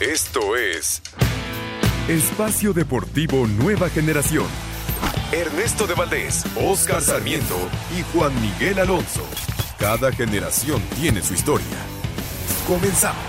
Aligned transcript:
Esto 0.00 0.56
es 0.56 1.02
Espacio 2.08 2.72
Deportivo 2.72 3.46
Nueva 3.46 3.90
Generación. 3.90 4.46
Ernesto 5.30 5.86
de 5.86 5.92
Valdés, 5.92 6.42
Oscar 6.56 7.02
Sarmiento 7.02 7.54
y 7.94 8.00
Juan 8.10 8.32
Miguel 8.40 8.78
Alonso. 8.78 9.22
Cada 9.78 10.10
generación 10.10 10.80
tiene 10.98 11.20
su 11.20 11.34
historia. 11.34 11.66
Comenzamos. 12.66 13.22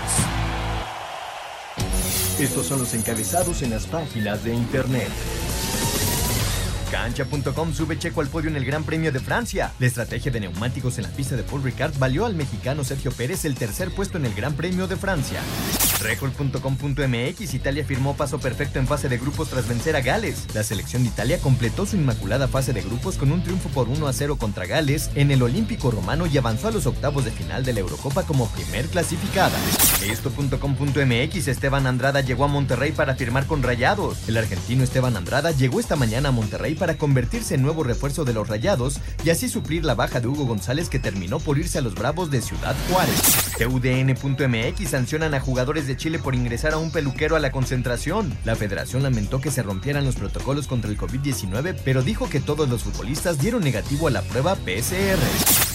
Estos 2.38 2.64
son 2.64 2.78
los 2.78 2.94
encabezados 2.94 3.60
en 3.60 3.68
las 3.68 3.86
páginas 3.86 4.42
de 4.42 4.54
internet. 4.54 5.10
Cancha.com 6.90 7.74
sube 7.74 7.98
Checo 7.98 8.22
al 8.22 8.28
podio 8.28 8.48
en 8.48 8.56
el 8.56 8.64
Gran 8.64 8.84
Premio 8.84 9.12
de 9.12 9.20
Francia. 9.20 9.72
La 9.78 9.86
estrategia 9.86 10.32
de 10.32 10.40
neumáticos 10.40 10.96
en 10.96 11.04
la 11.04 11.10
pista 11.10 11.36
de 11.36 11.42
Paul 11.42 11.62
Ricard 11.62 11.98
valió 11.98 12.24
al 12.24 12.34
mexicano 12.34 12.82
Sergio 12.82 13.12
Pérez 13.12 13.44
el 13.44 13.56
tercer 13.56 13.94
puesto 13.94 14.16
en 14.16 14.24
el 14.24 14.32
Gran 14.32 14.54
Premio 14.54 14.86
de 14.86 14.96
Francia. 14.96 15.42
Record.com.mx 16.02 17.54
Italia 17.54 17.84
firmó 17.84 18.16
paso 18.16 18.38
perfecto 18.38 18.78
en 18.78 18.86
fase 18.86 19.08
de 19.08 19.18
grupos 19.18 19.48
tras 19.48 19.68
vencer 19.68 19.96
a 19.96 20.00
Gales. 20.00 20.46
La 20.54 20.62
selección 20.62 21.02
de 21.02 21.10
Italia 21.10 21.38
completó 21.38 21.86
su 21.86 21.96
inmaculada 21.96 22.48
fase 22.48 22.72
de 22.72 22.82
grupos 22.82 23.16
con 23.16 23.32
un 23.32 23.42
triunfo 23.42 23.68
por 23.70 23.88
1 23.88 24.06
a 24.06 24.12
0 24.12 24.36
contra 24.36 24.66
Gales 24.66 25.10
en 25.14 25.30
el 25.30 25.42
Olímpico 25.42 25.90
Romano 25.90 26.26
y 26.26 26.36
avanzó 26.38 26.68
a 26.68 26.72
los 26.72 26.86
octavos 26.86 27.24
de 27.24 27.30
final 27.30 27.64
de 27.64 27.72
la 27.72 27.80
Eurocopa 27.80 28.24
como 28.24 28.48
primer 28.48 28.86
clasificada. 28.86 29.56
Esto.com.mx 30.06 31.48
Esteban 31.48 31.86
Andrada 31.86 32.20
llegó 32.20 32.44
a 32.44 32.48
Monterrey 32.48 32.92
para 32.92 33.14
firmar 33.14 33.46
con 33.46 33.62
Rayados. 33.62 34.28
El 34.28 34.36
argentino 34.36 34.84
Esteban 34.84 35.16
Andrada 35.16 35.52
llegó 35.52 35.80
esta 35.80 35.96
mañana 35.96 36.30
a 36.30 36.32
Monterrey 36.32 36.74
para 36.74 36.98
convertirse 36.98 37.54
en 37.54 37.62
nuevo 37.62 37.84
refuerzo 37.84 38.24
de 38.24 38.32
los 38.32 38.48
Rayados 38.48 39.00
y 39.24 39.30
así 39.30 39.48
suplir 39.48 39.84
la 39.84 39.94
baja 39.94 40.20
de 40.20 40.28
Hugo 40.28 40.44
González 40.44 40.88
que 40.88 40.98
terminó 40.98 41.38
por 41.38 41.58
irse 41.58 41.78
a 41.78 41.82
los 41.82 41.94
Bravos 41.94 42.30
de 42.30 42.42
Ciudad 42.42 42.74
Juárez. 42.90 43.20
TUDN.mx 43.58 44.90
sancionan 44.90 45.34
a 45.34 45.40
jugadores 45.40 45.86
de 45.86 45.91
Chile 45.96 46.18
por 46.18 46.34
ingresar 46.34 46.72
a 46.72 46.78
un 46.78 46.90
peluquero 46.90 47.36
a 47.36 47.40
la 47.40 47.52
concentración. 47.52 48.32
La 48.44 48.56
federación 48.56 49.02
lamentó 49.02 49.40
que 49.40 49.50
se 49.50 49.62
rompieran 49.62 50.04
los 50.04 50.16
protocolos 50.16 50.66
contra 50.66 50.90
el 50.90 50.98
COVID-19, 50.98 51.76
pero 51.84 52.02
dijo 52.02 52.28
que 52.28 52.40
todos 52.40 52.68
los 52.68 52.82
futbolistas 52.82 53.38
dieron 53.38 53.62
negativo 53.62 54.08
a 54.08 54.10
la 54.10 54.22
prueba 54.22 54.54
PCR. 54.54 55.18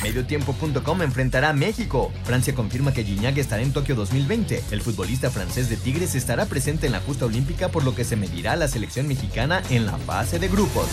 Mediotiempo.com 0.03 1.02
enfrentará 1.02 1.50
a 1.50 1.53
México. 1.53 2.11
Francia 2.23 2.53
confirma 2.53 2.94
que 2.94 3.03
Gignac 3.03 3.38
estará 3.38 3.61
en 3.61 3.73
Tokio 3.73 3.95
2020. 3.95 4.64
El 4.72 4.81
futbolista 4.81 5.30
francés 5.30 5.69
de 5.69 5.78
Tigres 5.78 6.16
estará 6.16 6.45
presente 6.45 6.86
en 6.86 6.94
la 6.94 7.00
justa 7.00 7.25
olímpica 7.25 7.69
por 7.69 7.84
lo 7.84 7.95
que 7.95 8.03
se 8.03 8.16
medirá 8.16 8.53
a 8.53 8.58
la 8.58 8.67
selección 8.67 9.08
mexicana 9.08 9.61
en 9.69 9.86
la 9.86 9.97
fase 9.97 10.39
de 10.39 10.47
grupos. 10.47 10.88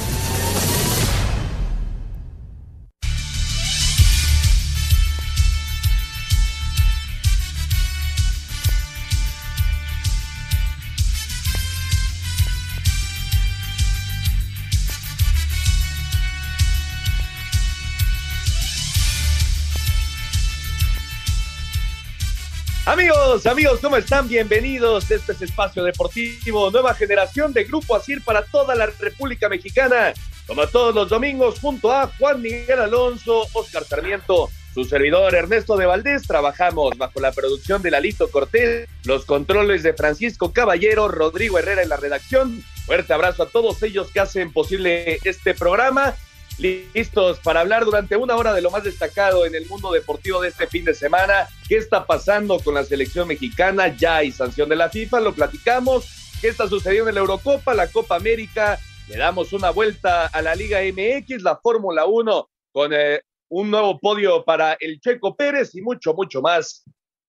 Amigos, 22.95 23.45
amigos, 23.47 23.81
¿cómo 23.81 23.97
están? 23.97 24.29
Bienvenidos. 24.29 25.11
Este 25.11 25.33
es 25.33 25.43
Espacio 25.43 25.83
Deportivo, 25.83 26.71
nueva 26.71 26.95
generación 26.95 27.53
de 27.53 27.65
Grupo 27.65 27.97
Asir 27.97 28.23
para 28.23 28.43
toda 28.43 28.77
la 28.77 28.87
República 28.87 29.49
Mexicana. 29.49 30.15
Como 30.47 30.65
todos 30.69 30.95
los 30.95 31.09
domingos, 31.09 31.59
junto 31.59 31.91
a 31.93 32.07
Juan 32.17 32.41
Miguel 32.41 32.79
Alonso, 32.79 33.49
Oscar 33.53 33.83
Sarmiento, 33.83 34.49
su 34.75 34.85
servidor 34.85 35.35
Ernesto 35.35 35.77
de 35.77 35.87
Valdés, 35.87 36.23
trabajamos 36.23 36.97
bajo 36.97 37.19
la 37.19 37.33
producción 37.33 37.83
de 37.83 37.91
Lalito 37.91 38.31
Cortés, 38.31 38.89
los 39.03 39.25
controles 39.25 39.83
de 39.83 39.95
Francisco 39.95 40.53
Caballero, 40.53 41.09
Rodrigo 41.09 41.59
Herrera 41.59 41.83
en 41.83 41.89
la 41.89 41.97
redacción. 41.97 42.63
Fuerte 42.87 43.13
abrazo 43.13 43.43
a 43.43 43.49
todos 43.49 43.83
ellos 43.83 44.13
que 44.13 44.21
hacen 44.21 44.53
posible 44.53 45.19
este 45.25 45.53
programa 45.55 46.15
listos 46.59 47.41
para 47.41 47.61
hablar 47.61 47.85
durante 47.85 48.17
una 48.17 48.37
hora 48.37 48.53
de 48.53 48.63
lo 48.63 48.71
más 48.71 48.85
destacado 48.85 49.45
en 49.45 49.55
el 49.55 49.67
mundo 49.67 49.93
deportivo 49.93 50.41
de 50.41 50.49
este 50.49 50.67
fin 50.67 50.85
de 50.85 50.95
semana. 50.95 51.49
¿Qué 51.69 51.77
está 51.77 52.07
pasando 52.07 52.59
con 52.61 52.75
la 52.75 52.85
selección 52.85 53.29
mexicana? 53.29 53.89
Ya 53.97 54.17
hay 54.17 54.31
sanción 54.31 54.69
de 54.69 54.77
la 54.77 54.89
FIFA, 54.89 55.21
lo 55.21 55.35
platicamos. 55.35 56.07
¿Qué 56.41 56.49
está 56.49 56.69
sucediendo 56.69 57.09
en 57.09 57.15
la 57.17 57.23
Eurocopa, 57.23 57.75
la 57.75 57.89
Copa 57.89 58.17
América? 58.17 58.79
Le 59.09 59.17
damos 59.17 59.53
una 59.53 59.71
vuelta 59.71 60.27
a 60.27 60.43
la 60.43 60.55
Liga 60.55 60.81
MX, 60.81 61.43
la 61.43 61.57
Fórmula 61.57 62.07
1, 62.07 62.51
con 62.73 62.93
eh, 62.93 63.21
un 63.49 63.71
nuevo 63.71 63.99
podio 63.99 64.45
para 64.45 64.75
el 64.81 65.01
Checo 65.01 65.37
Pérez 65.37 65.75
y 65.75 65.83
mucho, 65.83 66.15
mucho 66.15 66.41
más. 66.41 66.85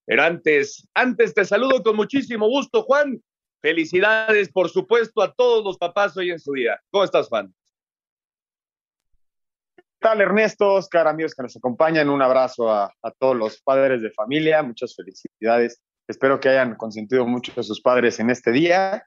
Pero 0.05 0.23
antes, 0.23 0.87
antes 0.93 1.33
te 1.33 1.45
saludo 1.45 1.81
con 1.81 1.95
muchísimo 1.95 2.47
gusto, 2.47 2.83
Juan. 2.83 3.21
Felicidades, 3.61 4.49
por 4.51 4.69
supuesto, 4.69 5.21
a 5.21 5.33
todos 5.33 5.63
los 5.63 5.77
papás 5.77 6.15
hoy 6.15 6.29
en 6.29 6.39
su 6.39 6.53
día. 6.53 6.79
¿Cómo 6.91 7.03
estás, 7.03 7.27
Juan? 7.27 7.53
Tal, 10.05 10.21
Ernesto, 10.21 10.73
Oscar, 10.73 11.07
amigos 11.07 11.33
que 11.33 11.41
nos 11.41 11.57
acompañan? 11.57 12.11
Un 12.11 12.21
abrazo 12.21 12.71
a, 12.71 12.93
todos 13.17 13.35
los 13.35 13.59
padres 13.63 14.03
de 14.03 14.11
familia, 14.11 14.61
muchas 14.61 14.95
felicidades. 14.95 15.81
Espero 16.07 16.39
que 16.39 16.49
hayan 16.49 16.75
consentido 16.75 17.25
mucho 17.25 17.51
a 17.59 17.63
sus 17.63 17.81
padres 17.81 18.19
en 18.19 18.29
este 18.29 18.51
día. 18.51 19.03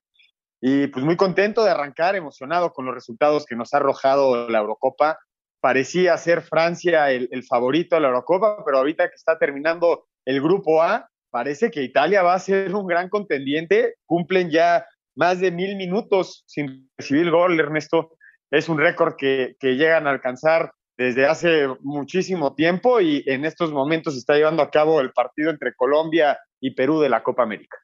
Y 0.60 0.88
pues 0.88 1.04
muy 1.04 1.16
contento 1.16 1.62
de 1.62 1.70
arrancar, 1.70 2.16
emocionado 2.16 2.72
con 2.72 2.84
los 2.84 2.96
resultados 2.96 3.46
que 3.46 3.54
nos 3.54 3.72
ha 3.72 3.76
arrojado 3.76 4.48
la 4.48 4.58
Eurocopa. 4.58 5.20
Parecía 5.60 6.18
ser 6.18 6.42
Francia 6.42 7.12
el, 7.12 7.28
el 7.30 7.44
favorito 7.44 7.94
de 7.94 8.00
la 8.00 8.08
Eurocopa, 8.08 8.64
pero 8.64 8.78
ahorita 8.78 9.08
que 9.08 9.14
está 9.14 9.38
terminando 9.38 10.08
el 10.24 10.42
grupo 10.42 10.82
A, 10.82 11.08
parece 11.30 11.70
que 11.70 11.84
Italia 11.84 12.24
va 12.24 12.34
a 12.34 12.40
ser 12.40 12.74
un 12.74 12.88
gran 12.88 13.08
contendiente. 13.08 13.94
Cumplen 14.04 14.50
ya 14.50 14.84
más 15.14 15.38
de 15.38 15.52
mil 15.52 15.76
minutos 15.76 16.42
sin 16.48 16.90
recibir 16.98 17.30
gol, 17.30 17.60
Ernesto. 17.60 18.16
Es 18.50 18.68
un 18.68 18.78
récord 18.78 19.14
que, 19.16 19.54
que 19.60 19.76
llegan 19.76 20.08
a 20.08 20.10
alcanzar 20.10 20.72
desde 20.98 21.26
hace 21.26 21.68
muchísimo 21.80 22.56
tiempo 22.56 23.00
y 23.00 23.22
en 23.26 23.44
estos 23.44 23.70
momentos 23.70 24.14
se 24.14 24.18
está 24.18 24.34
llevando 24.34 24.64
a 24.64 24.70
cabo 24.70 25.00
el 25.00 25.12
partido 25.12 25.50
entre 25.50 25.72
Colombia 25.74 26.38
y 26.60 26.72
Perú 26.72 26.98
de 26.98 27.08
la 27.08 27.22
Copa 27.22 27.44
América. 27.44 27.78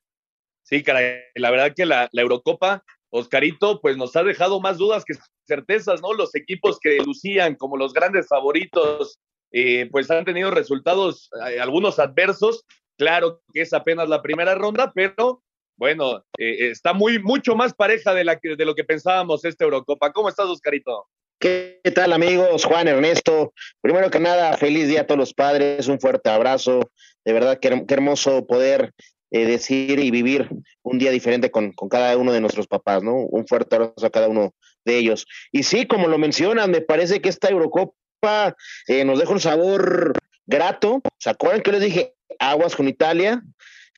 Sí, 0.64 0.82
caray, 0.82 1.20
la 1.36 1.52
verdad 1.52 1.72
que 1.76 1.86
la, 1.86 2.08
Eurocopa, 2.12 2.82
Oscarito, 3.10 3.80
pues 3.80 3.96
nos 3.96 4.16
ha 4.16 4.24
dejado 4.24 4.60
más 4.60 4.78
dudas 4.78 5.04
que 5.04 5.14
certezas, 5.46 6.02
¿no? 6.02 6.12
Los 6.12 6.34
equipos 6.34 6.80
que 6.80 6.98
lucían 6.98 7.54
como 7.54 7.76
los 7.76 7.92
grandes 7.92 8.26
favoritos, 8.26 9.20
eh, 9.52 9.88
pues 9.92 10.10
han 10.10 10.24
tenido 10.24 10.50
resultados, 10.50 11.30
eh, 11.48 11.60
algunos 11.60 12.00
adversos. 12.00 12.64
Claro 12.98 13.42
que 13.52 13.60
es 13.60 13.72
apenas 13.72 14.08
la 14.08 14.22
primera 14.22 14.56
ronda, 14.56 14.90
pero 14.92 15.42
bueno, 15.76 16.24
eh, 16.38 16.70
está 16.70 16.92
muy, 16.92 17.20
mucho 17.20 17.54
más 17.54 17.74
pareja 17.74 18.12
de, 18.12 18.24
la 18.24 18.40
de 18.42 18.64
lo 18.64 18.74
que 18.74 18.82
pensábamos 18.82 19.44
esta 19.44 19.64
Eurocopa. 19.64 20.12
¿Cómo 20.12 20.28
estás, 20.28 20.46
Oscarito? 20.46 21.06
¿Qué 21.38 21.80
tal 21.94 22.12
amigos? 22.12 22.64
Juan 22.64 22.88
Ernesto. 22.88 23.52
Primero 23.80 24.10
que 24.10 24.20
nada, 24.20 24.56
feliz 24.56 24.88
día 24.88 25.02
a 25.02 25.06
todos 25.06 25.18
los 25.18 25.34
padres, 25.34 25.88
un 25.88 26.00
fuerte 26.00 26.30
abrazo. 26.30 26.90
De 27.24 27.32
verdad, 27.32 27.58
qué, 27.60 27.84
hermoso 27.88 28.46
poder 28.46 28.92
eh, 29.30 29.44
decir 29.44 29.98
y 29.98 30.10
vivir 30.10 30.48
un 30.82 30.98
día 30.98 31.10
diferente 31.10 31.50
con, 31.50 31.72
cada 31.90 32.16
uno 32.16 32.32
de 32.32 32.40
nuestros 32.40 32.66
papás, 32.66 33.02
¿no? 33.02 33.14
Un 33.14 33.46
fuerte 33.46 33.76
abrazo 33.76 34.06
a 34.06 34.10
cada 34.10 34.28
uno 34.28 34.54
de 34.84 34.98
ellos. 34.98 35.26
Y 35.52 35.64
sí, 35.64 35.86
como 35.86 36.08
lo 36.08 36.18
mencionan, 36.18 36.70
me 36.70 36.80
parece 36.80 37.20
que 37.20 37.28
esta 37.28 37.50
Eurocopa 37.50 38.56
eh, 38.86 39.04
nos 39.04 39.18
deja 39.18 39.32
un 39.32 39.40
sabor 39.40 40.14
grato. 40.46 41.02
¿Se 41.18 41.30
acuerdan 41.30 41.62
que 41.62 41.72
les 41.72 41.80
dije 41.80 42.14
aguas 42.38 42.76
con 42.76 42.88
Italia? 42.88 43.42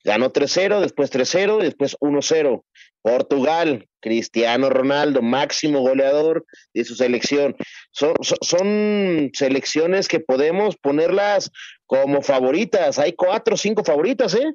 Ganó 0.07 0.33
3-0, 0.33 0.79
después 0.79 1.11
3-0 1.11 1.63
y 1.63 1.65
después 1.65 1.97
1-0. 1.99 2.63
Portugal, 3.03 3.89
Cristiano 4.01 4.71
Ronaldo, 4.71 5.21
máximo 5.21 5.81
goleador 5.81 6.47
de 6.73 6.85
su 6.85 6.95
selección. 6.95 7.57
Son, 7.91 8.15
son, 8.23 9.31
selecciones 9.33 10.07
que 10.07 10.21
podemos 10.21 10.77
ponerlas 10.77 11.51
como 11.87 12.23
favoritas. 12.23 13.01
Hay 13.01 13.15
cuatro 13.15 13.55
o 13.55 13.57
cinco 13.57 13.83
favoritas, 13.83 14.37
¿eh? 14.37 14.55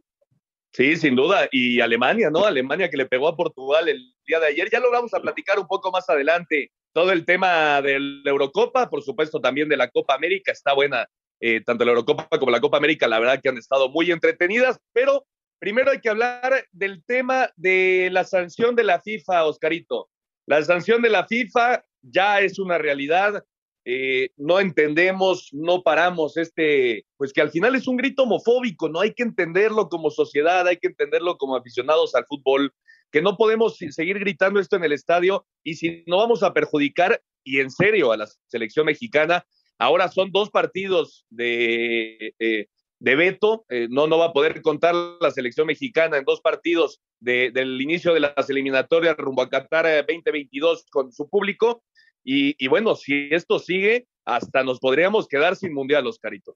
Sí, 0.72 0.95
sin 0.95 1.17
duda. 1.17 1.49
Y 1.52 1.81
Alemania, 1.81 2.29
¿no? 2.29 2.46
Alemania 2.46 2.90
que 2.90 2.96
le 2.96 3.05
pegó 3.05 3.28
a 3.28 3.35
Portugal 3.35 3.90
el 3.90 4.14
día 4.26 4.40
de 4.40 4.47
ayer. 4.47 4.70
Ya 4.72 4.79
lo 4.79 4.90
vamos 4.90 5.14
a 5.14 5.20
platicar 5.20 5.59
un 5.59 5.67
poco 5.67 5.91
más 5.91 6.09
adelante. 6.09 6.72
Todo 6.93 7.11
el 7.11 7.26
tema 7.26 7.81
de 7.81 7.99
la 7.99 8.31
Eurocopa, 8.31 8.90
por 8.90 9.03
supuesto 9.03 9.41
también 9.41 9.67
de 9.67 9.76
la 9.76 9.90
Copa 9.90 10.16
América, 10.16 10.53
está 10.53 10.73
buena. 10.73 11.05
Eh, 11.41 11.59
tanto 11.66 11.84
la 11.84 11.91
Eurocopa 11.91 12.29
como 12.40 12.52
la 12.52 12.61
Copa 12.61 12.78
América, 12.78 13.05
la 13.09 13.20
verdad 13.20 13.41
que 13.43 13.49
han 13.49 13.58
estado 13.58 13.90
muy 13.90 14.11
entretenidas, 14.11 14.78
pero 14.93 15.26
Primero 15.61 15.91
hay 15.91 15.99
que 15.99 16.09
hablar 16.09 16.66
del 16.72 17.03
tema 17.05 17.52
de 17.55 18.09
la 18.11 18.23
sanción 18.23 18.75
de 18.75 18.84
la 18.84 18.99
FIFA, 18.99 19.46
Oscarito. 19.46 20.09
La 20.47 20.63
sanción 20.63 21.03
de 21.03 21.11
la 21.11 21.28
FIFA 21.28 21.85
ya 22.02 22.40
es 22.40 22.58
una 22.58 22.79
realidad. 22.79 23.46
Eh, 23.85 24.31
no 24.37 24.59
entendemos, 24.59 25.49
no 25.52 25.84
paramos 25.84 26.35
este, 26.37 27.05
pues 27.16 27.31
que 27.31 27.41
al 27.41 27.52
final 27.52 27.75
es 27.75 27.87
un 27.87 27.97
grito 27.97 28.23
homofóbico, 28.23 28.90
no 28.90 29.02
hay 29.02 29.13
que 29.13 29.22
entenderlo 29.22 29.87
como 29.87 30.09
sociedad, 30.09 30.67
hay 30.67 30.78
que 30.78 30.87
entenderlo 30.87 31.37
como 31.37 31.55
aficionados 31.55 32.16
al 32.16 32.25
fútbol, 32.25 32.73
que 33.11 33.22
no 33.22 33.37
podemos 33.37 33.78
seguir 33.78 34.17
gritando 34.17 34.59
esto 34.59 34.78
en 34.78 34.84
el 34.84 34.93
estadio 34.93 35.46
y 35.64 35.75
si 35.75 36.03
no 36.07 36.17
vamos 36.17 36.41
a 36.41 36.53
perjudicar 36.53 37.22
y 37.43 37.59
en 37.59 37.69
serio 37.69 38.11
a 38.11 38.17
la 38.17 38.28
selección 38.47 38.87
mexicana, 38.87 39.46
ahora 39.78 40.09
son 40.09 40.31
dos 40.31 40.49
partidos 40.49 41.28
de, 41.29 42.34
eh, 42.40 42.67
de 43.02 43.16
veto, 43.16 43.66
eh, 43.70 43.88
no, 43.90 44.06
no 44.06 44.20
va 44.20 44.26
a 44.26 44.34
poder 44.34 44.62
contar 44.62 44.94
la 44.94 45.32
selección 45.32 45.66
mexicana 45.66 46.18
en 46.18 46.24
dos 46.24 46.40
partidos 46.40 47.02
del 47.20 47.82
inicio 47.82 48.14
de 48.14 48.20
las 48.20 48.48
eliminatorias 48.48 49.18
rumbo 49.18 49.42
a 49.42 49.50
Qatar 49.50 50.06
2022 50.06 50.80
eh, 50.80 50.84
con 50.92 51.12
su 51.12 51.28
público. 51.28 51.84
Y, 52.24 52.68
bueno, 52.68 52.94
si 52.94 53.30
esto 53.32 53.58
sigue, 53.58 54.06
hasta 54.24 54.64
nos 54.64 54.80
podríamos 54.80 55.28
quedar 55.28 55.56
sin 55.56 55.74
mundial, 55.74 56.06
Oscarito. 56.06 56.56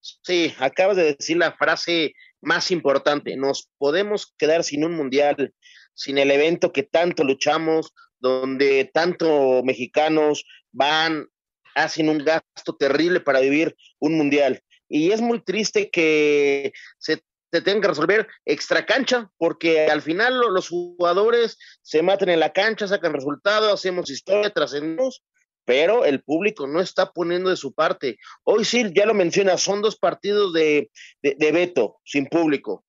Sí, 0.00 0.54
acabas 0.60 0.96
de 0.96 1.16
decir 1.16 1.38
la 1.38 1.54
frase 1.54 2.14
más 2.40 2.70
importante, 2.70 3.36
nos 3.36 3.68
podemos 3.76 4.32
quedar 4.38 4.62
sin 4.62 4.84
un 4.84 4.94
mundial, 4.94 5.52
sin 5.94 6.18
el 6.18 6.30
evento 6.30 6.72
que 6.72 6.84
tanto 6.84 7.24
luchamos, 7.24 7.92
donde 8.20 8.88
tanto 8.94 9.64
mexicanos 9.64 10.44
van, 10.70 11.26
hacen 11.74 12.08
un 12.08 12.18
gasto 12.18 12.76
terrible 12.78 13.18
para 13.18 13.40
vivir 13.40 13.74
un 13.98 14.16
mundial 14.16 14.62
y 14.90 15.12
es 15.12 15.20
muy 15.20 15.40
triste 15.40 15.88
que 15.88 16.72
se 16.98 17.22
te 17.50 17.62
tengan 17.62 17.82
que 17.82 17.88
resolver 17.88 18.28
extra 18.44 18.84
cancha, 18.84 19.30
porque 19.38 19.86
al 19.86 20.02
final 20.02 20.38
los 20.38 20.68
jugadores 20.68 21.58
se 21.82 22.02
maten 22.02 22.28
en 22.28 22.40
la 22.40 22.52
cancha, 22.52 22.86
sacan 22.86 23.12
resultados, 23.12 23.72
hacemos 23.72 24.10
historia, 24.10 24.50
trascendemos, 24.50 25.22
pero 25.64 26.04
el 26.04 26.22
público 26.22 26.66
no 26.66 26.80
está 26.80 27.12
poniendo 27.12 27.50
de 27.50 27.56
su 27.56 27.72
parte. 27.72 28.18
Hoy 28.44 28.64
sí, 28.64 28.90
ya 28.94 29.06
lo 29.06 29.14
menciona, 29.14 29.56
son 29.58 29.82
dos 29.82 29.96
partidos 29.96 30.52
de, 30.52 30.90
de, 31.22 31.52
veto, 31.52 31.98
sin 32.04 32.26
público. 32.26 32.84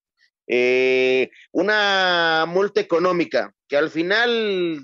Eh, 0.48 1.30
una 1.51 2.45
multa 2.48 2.81
económica, 2.81 3.53
que 3.68 3.77
al 3.77 3.89
final 3.89 4.83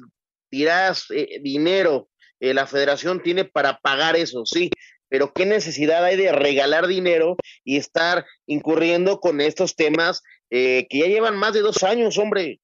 dirás 0.49 1.05
eh, 1.09 1.39
dinero, 1.41 2.09
eh, 2.39 2.53
la 2.53 2.67
federación 2.67 3.21
tiene 3.21 3.45
para 3.45 3.79
pagar 3.79 4.15
eso, 4.15 4.45
sí, 4.45 4.69
pero 5.09 5.31
qué 5.33 5.45
necesidad 5.45 6.03
hay 6.03 6.17
de 6.17 6.31
regalar 6.31 6.87
dinero 6.87 7.37
y 7.63 7.77
estar 7.77 8.25
incurriendo 8.45 9.19
con 9.19 9.41
estos 9.41 9.75
temas 9.75 10.23
eh, 10.49 10.87
que 10.89 10.99
ya 10.99 11.07
llevan 11.07 11.37
más 11.37 11.53
de 11.53 11.61
dos 11.61 11.83
años, 11.83 12.17
hombre. 12.17 12.59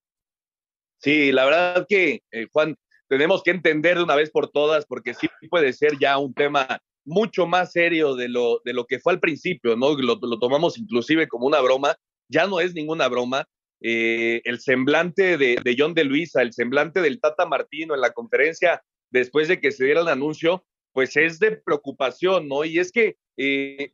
Sí, 0.99 1.31
la 1.31 1.45
verdad 1.45 1.85
que, 1.87 2.21
eh, 2.31 2.47
Juan, 2.51 2.75
tenemos 3.09 3.43
que 3.43 3.51
entender 3.51 3.97
de 3.97 4.03
una 4.03 4.15
vez 4.15 4.31
por 4.31 4.49
todas, 4.49 4.85
porque 4.85 5.13
sí 5.13 5.29
puede 5.49 5.73
ser 5.73 5.99
ya 5.99 6.17
un 6.17 6.33
tema 6.33 6.79
mucho 7.05 7.45
más 7.45 7.73
serio 7.73 8.15
de 8.15 8.29
lo, 8.29 8.61
de 8.63 8.73
lo 8.73 8.85
que 8.85 8.99
fue 8.99 9.13
al 9.13 9.19
principio, 9.19 9.75
¿no? 9.75 9.95
Lo, 9.95 10.17
tomamos 10.39 10.77
inclusive 10.77 11.27
como 11.27 11.45
una 11.45 11.59
broma, 11.59 11.95
ya 12.29 12.47
no 12.47 12.59
es 12.59 12.73
ninguna 12.73 13.07
broma. 13.09 13.45
Eh, 13.81 14.41
el 14.45 14.61
semblante 14.61 15.37
de, 15.37 15.57
de 15.61 15.75
John 15.77 15.93
de 15.93 16.05
Luisa, 16.05 16.41
el 16.41 16.53
semblante 16.53 17.01
del 17.01 17.19
Tata 17.19 17.45
Martino 17.45 17.93
en 17.93 17.99
la 17.99 18.13
conferencia 18.13 18.81
después 19.09 19.49
de 19.49 19.59
que 19.59 19.73
se 19.73 19.83
diera 19.83 20.01
el 20.01 20.07
anuncio, 20.07 20.65
pues 20.93 21.17
es 21.17 21.39
de 21.39 21.57
preocupación, 21.57 22.47
¿no? 22.47 22.63
Y 22.63 22.79
es 22.79 22.91
que 22.91 23.17
eh, 23.37 23.93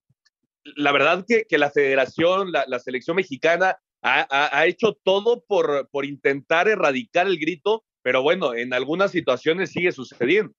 la 0.75 0.91
verdad 0.91 1.25
que, 1.27 1.45
la 1.57 1.71
federación, 1.71 2.51
la, 2.51 2.79
selección 2.79 3.15
mexicana 3.15 3.77
ha, 4.01 4.65
hecho 4.65 4.97
todo 5.03 5.43
por, 5.45 5.89
por 5.89 6.05
intentar 6.05 6.67
erradicar 6.67 7.27
el 7.27 7.39
grito, 7.39 7.83
pero 8.01 8.21
bueno, 8.21 8.53
en 8.53 8.73
algunas 8.73 9.11
situaciones 9.11 9.71
sigue 9.71 9.91
sucediendo. 9.91 10.53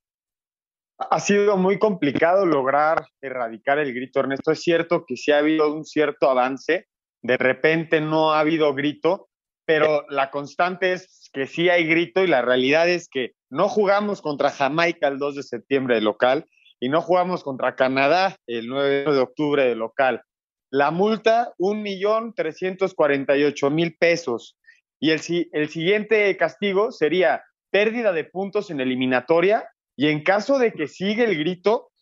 Ha 0.98 1.20
sido 1.20 1.56
muy 1.56 1.78
complicado 1.78 2.44
lograr 2.44 3.06
erradicar 3.22 3.78
el 3.78 3.94
grito, 3.94 4.20
Ernesto. 4.20 4.52
Es 4.52 4.60
cierto 4.60 5.06
que 5.06 5.16
sí 5.16 5.32
ha 5.32 5.38
habido 5.38 5.72
un 5.72 5.84
cierto 5.84 6.28
avance, 6.28 6.88
de 7.22 7.36
repente 7.38 8.00
no 8.00 8.32
ha 8.32 8.40
habido 8.40 8.74
grito, 8.74 9.29
pero 9.70 10.04
la 10.08 10.32
constante 10.32 10.94
es 10.94 11.30
que 11.32 11.46
sí 11.46 11.68
hay 11.68 11.86
grito 11.86 12.24
y 12.24 12.26
la 12.26 12.42
realidad 12.42 12.88
es 12.88 13.08
que 13.08 13.34
no 13.50 13.68
jugamos 13.68 14.20
contra 14.20 14.50
Jamaica 14.50 15.06
el 15.06 15.20
2 15.20 15.36
de 15.36 15.44
septiembre 15.44 15.94
de 15.94 16.00
local 16.00 16.46
y 16.80 16.88
no 16.88 17.00
jugamos 17.00 17.44
contra 17.44 17.76
Canadá 17.76 18.36
el 18.48 18.66
9 18.66 19.12
de 19.12 19.20
octubre 19.20 19.62
de 19.62 19.76
local. 19.76 20.22
La 20.70 20.90
multa, 20.90 21.52
1.348.000 21.58 23.96
pesos. 23.96 24.58
Y 24.98 25.10
el, 25.10 25.20
el 25.52 25.68
siguiente 25.68 26.36
castigo 26.36 26.90
sería 26.90 27.44
pérdida 27.70 28.12
de 28.12 28.24
puntos 28.24 28.72
en 28.72 28.80
eliminatoria 28.80 29.70
y 29.94 30.08
en 30.08 30.24
caso 30.24 30.58
de 30.58 30.72
que 30.72 30.88
siga 30.88 31.22
el 31.22 31.38
grito, 31.38 31.92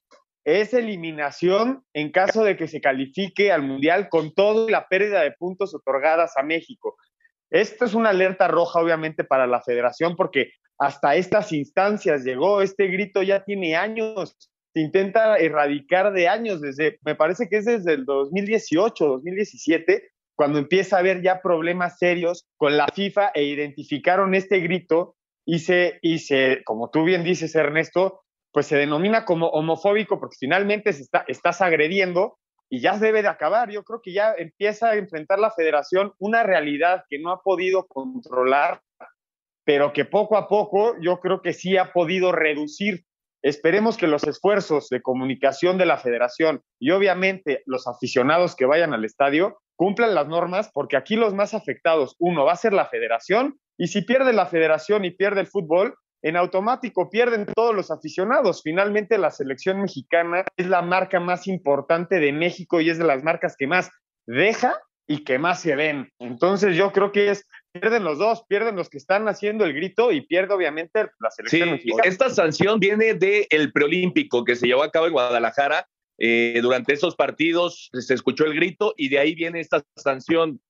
es 0.44 0.72
eliminación 0.72 1.84
en 1.92 2.12
caso 2.12 2.44
de 2.44 2.56
que 2.56 2.66
se 2.66 2.80
califique 2.80 3.52
al 3.52 3.60
Mundial 3.60 4.08
con 4.08 4.32
toda 4.32 4.70
la 4.70 4.88
pérdida 4.88 5.20
de 5.20 5.32
puntos 5.32 5.74
otorgadas 5.74 6.38
a 6.38 6.42
México. 6.42 6.96
Esto 7.50 7.84
es 7.84 7.94
una 7.94 8.10
alerta 8.10 8.48
roja, 8.48 8.80
obviamente, 8.80 9.24
para 9.24 9.46
la 9.46 9.62
federación, 9.62 10.16
porque 10.16 10.52
hasta 10.78 11.16
estas 11.16 11.52
instancias 11.52 12.24
llegó. 12.24 12.62
Este 12.62 12.86
grito 12.88 13.22
ya 13.22 13.44
tiene 13.44 13.76
años. 13.76 14.36
Se 14.74 14.80
intenta 14.80 15.36
erradicar 15.36 16.12
de 16.12 16.28
años, 16.28 16.60
desde, 16.60 16.98
me 17.04 17.14
parece 17.14 17.48
que 17.48 17.56
es 17.58 17.64
desde 17.64 17.94
el 17.94 18.04
2018, 18.04 19.06
2017, 19.06 20.10
cuando 20.36 20.58
empieza 20.58 20.96
a 20.96 20.98
haber 21.00 21.22
ya 21.22 21.40
problemas 21.40 21.98
serios 21.98 22.46
con 22.56 22.76
la 22.76 22.86
FIFA 22.94 23.32
e 23.34 23.44
identificaron 23.44 24.34
este 24.34 24.60
grito 24.60 25.16
y 25.44 25.60
se, 25.60 25.98
y 26.02 26.18
se 26.20 26.62
como 26.64 26.90
tú 26.90 27.02
bien 27.02 27.24
dices, 27.24 27.54
Ernesto, 27.54 28.20
pues 28.52 28.66
se 28.66 28.76
denomina 28.76 29.24
como 29.24 29.48
homofóbico 29.48 30.20
porque 30.20 30.36
finalmente 30.38 30.92
se 30.92 31.02
está, 31.02 31.24
estás 31.26 31.60
agrediendo 31.60 32.38
y 32.70 32.80
ya 32.80 32.98
debe 32.98 33.22
de 33.22 33.28
acabar. 33.28 33.70
Yo 33.70 33.82
creo 33.84 34.00
que 34.02 34.12
ya 34.12 34.34
empieza 34.36 34.90
a 34.90 34.96
enfrentar 34.96 35.38
la 35.38 35.50
federación 35.50 36.12
una 36.18 36.42
realidad 36.42 37.04
que 37.08 37.18
no 37.18 37.30
ha 37.30 37.42
podido 37.42 37.86
controlar, 37.86 38.82
pero 39.64 39.92
que 39.92 40.04
poco 40.04 40.36
a 40.36 40.48
poco 40.48 40.96
yo 41.00 41.20
creo 41.20 41.42
que 41.42 41.52
sí 41.52 41.76
ha 41.76 41.92
podido 41.92 42.32
reducir. 42.32 43.04
Esperemos 43.42 43.96
que 43.96 44.08
los 44.08 44.24
esfuerzos 44.24 44.88
de 44.88 45.00
comunicación 45.00 45.78
de 45.78 45.86
la 45.86 45.98
federación 45.98 46.62
y 46.80 46.90
obviamente 46.90 47.62
los 47.66 47.86
aficionados 47.86 48.56
que 48.56 48.66
vayan 48.66 48.92
al 48.92 49.04
estadio 49.04 49.60
cumplan 49.76 50.14
las 50.14 50.26
normas, 50.26 50.70
porque 50.74 50.96
aquí 50.96 51.14
los 51.14 51.34
más 51.34 51.54
afectados, 51.54 52.16
uno, 52.18 52.44
va 52.44 52.52
a 52.52 52.56
ser 52.56 52.72
la 52.72 52.86
federación, 52.86 53.60
y 53.78 53.86
si 53.86 54.02
pierde 54.02 54.32
la 54.32 54.46
federación 54.46 55.04
y 55.04 55.12
pierde 55.12 55.40
el 55.42 55.46
fútbol, 55.46 55.94
en 56.22 56.36
automático 56.36 57.10
pierden 57.10 57.46
todos 57.46 57.74
los 57.74 57.90
aficionados. 57.90 58.62
Finalmente 58.62 59.18
la 59.18 59.30
selección 59.30 59.80
mexicana 59.80 60.44
es 60.56 60.68
la 60.68 60.82
marca 60.82 61.20
más 61.20 61.46
importante 61.46 62.18
de 62.18 62.32
México 62.32 62.80
y 62.80 62.90
es 62.90 62.98
de 62.98 63.04
las 63.04 63.22
marcas 63.22 63.56
que 63.56 63.66
más 63.66 63.90
deja 64.26 64.76
y 65.06 65.24
que 65.24 65.38
más 65.38 65.62
se 65.62 65.74
ven. 65.74 66.10
Entonces 66.18 66.76
yo 66.76 66.92
creo 66.92 67.12
que 67.12 67.30
es, 67.30 67.46
pierden 67.72 68.04
los 68.04 68.18
dos, 68.18 68.44
pierden 68.46 68.76
los 68.76 68.90
que 68.90 68.98
están 68.98 69.26
haciendo 69.26 69.64
el 69.64 69.72
grito 69.72 70.12
y 70.12 70.20
pierde 70.20 70.54
obviamente 70.54 71.06
la 71.18 71.30
selección 71.30 71.72
mexicana. 71.72 72.02
Esta 72.04 72.28
sanción 72.28 72.78
viene 72.78 73.14
del 73.14 73.72
preolímpico 73.72 74.44
que 74.44 74.54
se 74.54 74.66
llevó 74.66 74.82
a 74.82 74.90
cabo 74.90 75.06
en 75.06 75.12
Guadalajara. 75.12 75.88
Eh, 76.20 76.58
durante 76.60 76.92
esos 76.92 77.14
partidos 77.14 77.90
se 77.92 78.12
escuchó 78.12 78.44
el 78.44 78.54
grito 78.54 78.92
y 78.96 79.08
de 79.08 79.20
ahí 79.20 79.34
viene 79.36 79.60
esta 79.60 79.84
sanción 79.96 80.60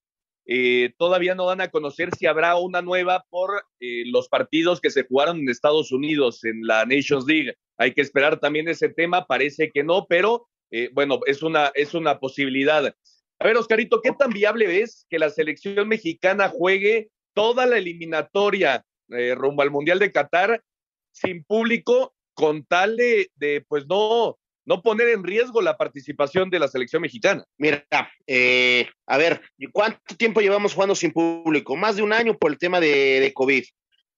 eh, 0.50 0.95
todavía 0.97 1.35
no 1.35 1.45
dan 1.45 1.61
a 1.61 1.69
conocer 1.69 2.09
si 2.17 2.25
habrá 2.25 2.56
una 2.56 2.81
nueva 2.81 3.27
por 3.29 3.67
eh, 3.81 4.05
los 4.06 4.31
partidos 4.31 4.81
que 4.81 4.89
se 4.89 5.05
jugaron 5.05 5.41
en 5.41 5.51
Estados 5.51 5.93
Unidos 5.93 6.43
en 6.43 6.67
la 6.67 6.87
Nations 6.87 7.27
League. 7.27 7.55
Hay 7.77 7.93
que 7.93 8.01
esperar 8.01 8.41
también 8.41 8.67
ese 8.67 8.89
tema, 8.89 9.27
parece 9.27 9.70
que 9.70 9.84
no, 9.84 10.06
pero 10.08 10.49
eh, 10.70 10.89
bueno, 10.94 11.20
es 11.27 11.43
una, 11.43 11.70
es 11.75 11.93
una 11.93 12.19
posibilidad. 12.19 12.87
A 13.39 13.44
ver, 13.44 13.58
Oscarito, 13.58 14.01
¿qué 14.01 14.13
tan 14.19 14.31
viable 14.31 14.81
es 14.81 15.06
que 15.11 15.19
la 15.19 15.29
selección 15.29 15.87
mexicana 15.87 16.49
juegue 16.49 17.11
toda 17.34 17.67
la 17.67 17.77
eliminatoria 17.77 18.84
rumbo 19.37 19.63
al 19.63 19.70
Mundial 19.70 19.99
de 19.99 20.13
Qatar 20.13 20.63
sin 21.13 21.44
público 21.44 22.15
con 22.34 22.65
tal 22.65 22.96
de, 22.96 23.31
de 23.37 23.65
pues 23.69 23.87
no, 23.87 24.39
no 24.69 24.82
poner 24.82 25.08
en 25.08 25.25
riesgo 25.25 25.63
la 25.63 25.79
participación 25.79 26.51
de 26.51 26.58
la 26.58 26.69
selección 26.69 27.01
mexicana. 27.01 27.43
Mira, 27.56 27.87
eh, 28.27 28.87
a 29.06 29.17
ver, 29.17 29.41
¿cuánto 29.72 30.15
tiempo 30.15 30.43
llevamos 30.43 30.75
jugando 30.75 30.94
sin 30.94 31.10
público? 31.10 31.75
Más 31.75 31.96
de 31.96 32.03
un 32.03 32.13
año 32.13 32.37
por 32.37 32.53
el 32.53 32.58
tema 32.58 32.79
de, 32.79 33.32
COVID. 33.34 33.65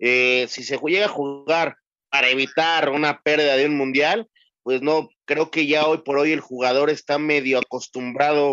Eh, 0.00 0.46
si 0.48 0.64
se 0.64 0.76
llega 0.78 1.04
a 1.04 1.08
jugar 1.08 1.76
para 2.10 2.30
evitar 2.30 2.88
una 2.88 3.20
pérdida 3.20 3.54
de 3.54 3.66
un 3.66 3.76
mundial, 3.76 4.26
pues 4.64 4.82
no, 4.82 5.10
creo 5.24 5.52
que 5.52 5.68
ya 5.68 5.86
hoy 5.86 5.98
por 5.98 6.18
hoy 6.18 6.32
el 6.32 6.40
jugador 6.40 6.90
está 6.90 7.16
medio 7.16 7.58
acostumbrado 7.58 8.50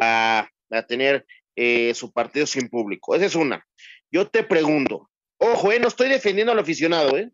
a, 0.00 0.48
tener 0.88 1.26
eh, 1.56 1.92
su 1.92 2.10
partido 2.10 2.46
sin 2.46 2.70
público. 2.70 3.14
Esa 3.14 3.26
es 3.26 3.34
una. 3.34 3.66
Yo 4.10 4.28
te 4.28 4.44
pregunto, 4.44 5.10
ojo, 5.36 5.68
no 5.78 5.88
estoy 5.88 6.08
defendiendo 6.08 6.52
al 6.52 6.58
aficionado, 6.58 7.18
¿eh? 7.18 7.30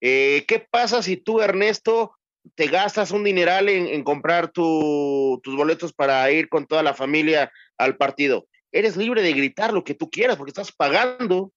¿Qué 0.00 0.66
pasa 0.68 1.00
si 1.00 1.16
tú, 1.16 1.40
Ernesto, 1.40 2.16
te 2.54 2.66
gastas 2.68 3.10
un 3.10 3.24
dineral 3.24 3.68
en, 3.68 4.02
comprar 4.04 4.50
tus 4.50 5.40
boletos 5.44 5.92
para 5.92 6.30
ir 6.30 6.48
con 6.48 6.66
toda 6.66 6.82
la 6.82 6.94
familia 6.94 7.52
al 7.76 7.96
partido. 7.96 8.46
Eres 8.72 8.96
libre 8.96 9.22
de 9.22 9.32
gritar 9.32 9.72
lo 9.72 9.84
que 9.84 9.94
tú 9.94 10.10
quieras 10.10 10.36
porque 10.36 10.50
estás 10.50 10.72
pagando, 10.72 11.52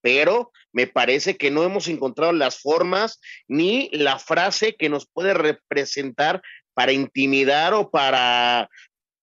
pero 0.00 0.52
me 0.72 0.86
parece 0.86 1.36
que 1.36 1.50
no 1.50 1.62
hemos 1.62 1.88
encontrado 1.88 2.32
las 2.32 2.60
formas 2.60 3.20
ni 3.48 3.88
la 3.92 4.18
frase 4.18 4.76
que 4.76 4.88
nos 4.88 5.06
puede 5.06 5.34
representar 5.34 6.42
para 6.74 6.92
intimidar 6.92 7.74
o 7.74 7.90
para 7.90 8.68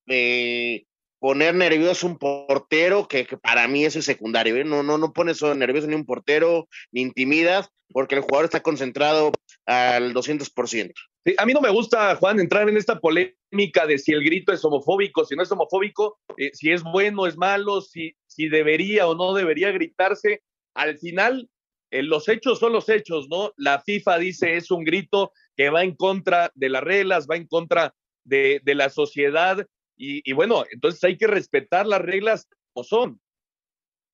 eh, 0.07 0.85
poner 1.19 1.53
nervioso 1.53 2.07
un 2.07 2.17
portero, 2.17 3.07
que, 3.07 3.25
para 3.41 3.67
mí 3.67 3.85
eso 3.85 3.99
es 3.99 4.05
secundario. 4.05 4.55
¿eh? 4.55 4.63
No, 4.63 4.81
no, 4.81 4.97
no 4.97 5.13
pones 5.13 5.41
nervioso 5.41 5.87
ni 5.87 5.95
un 5.95 6.05
portero, 6.05 6.67
ni 6.91 7.01
intimidas, 7.01 7.69
porque 7.89 8.15
el 8.15 8.21
jugador 8.21 8.45
está 8.45 8.61
concentrado 8.61 9.31
al 9.65 10.13
200%. 10.13 10.93
A 11.37 11.45
mí 11.45 11.53
no 11.53 11.61
me 11.61 11.69
gusta, 11.69 12.15
Juan, 12.15 12.39
entrar 12.39 12.67
en 12.67 12.77
esta 12.77 12.99
polémica 12.99 13.85
de 13.87 13.97
si 13.97 14.11
el 14.11 14.23
grito 14.23 14.51
es 14.51 14.65
homofóbico, 14.65 15.23
si 15.23 15.35
no 15.35 15.43
es 15.43 15.51
homofóbico, 15.51 16.19
eh, 16.37 16.51
si 16.53 16.71
es 16.71 16.83
bueno, 16.83 17.27
es 17.27 17.37
malo, 17.37 17.81
si, 17.81 18.15
si 18.25 18.49
debería 18.49 19.07
o 19.07 19.15
no 19.15 19.33
debería 19.33 19.71
gritarse. 19.71 20.41
Al 20.73 20.97
final, 20.97 21.49
eh, 21.91 22.01
los 22.01 22.27
hechos 22.27 22.59
son 22.59 22.73
los 22.73 22.89
hechos, 22.89 23.27
¿no? 23.29 23.53
La 23.57 23.81
FIFA 23.81 24.17
dice 24.17 24.55
es 24.55 24.71
un 24.71 24.83
grito 24.83 25.33
que 25.55 25.69
va 25.69 25.83
en 25.83 25.95
contra 25.95 26.51
de 26.55 26.69
las 26.69 26.83
reglas, 26.83 27.27
va 27.29 27.35
en 27.35 27.47
contra 27.47 27.93
de, 28.23 28.61
la 28.65 28.89
sociedad 28.89 29.67
y, 29.97 30.31
bueno, 30.33 30.63
entonces 30.71 31.03
hay 31.03 31.17
que 31.17 31.27
respetar 31.27 31.85
las 31.85 32.01
reglas 32.01 32.47
como 32.73 32.83
son. 32.83 33.21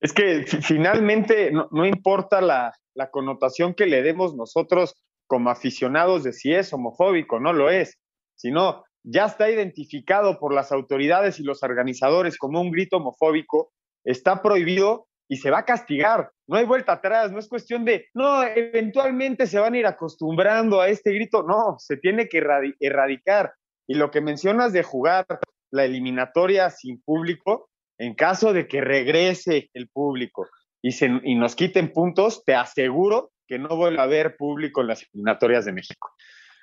Es 0.02 0.12
que 0.12 0.44
finalmente 0.46 1.52
no, 1.52 1.86
importa 1.86 2.42
la, 2.42 2.74
la, 2.94 3.10
connotación 3.10 3.74
que 3.74 3.86
le 3.86 4.02
demos 4.02 4.36
nosotros 4.36 4.96
como 5.28 5.50
aficionados 5.50 6.24
de 6.24 6.34
si 6.34 6.54
es 6.54 6.74
homofóbico, 6.74 7.40
no 7.40 7.54
lo 7.54 7.70
es, 7.70 7.98
sino 8.36 8.84
ya 9.04 9.26
está 9.26 9.50
identificado 9.50 10.40
por 10.40 10.54
las 10.54 10.72
autoridades 10.72 11.40
y 11.40 11.44
los 11.44 11.64
organizadores 11.64 12.38
como 12.38 12.60
un 12.62 12.72
grito 12.72 12.98
homofóbico, 12.98 13.72
está 14.04 14.42
prohibido 14.42 15.08
y 15.30 15.38
se 15.38 15.52
va 15.52 15.60
a 15.60 15.66
castigar. 15.66 16.32
No 16.48 16.58
hay 16.58 16.66
vuelta 16.66 16.94
atrás, 16.94 17.32
no 17.32 17.40
es 17.40 17.48
cuestión 17.48 17.86
de, 17.86 18.08
no, 18.14 18.44
eventualmente 18.44 19.48
se 19.48 19.60
van 19.60 19.74
a 19.74 19.78
ir 19.78 19.86
acostumbrando 19.86 20.82
a 20.82 20.90
este 20.90 21.12
grito, 21.12 21.44
no, 21.44 21.76
se 21.80 21.98
tiene 21.98 22.28
que 22.28 22.44
erradicar. 22.80 23.54
Y 23.88 23.96
lo 23.96 24.12
que 24.12 24.22
mencionas 24.22 24.74
de 24.74 24.84
jugar 24.84 25.26
la 25.72 25.86
eliminatoria 25.86 26.70
sin 26.70 27.02
público, 27.02 27.70
en 27.98 28.14
caso 28.14 28.54
de 28.54 28.68
que 28.68 28.82
regrese 28.82 29.70
el 29.74 29.90
público 29.90 30.48
y, 30.82 30.92
se, 30.92 31.10
y 31.24 31.36
nos 31.36 31.56
quiten 31.56 31.92
puntos, 31.92 32.44
te 32.46 32.56
aseguro 32.56 33.32
que 33.48 33.60
no 33.60 33.76
vuelva 33.76 34.04
a 34.04 34.06
haber 34.06 34.36
público 34.36 34.82
en 34.82 34.88
las 34.88 35.04
eliminatorias 35.04 35.66
de 35.66 35.74
México. 35.74 36.12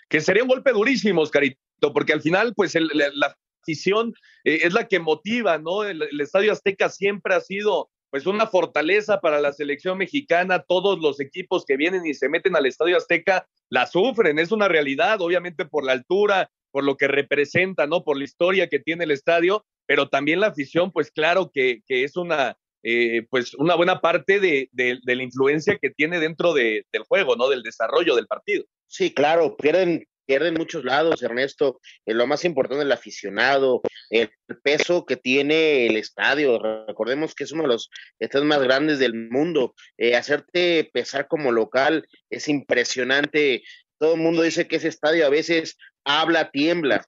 Que 0.08 0.20
sería 0.20 0.42
un 0.42 0.48
golpe 0.48 0.72
durísimo, 0.72 1.24
Carito, 1.26 1.92
porque 1.92 2.12
al 2.12 2.22
final, 2.22 2.52
pues 2.54 2.74
la, 2.74 3.36
afición 3.62 4.12
eh, 4.44 4.60
es 4.62 4.74
la 4.74 4.86
que 4.86 5.00
motiva, 5.00 5.58
¿no? 5.58 5.84
El, 5.84 6.02
el, 6.02 6.20
Estadio 6.20 6.52
Azteca 6.52 6.90
siempre 6.90 7.34
ha 7.34 7.40
sido 7.40 7.88
pues 8.10 8.26
una 8.26 8.46
fortaleza 8.46 9.20
para 9.20 9.40
la 9.40 9.52
selección 9.52 9.98
mexicana. 9.98 10.62
Todos 10.68 11.00
los 11.00 11.18
equipos 11.18 11.64
que 11.64 11.76
vienen 11.76 12.06
y 12.06 12.14
se 12.14 12.28
meten 12.28 12.54
al 12.54 12.66
Estadio 12.66 12.96
Azteca 12.96 13.46
la 13.70 13.86
sufren, 13.86 14.38
es 14.38 14.52
una 14.52 14.68
realidad, 14.68 15.20
obviamente 15.20 15.64
por 15.64 15.84
la 15.84 15.92
altura, 15.92 16.50
por 16.70 16.84
lo 16.84 16.96
que 16.96 17.08
representa, 17.08 17.86
¿no? 17.86 18.04
Por 18.04 18.18
la 18.18 18.24
historia 18.24 18.68
que 18.68 18.78
tiene 18.78 19.04
el 19.04 19.10
estadio, 19.10 19.64
pero 19.86 20.08
también 20.08 20.40
la 20.40 20.48
afición, 20.48 20.92
pues 20.92 21.10
claro 21.10 21.50
que, 21.52 21.82
que 21.86 22.04
es 22.04 22.16
una, 22.16 22.56
eh, 22.86 23.26
pues 23.30 23.54
una 23.54 23.74
buena 23.76 24.02
parte 24.02 24.38
de, 24.40 24.68
de, 24.72 25.00
la 25.04 25.22
influencia 25.22 25.78
que 25.80 25.88
tiene 25.88 26.20
dentro 26.20 26.52
de, 26.52 26.84
del 26.92 27.04
juego, 27.04 27.34
¿no? 27.34 27.48
Del 27.48 27.62
desarrollo 27.62 28.14
del 28.14 28.26
partido. 28.26 28.66
Sí, 28.86 29.14
claro, 29.14 29.56
pierden, 29.56 30.06
pierden 30.26 30.52
muchos 30.52 30.84
lados, 30.84 31.22
Ernesto. 31.22 31.80
Eh, 32.04 32.12
lo 32.12 32.26
más 32.26 32.44
importante 32.44 32.84
el 32.84 32.92
aficionado, 32.92 33.80
el 34.10 34.30
peso 34.62 35.06
que 35.06 35.16
tiene 35.16 35.86
el 35.86 35.96
estadio. 35.96 36.60
Recordemos 36.86 37.34
que 37.34 37.44
es 37.44 37.52
uno 37.52 37.62
de 37.62 37.68
los 37.68 37.88
estadios 38.18 38.46
más 38.46 38.62
grandes 38.62 38.98
del 38.98 39.14
mundo. 39.30 39.74
Eh, 39.96 40.14
hacerte 40.14 40.90
pesar 40.92 41.26
como 41.26 41.52
local 41.52 42.06
es 42.28 42.48
impresionante. 42.48 43.62
Todo 43.98 44.16
el 44.16 44.20
mundo 44.20 44.42
dice 44.42 44.68
que 44.68 44.76
ese 44.76 44.88
estadio 44.88 45.24
a 45.24 45.30
veces 45.30 45.78
habla, 46.04 46.50
tiembla. 46.50 47.06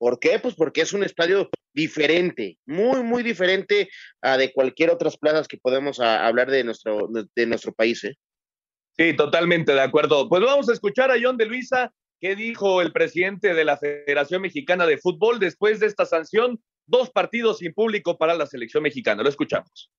¿Por 0.00 0.18
qué? 0.18 0.38
Pues 0.38 0.54
porque 0.54 0.80
es 0.80 0.94
un 0.94 1.04
estadio 1.04 1.50
diferente, 1.74 2.56
muy, 2.64 3.02
muy 3.02 3.22
diferente 3.22 3.90
a 4.22 4.38
de 4.38 4.50
cualquier 4.50 4.88
otras 4.88 5.18
plazas 5.18 5.46
que 5.46 5.58
podemos 5.58 6.00
hablar 6.00 6.50
de 6.50 6.64
nuestro, 6.64 7.06
de, 7.36 7.46
nuestro 7.46 7.74
país. 7.74 8.02
¿eh? 8.04 8.16
Sí, 8.96 9.14
totalmente 9.14 9.74
de 9.74 9.82
acuerdo. 9.82 10.26
Pues 10.26 10.42
vamos 10.42 10.70
a 10.70 10.72
escuchar 10.72 11.10
a 11.10 11.16
John 11.22 11.36
de 11.36 11.44
Luisa, 11.44 11.92
qué 12.18 12.34
dijo 12.34 12.80
el 12.80 12.92
presidente 12.92 13.52
de 13.52 13.64
la 13.66 13.76
Federación 13.76 14.40
Mexicana 14.40 14.86
de 14.86 14.96
Fútbol 14.96 15.38
después 15.38 15.80
de 15.80 15.86
esta 15.88 16.06
sanción, 16.06 16.58
dos 16.86 17.10
partidos 17.10 17.58
sin 17.58 17.74
público 17.74 18.16
para 18.16 18.34
la 18.34 18.46
selección 18.46 18.82
mexicana. 18.82 19.22
Lo 19.22 19.28
escuchamos. 19.28 19.90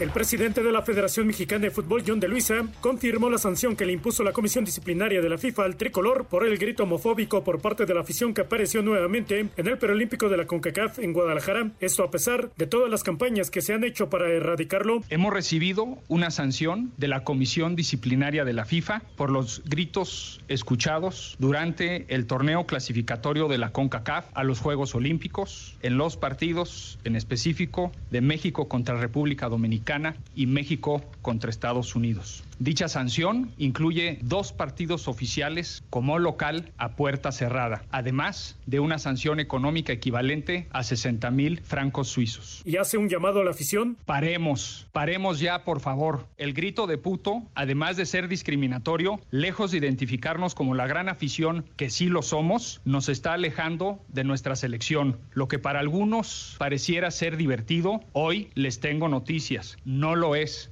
El 0.00 0.10
presidente 0.10 0.62
de 0.62 0.70
la 0.70 0.82
Federación 0.82 1.26
Mexicana 1.26 1.62
de 1.62 1.70
Fútbol, 1.72 2.04
John 2.06 2.20
de 2.20 2.28
Luisa, 2.28 2.64
confirmó 2.80 3.28
la 3.30 3.38
sanción 3.38 3.74
que 3.74 3.84
le 3.84 3.92
impuso 3.92 4.22
la 4.22 4.30
Comisión 4.30 4.64
Disciplinaria 4.64 5.20
de 5.20 5.28
la 5.28 5.38
FIFA 5.38 5.64
al 5.64 5.76
tricolor 5.76 6.26
por 6.26 6.46
el 6.46 6.56
grito 6.56 6.84
homofóbico 6.84 7.42
por 7.42 7.60
parte 7.60 7.84
de 7.84 7.94
la 7.94 8.02
afición 8.02 8.32
que 8.32 8.42
apareció 8.42 8.80
nuevamente 8.80 9.48
en 9.56 9.66
el 9.66 9.76
Perolímpico 9.76 10.28
de 10.28 10.36
la 10.36 10.46
CONCACAF 10.46 11.00
en 11.00 11.12
Guadalajara. 11.12 11.72
Esto 11.80 12.04
a 12.04 12.12
pesar 12.12 12.52
de 12.56 12.68
todas 12.68 12.88
las 12.88 13.02
campañas 13.02 13.50
que 13.50 13.60
se 13.60 13.74
han 13.74 13.82
hecho 13.82 14.08
para 14.08 14.30
erradicarlo. 14.30 15.02
Hemos 15.10 15.32
recibido 15.32 15.98
una 16.06 16.30
sanción 16.30 16.92
de 16.96 17.08
la 17.08 17.24
Comisión 17.24 17.74
Disciplinaria 17.74 18.44
de 18.44 18.52
la 18.52 18.66
FIFA 18.66 19.02
por 19.16 19.30
los 19.30 19.64
gritos 19.64 20.40
escuchados 20.46 21.34
durante 21.40 22.06
el 22.14 22.26
torneo 22.26 22.66
clasificatorio 22.66 23.48
de 23.48 23.58
la 23.58 23.72
CONCACAF 23.72 24.26
a 24.32 24.44
los 24.44 24.60
Juegos 24.60 24.94
Olímpicos 24.94 25.76
en 25.82 25.98
los 25.98 26.16
partidos 26.16 27.00
en 27.02 27.16
específico 27.16 27.90
de 28.12 28.20
México 28.20 28.68
contra 28.68 28.94
República 28.94 29.48
Dominicana 29.48 29.87
y 30.34 30.46
México 30.46 31.02
contra 31.22 31.50
Estados 31.50 31.96
Unidos. 31.96 32.44
Dicha 32.60 32.88
sanción 32.88 33.52
incluye 33.56 34.18
dos 34.20 34.52
partidos 34.52 35.06
oficiales 35.06 35.84
como 35.90 36.18
local 36.18 36.72
a 36.76 36.96
puerta 36.96 37.30
cerrada, 37.30 37.84
además 37.92 38.58
de 38.66 38.80
una 38.80 38.98
sanción 38.98 39.38
económica 39.38 39.92
equivalente 39.92 40.66
a 40.72 40.82
60 40.82 41.30
mil 41.30 41.60
francos 41.60 42.08
suizos. 42.08 42.62
¿Y 42.64 42.76
hace 42.76 42.98
un 42.98 43.08
llamado 43.08 43.40
a 43.40 43.44
la 43.44 43.52
afición? 43.52 43.96
Paremos, 44.04 44.88
paremos 44.90 45.38
ya, 45.38 45.62
por 45.64 45.78
favor. 45.78 46.26
El 46.36 46.52
grito 46.52 46.88
de 46.88 46.98
puto, 46.98 47.44
además 47.54 47.96
de 47.96 48.06
ser 48.06 48.26
discriminatorio, 48.26 49.20
lejos 49.30 49.70
de 49.70 49.78
identificarnos 49.78 50.56
como 50.56 50.74
la 50.74 50.88
gran 50.88 51.08
afición 51.08 51.64
que 51.76 51.90
sí 51.90 52.06
lo 52.06 52.22
somos, 52.22 52.80
nos 52.84 53.08
está 53.08 53.34
alejando 53.34 54.00
de 54.08 54.24
nuestra 54.24 54.56
selección. 54.56 55.18
Lo 55.32 55.46
que 55.46 55.60
para 55.60 55.78
algunos 55.78 56.56
pareciera 56.58 57.12
ser 57.12 57.36
divertido, 57.36 58.00
hoy 58.12 58.50
les 58.54 58.80
tengo 58.80 59.08
noticias, 59.08 59.76
no 59.84 60.16
lo 60.16 60.34
es. 60.34 60.70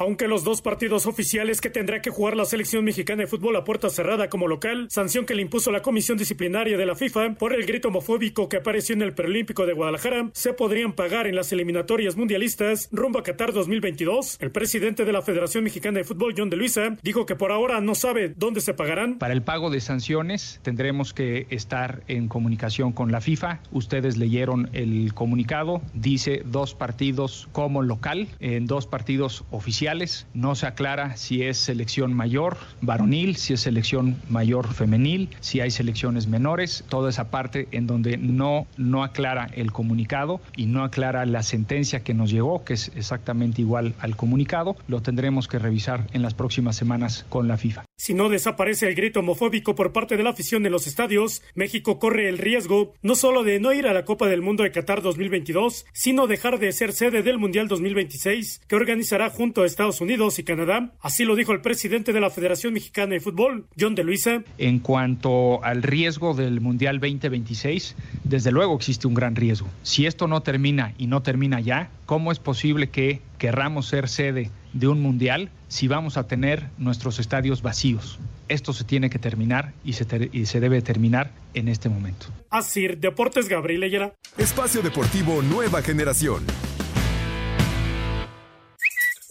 Aunque 0.00 0.28
los 0.28 0.44
dos 0.44 0.62
partidos 0.62 1.04
oficiales 1.04 1.60
que 1.60 1.68
tendrá 1.68 2.00
que 2.00 2.08
jugar 2.08 2.34
la 2.34 2.46
selección 2.46 2.86
mexicana 2.86 3.20
de 3.20 3.26
fútbol 3.26 3.54
a 3.56 3.64
puerta 3.64 3.90
cerrada 3.90 4.30
como 4.30 4.48
local, 4.48 4.86
sanción 4.88 5.26
que 5.26 5.34
le 5.34 5.42
impuso 5.42 5.70
la 5.70 5.82
Comisión 5.82 6.16
Disciplinaria 6.16 6.78
de 6.78 6.86
la 6.86 6.94
FIFA 6.94 7.34
por 7.34 7.52
el 7.52 7.66
grito 7.66 7.88
homofóbico 7.88 8.48
que 8.48 8.56
apareció 8.56 8.94
en 8.94 9.02
el 9.02 9.12
Perolímpico 9.12 9.66
de 9.66 9.74
Guadalajara, 9.74 10.30
se 10.32 10.54
podrían 10.54 10.94
pagar 10.94 11.26
en 11.26 11.34
las 11.34 11.52
eliminatorias 11.52 12.16
mundialistas 12.16 12.88
rumbo 12.92 13.18
a 13.18 13.22
Qatar 13.22 13.52
2022. 13.52 14.38
El 14.40 14.50
presidente 14.50 15.04
de 15.04 15.12
la 15.12 15.20
Federación 15.20 15.64
Mexicana 15.64 15.98
de 15.98 16.04
Fútbol, 16.04 16.32
John 16.34 16.48
de 16.48 16.56
Luisa, 16.56 16.96
dijo 17.02 17.26
que 17.26 17.36
por 17.36 17.52
ahora 17.52 17.82
no 17.82 17.94
sabe 17.94 18.32
dónde 18.34 18.62
se 18.62 18.72
pagarán. 18.72 19.18
Para 19.18 19.34
el 19.34 19.42
pago 19.42 19.68
de 19.68 19.82
sanciones 19.82 20.60
tendremos 20.62 21.12
que 21.12 21.46
estar 21.50 22.04
en 22.08 22.28
comunicación 22.28 22.92
con 22.92 23.12
la 23.12 23.20
FIFA. 23.20 23.60
Ustedes 23.70 24.16
leyeron 24.16 24.70
el 24.72 25.12
comunicado, 25.12 25.82
dice 25.92 26.40
dos 26.46 26.74
partidos 26.74 27.50
como 27.52 27.82
local, 27.82 28.28
en 28.40 28.64
dos 28.64 28.86
partidos 28.86 29.44
oficiales 29.50 29.89
no 30.34 30.54
se 30.54 30.66
aclara 30.66 31.16
si 31.16 31.42
es 31.42 31.58
selección 31.58 32.14
mayor 32.14 32.56
varonil, 32.80 33.34
si 33.34 33.54
es 33.54 33.60
selección 33.62 34.16
mayor 34.28 34.72
femenil, 34.72 35.30
si 35.40 35.60
hay 35.60 35.72
selecciones 35.72 36.28
menores, 36.28 36.84
toda 36.88 37.10
esa 37.10 37.30
parte 37.30 37.66
en 37.72 37.88
donde 37.88 38.16
no, 38.16 38.68
no 38.76 39.02
aclara 39.02 39.50
el 39.52 39.72
comunicado 39.72 40.40
y 40.56 40.66
no 40.66 40.84
aclara 40.84 41.26
la 41.26 41.42
sentencia 41.42 42.04
que 42.04 42.14
nos 42.14 42.30
llegó, 42.30 42.64
que 42.64 42.74
es 42.74 42.92
exactamente 42.94 43.62
igual 43.62 43.94
al 43.98 44.14
comunicado, 44.14 44.76
lo 44.86 45.02
tendremos 45.02 45.48
que 45.48 45.58
revisar 45.58 46.06
en 46.12 46.22
las 46.22 46.34
próximas 46.34 46.76
semanas 46.76 47.26
con 47.28 47.48
la 47.48 47.56
FIFA. 47.56 47.84
Si 47.96 48.14
no 48.14 48.28
desaparece 48.28 48.88
el 48.88 48.94
grito 48.94 49.20
homofóbico 49.20 49.74
por 49.74 49.92
parte 49.92 50.16
de 50.16 50.22
la 50.22 50.30
afición 50.30 50.64
en 50.64 50.72
los 50.72 50.86
estadios, 50.86 51.42
México 51.54 51.98
corre 51.98 52.28
el 52.28 52.38
riesgo 52.38 52.94
no 53.02 53.16
solo 53.16 53.42
de 53.42 53.58
no 53.58 53.72
ir 53.72 53.88
a 53.88 53.92
la 53.92 54.04
Copa 54.04 54.28
del 54.28 54.40
Mundo 54.40 54.62
de 54.62 54.70
Qatar 54.70 55.02
2022, 55.02 55.84
sino 55.92 56.28
dejar 56.28 56.58
de 56.60 56.72
ser 56.72 56.92
sede 56.92 57.22
del 57.22 57.38
Mundial 57.38 57.66
2026 57.66 58.62
que 58.68 58.76
organizará 58.76 59.30
junto 59.30 59.62
a 59.62 59.66
Estados 59.66 59.79
Unidos 59.80 60.38
y 60.38 60.44
Canadá. 60.44 60.92
Así 61.00 61.24
lo 61.24 61.34
dijo 61.36 61.52
el 61.52 61.62
presidente 61.62 62.12
de 62.12 62.20
la 62.20 62.30
Federación 62.30 62.74
Mexicana 62.74 63.14
de 63.14 63.20
Fútbol, 63.20 63.66
John 63.78 63.94
de 63.94 64.04
Luisa. 64.04 64.42
En 64.58 64.78
cuanto 64.78 65.64
al 65.64 65.82
riesgo 65.82 66.34
del 66.34 66.60
Mundial 66.60 67.00
2026, 67.00 67.96
desde 68.24 68.52
luego 68.52 68.76
existe 68.76 69.06
un 69.06 69.14
gran 69.14 69.34
riesgo. 69.34 69.68
Si 69.82 70.06
esto 70.06 70.28
no 70.28 70.42
termina 70.42 70.92
y 70.98 71.06
no 71.06 71.22
termina 71.22 71.60
ya, 71.60 71.90
¿cómo 72.04 72.30
es 72.30 72.38
posible 72.38 72.90
que 72.90 73.22
querramos 73.38 73.86
ser 73.86 74.08
sede 74.08 74.50
de 74.72 74.88
un 74.88 75.00
mundial 75.00 75.50
si 75.68 75.88
vamos 75.88 76.16
a 76.16 76.26
tener 76.26 76.68
nuestros 76.78 77.18
estadios 77.18 77.62
vacíos. 77.62 78.18
Esto 78.48 78.72
se 78.72 78.84
tiene 78.84 79.10
que 79.10 79.18
terminar 79.18 79.72
y 79.84 79.94
se, 79.94 80.06
y 80.32 80.46
se 80.46 80.60
debe 80.60 80.82
terminar 80.82 81.30
en 81.54 81.68
este 81.68 81.88
momento. 81.88 82.26
Así, 82.50 82.86
Deportes 82.88 83.48
Gabriel 83.48 84.12
Espacio 84.36 84.82
Deportivo 84.82 85.42
Nueva 85.42 85.82
Generación. 85.82 86.44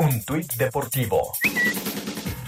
Un 0.01 0.23
tuit 0.23 0.53
deportivo. 0.55 1.33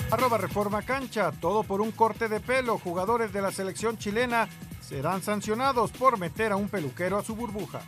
Arroba 0.09 0.37
Reforma 0.37 0.83
Cancha, 0.83 1.33
todo 1.33 1.63
por 1.63 1.81
un 1.81 1.91
corte 1.91 2.29
de 2.29 2.39
pelo. 2.39 2.77
Jugadores 2.77 3.33
de 3.33 3.41
la 3.41 3.51
selección 3.51 3.97
chilena 3.97 4.47
serán 4.79 5.21
sancionados 5.21 5.91
por 5.91 6.17
meter 6.17 6.53
a 6.53 6.55
un 6.55 6.69
peluquero 6.69 7.17
a 7.17 7.23
su 7.23 7.35
burbuja. 7.35 7.81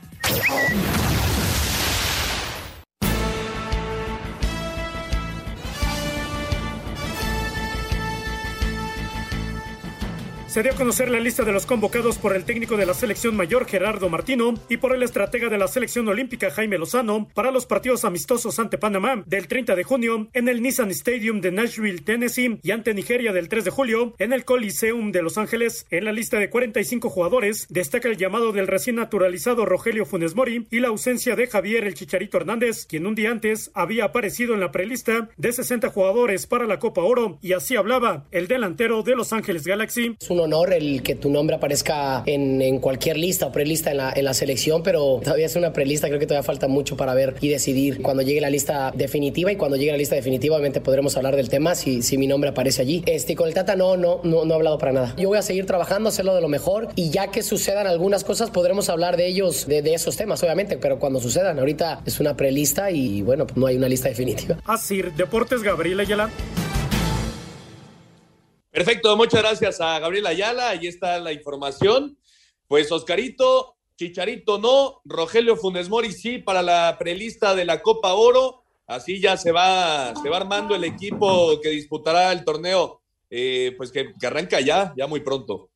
Se 10.54 10.62
dio 10.62 10.72
a 10.72 10.76
conocer 10.76 11.10
la 11.10 11.20
lista 11.20 11.44
de 11.44 11.52
los 11.52 11.66
convocados 11.66 12.20
por 12.20 12.36
el 12.36 12.46
técnico 12.46 12.78
de 12.78 12.86
la 12.86 12.94
selección 12.94 13.36
mayor 13.36 13.66
Gerardo 13.66 14.08
Martino 14.08 14.54
y 14.70 14.78
por 14.78 14.94
el 14.94 15.02
estratega 15.02 15.50
de 15.50 15.58
la 15.58 15.68
selección 15.68 16.08
olímpica 16.08 16.52
Jaime 16.52 16.78
Lozano 16.78 17.28
para 17.34 17.50
los 17.50 17.66
partidos 17.66 18.06
amistosos 18.06 18.60
ante 18.60 18.78
Panamá 18.78 19.24
del 19.26 19.48
30 19.48 19.76
de 19.76 19.84
junio 19.84 20.28
en 20.32 20.48
el 20.48 20.62
Nissan 20.62 20.92
Stadium 20.92 21.42
de 21.42 21.52
Nashville, 21.52 22.04
Tennessee 22.04 22.60
y 22.62 22.70
ante 22.70 22.94
Nigeria 22.94 23.34
del 23.34 23.50
3 23.50 23.66
de 23.66 23.72
julio 23.72 24.14
en 24.20 24.32
el 24.32 24.46
Coliseum 24.46 25.12
de 25.12 25.24
Los 25.24 25.40
Ángeles. 25.40 25.88
En 25.90 26.06
la 26.06 26.12
lista 26.12 26.38
de 26.38 26.52
45 26.52 27.10
jugadores 27.10 27.66
destaca 27.72 28.08
el 28.08 28.18
llamado 28.18 28.52
del 28.52 28.68
recién 28.68 28.98
naturalizado 28.98 29.66
Rogelio 29.66 30.06
Funes 30.06 30.36
Mori 30.36 30.68
y 30.70 30.82
la 30.82 30.90
ausencia 30.90 31.36
de 31.36 31.48
Javier 31.48 31.84
el 31.84 31.96
Chicharito 31.96 32.38
Hernández, 32.38 32.86
quien 32.86 33.08
un 33.08 33.16
día 33.16 33.32
antes 33.32 33.72
había 33.74 34.06
aparecido 34.06 34.54
en 34.54 34.60
la 34.60 34.72
prelista 34.72 35.30
de 35.36 35.52
60 35.52 35.90
jugadores 35.90 36.46
para 36.46 36.68
la 36.68 36.78
Copa 36.78 37.02
Oro 37.02 37.40
y 37.42 37.54
así 37.54 37.76
hablaba 37.76 38.28
el 38.30 38.48
delantero 38.48 39.02
de 39.02 39.16
Los 39.16 39.34
Ángeles 39.34 39.66
Galaxy. 39.66 40.16
Honor 40.44 40.74
el 40.74 41.04
que 41.04 41.16
tu 41.16 41.30
nombre 41.30 41.56
aparezca 41.56 42.24
en, 42.26 42.80
cualquier 42.80 43.18
lista 43.18 43.48
o 43.48 43.52
prelista 43.52 43.92
en 43.92 43.98
la, 43.98 44.14
en 44.16 44.26
la 44.26 44.34
selección, 44.34 44.84
pero 44.84 45.20
todavía 45.24 45.46
es 45.46 45.56
una 45.56 45.74
prelista, 45.74 46.08
creo 46.08 46.20
que 46.20 46.26
todavía 46.26 46.44
falta 46.44 46.68
mucho 46.68 46.98
para 46.98 47.14
ver 47.14 47.36
y 47.42 47.50
decidir 47.50 48.02
cuando 48.02 48.24
llegue 48.24 48.42
la 48.42 48.50
lista 48.50 48.92
definitiva 48.96 49.52
y 49.52 49.56
cuando 49.56 49.78
llegue 49.78 49.92
la 49.92 49.98
lista 49.98 50.16
definitiva 50.16 50.56
obviamente 50.56 50.82
podremos 50.82 51.16
hablar 51.18 51.36
del 51.36 51.50
tema 51.50 51.76
si, 51.76 52.02
si 52.02 52.18
mi 52.18 52.28
nombre 52.28 52.50
aparece 52.50 52.82
allí. 52.82 53.04
Este, 53.06 53.36
con 53.36 53.48
el 53.48 53.54
Tata 53.54 53.76
no, 53.76 53.98
no, 53.98 54.22
no, 54.24 54.46
no 54.46 54.54
he 54.54 54.56
hablado 54.56 54.78
para 54.78 54.92
nada. 54.92 55.16
Yo 55.18 55.30
voy 55.30 55.38
a 55.38 55.42
seguir 55.42 55.66
trabajando, 55.66 56.10
hacerlo 56.10 56.36
de 56.36 56.42
lo 56.42 56.48
mejor 56.48 56.90
y 56.96 57.10
ya 57.10 57.28
que 57.32 57.44
sucedan 57.44 57.88
algunas 57.88 58.24
cosas 58.24 58.50
podremos 58.52 58.90
hablar 58.90 59.18
de 59.18 59.28
ellos, 59.28 59.68
de, 59.68 59.82
de 59.82 59.94
esos 59.94 60.18
temas 60.18 60.42
obviamente, 60.44 60.78
pero 60.78 61.00
cuando 61.00 61.20
sucedan, 61.20 61.60
ahorita 61.60 62.02
es 62.06 62.20
una 62.20 62.36
prelista 62.36 62.92
y 62.92 63.22
bueno, 63.22 63.46
pues 63.46 63.58
no 63.58 63.68
hay 63.68 63.78
una 63.78 63.90
lista 63.90 64.10
definitiva. 64.10 64.58
Así, 64.66 65.02
Deportes 65.16 65.64
Gabriel 65.64 66.00
Ayala. 66.00 66.30
Perfecto, 68.74 69.16
muchas 69.16 69.42
gracias 69.44 69.80
a 69.82 70.00
Gabriel 70.00 70.26
Ayala. 70.26 70.70
Ahí 70.70 70.88
está 70.88 71.20
la 71.20 71.32
información. 71.32 72.18
Pues 72.68 72.92
Oscarito, 72.92 73.76
Chicharito 73.98 74.58
no, 74.58 75.00
Rogelio 75.06 75.56
Funes 75.56 75.90
Mori 75.90 76.12
sí 76.12 76.40
para 76.40 76.64
la 76.64 76.96
prelista 76.98 77.54
de 77.54 77.66
la 77.66 77.84
Copa 77.84 78.16
Oro. 78.16 78.64
Así 78.88 79.22
ya 79.22 79.38
se 79.38 79.52
va, 79.52 80.16
se 80.20 80.28
va 80.28 80.38
armando 80.38 80.74
el 80.74 80.86
equipo 80.86 81.62
que 81.62 81.70
disputará 81.70 82.32
el 82.32 82.44
torneo, 82.44 83.04
eh, 83.30 83.76
pues 83.78 83.92
que, 83.92 84.12
que, 84.20 84.26
arranca 84.26 84.60
ya, 84.60 84.92
ya 84.98 85.06
muy 85.06 85.20
pronto. 85.20 85.70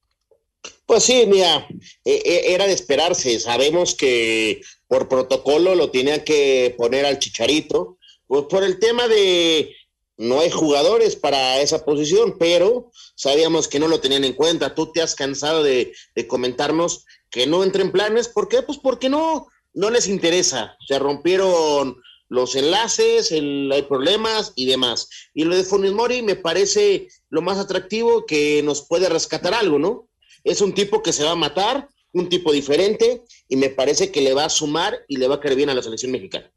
Pues 0.88 1.04
sí, 1.04 1.26
mira, 1.28 1.68
eh, 2.04 2.46
era 2.48 2.66
de 2.66 2.74
esperarse. 2.74 3.40
Sabemos 3.40 3.94
que 3.94 4.60
por 4.88 5.08
protocolo 5.08 5.76
lo 5.76 5.92
tenía 5.92 6.24
que 6.24 6.74
poner 6.76 7.06
al 7.06 7.20
Chicharito, 7.20 8.00
pues 8.26 8.46
por 8.50 8.64
el 8.64 8.80
tema 8.80 9.08
de 9.08 9.76
no 10.18 10.40
hay 10.40 10.50
jugadores 10.50 11.16
para 11.16 11.62
esa 11.62 11.86
posición, 11.86 12.38
pero 12.40 12.92
sabíamos 13.16 13.68
que 13.68 13.80
no 13.80 13.88
lo 13.88 14.00
tenían 14.00 14.24
en 14.24 14.34
cuenta. 14.34 14.74
Tú 14.74 14.92
te 14.92 15.02
has 15.02 15.14
cansado 15.14 15.64
de, 15.64 15.94
comentarnos 16.28 17.06
que 17.30 17.46
no 17.46 17.64
entren 17.64 17.92
planes. 17.92 18.28
¿Por 18.28 18.48
qué? 18.48 18.64
Pues 18.64 18.80
porque 18.80 19.10
no, 19.10 19.48
no 19.74 19.92
les 19.92 20.08
interesa. 20.08 20.76
Se 20.88 20.98
rompieron 20.98 22.02
los 22.30 22.56
enlaces, 22.56 23.32
hay 23.32 23.82
problemas 23.88 24.54
y 24.56 24.66
demás. 24.66 25.08
Y 25.36 25.44
lo 25.44 25.56
de 25.56 25.64
Funes 25.64 25.94
me 26.24 26.36
parece 26.36 27.08
lo 27.30 27.42
más 27.42 27.60
atractivo 27.60 28.26
que 28.26 28.62
nos 28.64 28.82
puede 28.82 29.10
rescatar 29.10 29.54
algo, 29.54 29.78
¿no? 29.78 30.10
Es 30.44 30.62
un 30.62 30.74
tipo 30.74 31.04
que 31.04 31.14
se 31.14 31.24
va 31.24 31.32
a 31.32 31.36
matar, 31.36 31.88
un 32.12 32.28
tipo 32.28 32.52
diferente, 32.52 33.24
y 33.48 33.56
me 33.56 33.70
parece 33.70 34.12
que 34.12 34.22
le 34.22 34.34
va 34.34 34.46
a 34.46 34.50
sumar 34.50 34.98
y 35.08 35.18
le 35.18 35.28
va 35.28 35.36
a 35.36 35.40
caer 35.40 35.56
bien 35.56 35.70
a 35.70 35.76
la 35.76 35.84
selección 35.84 36.12
mexicana. 36.12 36.52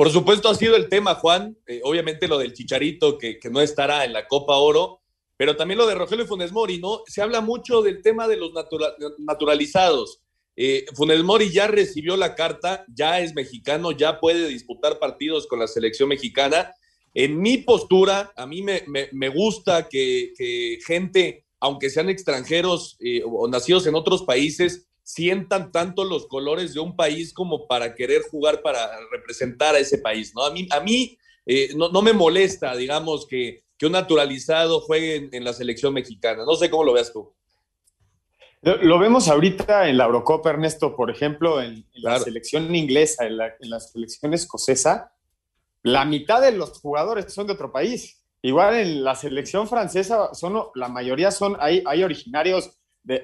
Por 0.00 0.10
supuesto 0.10 0.48
ha 0.48 0.54
sido 0.54 0.76
el 0.76 0.88
tema, 0.88 1.14
Juan. 1.16 1.58
Eh, 1.66 1.82
obviamente 1.84 2.26
lo 2.26 2.38
del 2.38 2.54
Chicharito, 2.54 3.18
que, 3.18 3.38
no 3.50 3.60
estará 3.60 4.06
en 4.06 4.14
la 4.14 4.26
Copa 4.26 4.56
Oro, 4.56 5.02
pero 5.36 5.56
también 5.56 5.76
lo 5.76 5.86
de 5.86 5.94
Rogelio 5.94 6.26
Funes 6.26 6.52
Mori, 6.52 6.78
¿no? 6.78 7.02
Se 7.06 7.20
habla 7.20 7.42
mucho 7.42 7.82
del 7.82 8.00
tema 8.00 8.26
de 8.26 8.38
los 8.38 8.54
natura 8.54 8.94
naturalizados. 9.18 10.22
Eh, 10.56 10.86
Funes 10.94 11.22
Mori 11.22 11.50
ya 11.50 11.66
recibió 11.66 12.16
la 12.16 12.34
carta, 12.34 12.82
ya 12.88 13.20
es 13.20 13.34
mexicano, 13.34 13.92
ya 13.92 14.20
puede 14.20 14.48
disputar 14.48 14.98
partidos 14.98 15.46
con 15.46 15.58
la 15.58 15.66
selección 15.66 16.08
mexicana. 16.08 16.72
En 17.12 17.38
mi 17.38 17.58
postura, 17.58 18.32
a 18.36 18.46
mí 18.46 18.62
me, 18.62 19.28
gusta 19.28 19.86
que, 19.86 20.32
que, 20.34 20.78
gente, 20.86 21.44
aunque 21.60 21.90
sean 21.90 22.08
extranjeros 22.08 22.96
eh, 23.00 23.20
o 23.22 23.46
nacidos 23.48 23.86
en 23.86 23.96
otros 23.96 24.22
países, 24.22 24.88
sientan 25.12 25.72
tanto 25.72 26.04
los 26.04 26.28
colores 26.28 26.72
de 26.72 26.80
un 26.80 26.94
país 26.94 27.32
como 27.32 27.66
para 27.66 27.94
querer 27.96 28.22
jugar 28.30 28.62
para 28.62 28.88
representar 29.10 29.74
a 29.74 29.80
ese 29.80 29.98
país, 29.98 30.32
¿no? 30.36 30.44
A 30.44 30.52
mí, 30.52 30.68
a 30.70 30.78
mí 30.78 31.18
eh, 31.46 31.70
no, 31.74 31.88
no, 31.88 32.00
me 32.00 32.12
molesta, 32.12 32.76
digamos, 32.76 33.26
que, 33.26 33.64
que 33.76 33.86
un 33.86 33.92
naturalizado 33.92 34.80
juegue 34.80 35.16
en, 35.16 35.28
en, 35.32 35.42
la 35.42 35.52
selección 35.52 35.94
mexicana. 35.94 36.44
No 36.44 36.54
sé 36.54 36.70
cómo 36.70 36.84
lo 36.84 36.92
veas 36.92 37.12
tú. 37.12 37.32
Lo, 38.62 39.00
vemos 39.00 39.26
ahorita 39.26 39.88
en 39.88 39.96
la 39.96 40.04
Eurocopa, 40.04 40.50
Ernesto, 40.50 40.94
por 40.94 41.10
ejemplo, 41.10 41.60
en, 41.60 41.72
en 41.72 42.02
claro. 42.02 42.18
la 42.18 42.24
selección 42.24 42.72
inglesa, 42.72 43.26
en 43.26 43.36
la, 43.36 43.46
en 43.58 43.70
la 43.70 43.80
selección 43.80 44.32
escocesa, 44.32 45.12
la 45.82 46.04
mitad 46.04 46.40
de 46.40 46.52
los 46.52 46.78
jugadores 46.78 47.32
son 47.32 47.48
de 47.48 47.54
otro 47.54 47.72
país. 47.72 48.22
Igual 48.42 48.76
en 48.76 49.02
la 49.02 49.16
selección 49.16 49.66
francesa, 49.66 50.34
son, 50.34 50.68
la 50.76 50.88
mayoría 50.88 51.32
son, 51.32 51.56
hay, 51.58 51.82
hay 51.84 52.04
originarios 52.04 52.79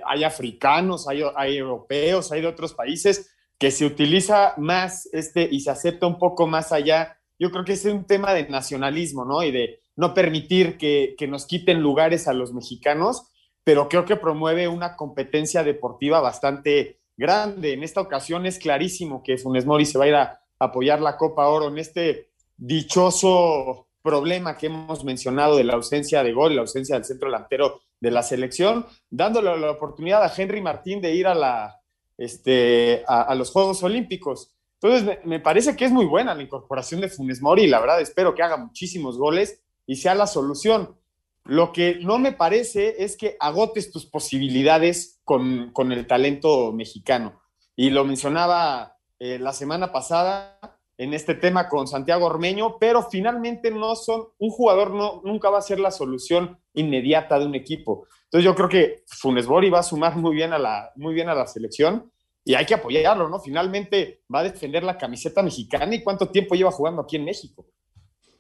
hay 0.07 0.25
africanos, 0.25 1.09
hay, 1.09 1.23
hay, 1.37 1.57
europeos, 1.57 2.33
hay 2.33 2.41
de 2.41 2.47
otros 2.47 2.75
países, 2.75 3.31
que 3.59 3.71
se 3.71 3.87
utiliza 3.87 4.55
más 4.59 5.09
este 5.12 5.49
y 5.51 5.61
se 5.61 5.71
acepta 5.71 6.07
un 6.07 6.19
poco 6.19 6.47
más 6.47 6.73
allá. 6.73 7.19
Yo 7.39 7.51
creo 7.51 7.65
que 7.65 7.73
es 7.73 7.85
un 7.85 8.05
tema 8.05 8.33
de 8.35 8.49
nacionalismo, 8.49 9.25
¿no? 9.25 9.43
Y 9.43 9.51
de 9.51 9.81
no 9.97 10.15
permitir 10.15 10.77
que, 10.77 11.15
que 11.17 11.27
nos 11.27 11.47
quiten 11.47 11.81
lugares 11.81 12.29
a 12.29 12.35
los 12.35 12.53
mexicanos, 12.53 13.31
pero 13.65 13.89
creo 13.89 14.05
que 14.05 14.17
promueve 14.17 14.69
una 14.69 14.97
competencia 14.97 15.62
deportiva 15.62 16.21
bastante 16.21 17.01
grande. 17.17 17.73
En 17.73 17.83
esta 17.83 18.01
ocasión 18.01 18.47
es 18.47 18.59
clarísimo 18.59 19.23
que 19.23 19.39
Funes 19.39 19.65
Mori 19.65 19.87
se 19.87 19.99
va 19.99 20.05
a 20.05 20.09
ir 20.09 20.15
a 20.15 20.41
apoyar 20.59 21.01
la 21.01 21.17
Copa 21.17 21.49
Oro 21.49 21.69
en 21.69 21.79
este 21.79 22.31
dichoso 22.57 23.89
problema 24.03 24.57
que 24.57 24.67
hemos 24.67 25.05
mencionado 25.05 25.57
de 25.57 25.65
la 25.65 25.75
ausencia 25.75 26.23
de 26.23 26.33
gol, 26.33 26.55
la 26.55 26.62
ausencia 26.62 26.95
del 26.95 27.05
centro 27.05 27.29
delantero 27.29 27.81
de 28.00 28.11
la 28.11 28.22
selección, 28.22 28.87
dándole 29.11 29.56
la 29.59 29.70
oportunidad 29.70 30.22
a 30.22 30.32
Henry 30.35 30.61
Martín 30.61 31.00
de 31.00 31.14
ir 31.14 31.26
a, 31.26 31.35
la, 31.35 31.80
este, 32.18 33.04
a, 33.06 33.35
los 33.35 33.50
Juegos 33.50 33.82
Olímpicos. 33.82 34.52
Entonces, 34.80 35.18
me, 35.24 35.40
parece 35.40 35.76
que 35.76 35.87
es 35.87 35.92
muy 35.92 36.04
buena 36.04 36.35
la 36.35 36.42
incorporación 36.42 37.00
de 37.00 37.09
Funes 37.09 37.40
Mori 37.40 37.66
la 37.66 37.80
verdad 37.80 38.00
espero 38.00 38.35
que 38.35 38.42
haga 38.42 38.59
muchísimos 38.59 39.16
goles 39.16 39.62
y 39.87 39.96
sea 39.96 40.14
la 40.14 40.26
solución. 40.26 40.96
Lo 41.44 41.72
que 41.72 41.98
no 42.02 42.18
me 42.18 42.32
parece 42.32 43.02
es 43.04 43.16
que 43.16 43.37
agotes 43.40 43.90
tus 43.90 44.04
posibilidades 44.04 45.20
con, 45.24 45.70
con 45.72 45.92
el 45.92 46.06
talento 46.06 46.72
mexicano. 46.72 47.40
Y 47.76 47.90
lo 47.90 48.04
mencionaba 48.04 48.96
eh, 49.18 49.38
la 49.38 49.52
semana 49.52 49.92
pasada 49.92 50.59
en 50.98 51.14
este 51.14 51.35
tema 51.35 51.68
con 51.68 51.87
Santiago 51.87 52.26
Ormeño, 52.26 52.78
pero 52.78 53.02
finalmente 53.02 53.70
no 53.70 53.96
son, 53.96 54.28
un 54.38 54.50
jugador 54.50 54.92
no, 54.92 55.20
nunca 55.24 55.50
va 55.50 55.59
a 55.59 55.62
ser 55.62 55.78
la 55.78 55.90
solución 55.90 56.59
inmediata 56.74 57.38
de 57.38 57.46
un 57.46 57.54
equipo. 57.54 58.06
Entonces 58.24 58.44
yo 58.44 58.54
creo 58.54 58.68
que 58.68 59.04
Funes 59.06 59.46
Mori 59.46 59.70
va 59.70 59.80
a 59.80 59.85
sumar 59.85 60.16
muy 60.16 60.35
bien 60.35 60.52
a 60.52 60.59
la, 60.59 60.92
muy 60.96 61.14
bien 61.14 61.28
a 61.28 61.35
la 61.35 61.46
selección 61.46 62.11
y 62.44 62.54
hay 62.54 62.64
que 62.64 62.74
apoyarlo, 62.74 63.28
¿no? 63.28 63.40
Finalmente 63.40 64.22
va 64.32 64.40
a 64.40 64.44
defender 64.44 64.85
la 64.85 64.96
camiseta 64.96 65.42
mexicana 65.42 65.94
y 65.94 66.02
cuánto 66.02 66.28
tiempo 66.28 66.54
lleva 66.54 66.70
jugando 66.70 67.02
aquí 67.02 67.16
en 67.16 67.24
México. 67.24 67.66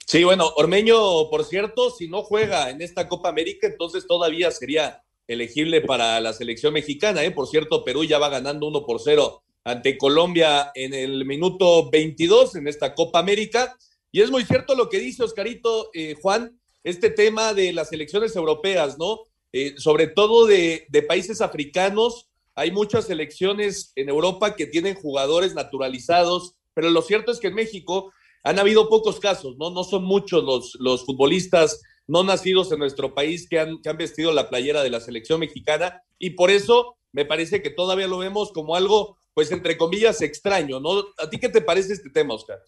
Sí, 0.06 0.22
bueno, 0.22 0.48
Ormeño, 0.56 1.28
por 1.28 1.44
cierto, 1.44 1.90
si 1.90 2.08
no 2.08 2.22
juega 2.22 2.70
en 2.70 2.80
esta 2.80 3.08
Copa 3.08 3.28
América, 3.28 3.66
entonces 3.66 4.06
todavía 4.06 4.50
sería 4.52 5.02
elegible 5.26 5.80
para 5.80 6.20
la 6.20 6.32
selección 6.32 6.72
mexicana, 6.72 7.24
¿eh? 7.24 7.32
Por 7.32 7.48
cierto, 7.48 7.84
Perú 7.84 8.04
ya 8.04 8.18
va 8.18 8.28
ganando 8.28 8.68
1 8.68 8.86
por 8.86 9.00
0 9.00 9.42
ante 9.66 9.98
Colombia 9.98 10.70
en 10.76 10.94
el 10.94 11.24
minuto 11.24 11.90
22 11.90 12.54
en 12.54 12.68
esta 12.68 12.94
Copa 12.94 13.18
América. 13.18 13.76
Y 14.12 14.20
es 14.20 14.30
muy 14.30 14.44
cierto 14.44 14.76
lo 14.76 14.88
que 14.88 15.00
dice 15.00 15.24
Oscarito, 15.24 15.90
eh, 15.92 16.14
Juan, 16.22 16.56
este 16.84 17.10
tema 17.10 17.52
de 17.52 17.72
las 17.72 17.92
elecciones 17.92 18.36
europeas, 18.36 18.96
¿no? 18.96 19.22
Eh, 19.52 19.74
sobre 19.76 20.06
todo 20.06 20.46
de, 20.46 20.86
países 21.08 21.40
africanos. 21.40 22.28
Hay 22.54 22.70
muchas 22.70 23.06
selecciones 23.06 23.90
en 23.96 24.08
Europa 24.08 24.54
que 24.54 24.66
tienen 24.66 24.94
jugadores 24.94 25.52
naturalizados, 25.56 26.54
pero 26.72 26.88
lo 26.90 27.02
cierto 27.02 27.32
es 27.32 27.40
que 27.40 27.48
en 27.48 27.54
México 27.54 28.12
han 28.44 28.60
habido 28.60 28.88
pocos 28.88 29.18
casos, 29.18 29.56
¿no? 29.58 29.70
No 29.70 29.82
son 29.82 30.04
muchos 30.04 30.44
los, 30.44 30.76
los 30.78 31.04
futbolistas 31.04 31.82
no 32.06 32.22
nacidos 32.22 32.70
en 32.70 32.78
nuestro 32.78 33.16
país 33.16 33.48
que 33.48 33.58
han, 33.58 33.82
que 33.82 33.88
han 33.88 33.96
vestido 33.96 34.32
la 34.32 34.48
playera 34.48 34.84
de 34.84 34.90
la 34.90 35.00
selección 35.00 35.40
mexicana 35.40 36.04
y 36.20 36.30
por 36.30 36.52
eso 36.52 36.96
me 37.10 37.24
parece 37.24 37.62
que 37.62 37.70
todavía 37.70 38.06
lo 38.06 38.18
vemos 38.18 38.52
como 38.52 38.76
algo 38.76 39.16
pues 39.36 39.52
entre 39.52 39.76
comillas, 39.76 40.22
extraño, 40.22 40.80
¿no? 40.80 41.04
¿A 41.18 41.28
ti 41.28 41.38
qué 41.38 41.50
te 41.50 41.60
parece 41.60 41.92
este 41.92 42.08
tema, 42.08 42.32
Oscar? 42.32 42.58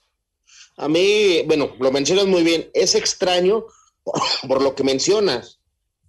A 0.77 0.87
mí, 0.87 1.41
bueno, 1.47 1.75
lo 1.81 1.91
mencionas 1.91 2.27
muy 2.27 2.43
bien, 2.43 2.69
es 2.75 2.95
extraño 2.95 3.65
por, 4.05 4.21
por 4.47 4.61
lo 4.61 4.75
que 4.75 4.85
mencionas, 4.85 5.61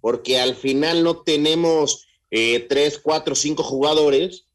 porque 0.02 0.38
al 0.38 0.54
final 0.54 1.02
no 1.02 1.22
tenemos 1.22 2.06
eh, 2.30 2.66
tres, 2.68 2.98
cuatro, 2.98 3.34
cinco 3.34 3.62
jugadores 3.62 4.48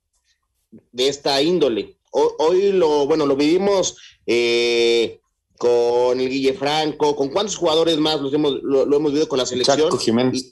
de 0.92 1.08
esta 1.08 1.42
índole. 1.42 1.98
Hoy, 2.12 2.30
hoy 2.38 2.72
lo, 2.72 3.08
bueno, 3.08 3.26
lo 3.26 3.36
vivimos 3.36 3.98
eh, 4.28 5.20
con 5.58 6.22
el 6.22 6.30
Guille 6.30 6.54
Franco, 6.54 7.16
con 7.16 7.30
cuántos 7.30 7.56
jugadores 7.56 7.98
más 7.98 8.22
los 8.22 8.32
hemos, 8.32 8.62
lo, 8.62 8.86
lo 8.86 8.98
hemos 8.98 9.12
vivido 9.12 9.28
con 9.28 9.40
la 9.40 9.48
selección. 9.48 9.80
Chaco 9.80 9.98
Jiménez. 9.98 10.52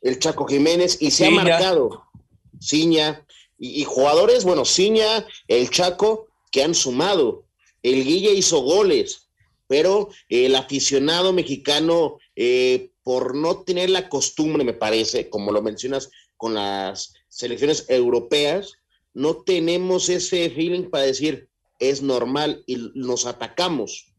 el 0.00 0.18
Chaco 0.18 0.46
Jiménez 0.46 0.96
y 1.02 1.10
se 1.10 1.26
ha 1.26 1.30
marcado 1.30 2.02
Ciña 2.58 3.26
y, 3.58 3.84
jugadores, 3.84 4.44
bueno, 4.44 4.64
Ciña, 4.64 5.26
el 5.48 5.70
Chaco, 5.70 6.28
que 6.50 6.62
han 6.62 6.74
sumado. 6.74 7.44
El 7.82 8.04
Guille 8.04 8.32
hizo 8.32 8.60
goles, 8.60 9.28
pero 9.66 10.10
el 10.28 10.54
aficionado 10.54 11.32
mexicano, 11.32 12.18
eh, 12.34 12.90
por 13.02 13.34
no 13.34 13.62
tener 13.62 13.90
la 13.90 14.08
costumbre, 14.08 14.64
me 14.64 14.74
parece, 14.74 15.30
como 15.30 15.52
lo 15.52 15.62
mencionas 15.62 16.10
con 16.36 16.54
las 16.54 17.14
selecciones 17.28 17.86
europeas, 17.88 18.74
no 19.14 19.42
tenemos 19.42 20.08
ese 20.08 20.50
feeling 20.50 20.90
para 20.90 21.04
decir 21.04 21.48
es 21.78 22.02
normal 22.02 22.62
y 22.66 22.90
nos 22.94 23.26
atacamos. 23.26 24.12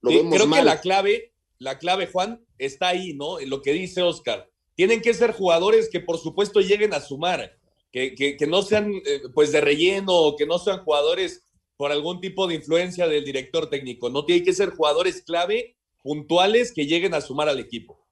Lo 0.00 0.10
creo 0.10 0.50
que 0.50 0.62
la 0.62 0.80
clave, 0.80 1.32
la 1.58 1.78
clave, 1.78 2.06
Juan, 2.06 2.44
está 2.58 2.88
ahí, 2.88 3.14
¿no? 3.14 3.40
En 3.40 3.50
lo 3.50 3.62
que 3.62 3.72
dice 3.72 4.02
Oscar. 4.02 4.50
Tienen 4.74 5.00
que 5.00 5.14
ser 5.14 5.32
jugadores 5.32 5.88
que 5.90 6.00
por 6.00 6.18
supuesto 6.18 6.60
lleguen 6.60 6.92
a 6.94 7.00
sumar, 7.00 7.56
que, 7.94 8.36
que, 8.36 8.46
no 8.48 8.62
sean 8.62 8.92
eh, 8.92 9.22
pues 9.32 9.52
de 9.52 9.60
relleno 9.60 10.12
o 10.12 10.36
que 10.36 10.46
no 10.46 10.58
sean 10.58 10.82
jugadores 10.82 11.44
por 11.76 11.92
algún 11.92 12.20
tipo 12.20 12.48
de 12.48 12.56
influencia 12.56 13.06
del 13.06 13.24
director 13.24 13.70
técnico. 13.70 14.10
No 14.10 14.24
tienen 14.24 14.44
que 14.44 14.52
ser 14.52 14.70
jugadores 14.70 15.22
clave, 15.22 15.76
puntuales, 16.02 16.72
que 16.72 16.86
lleguen 16.86 17.14
a 17.14 17.20
sumar 17.20 17.48
al 17.48 17.60
equipo. 17.60 18.04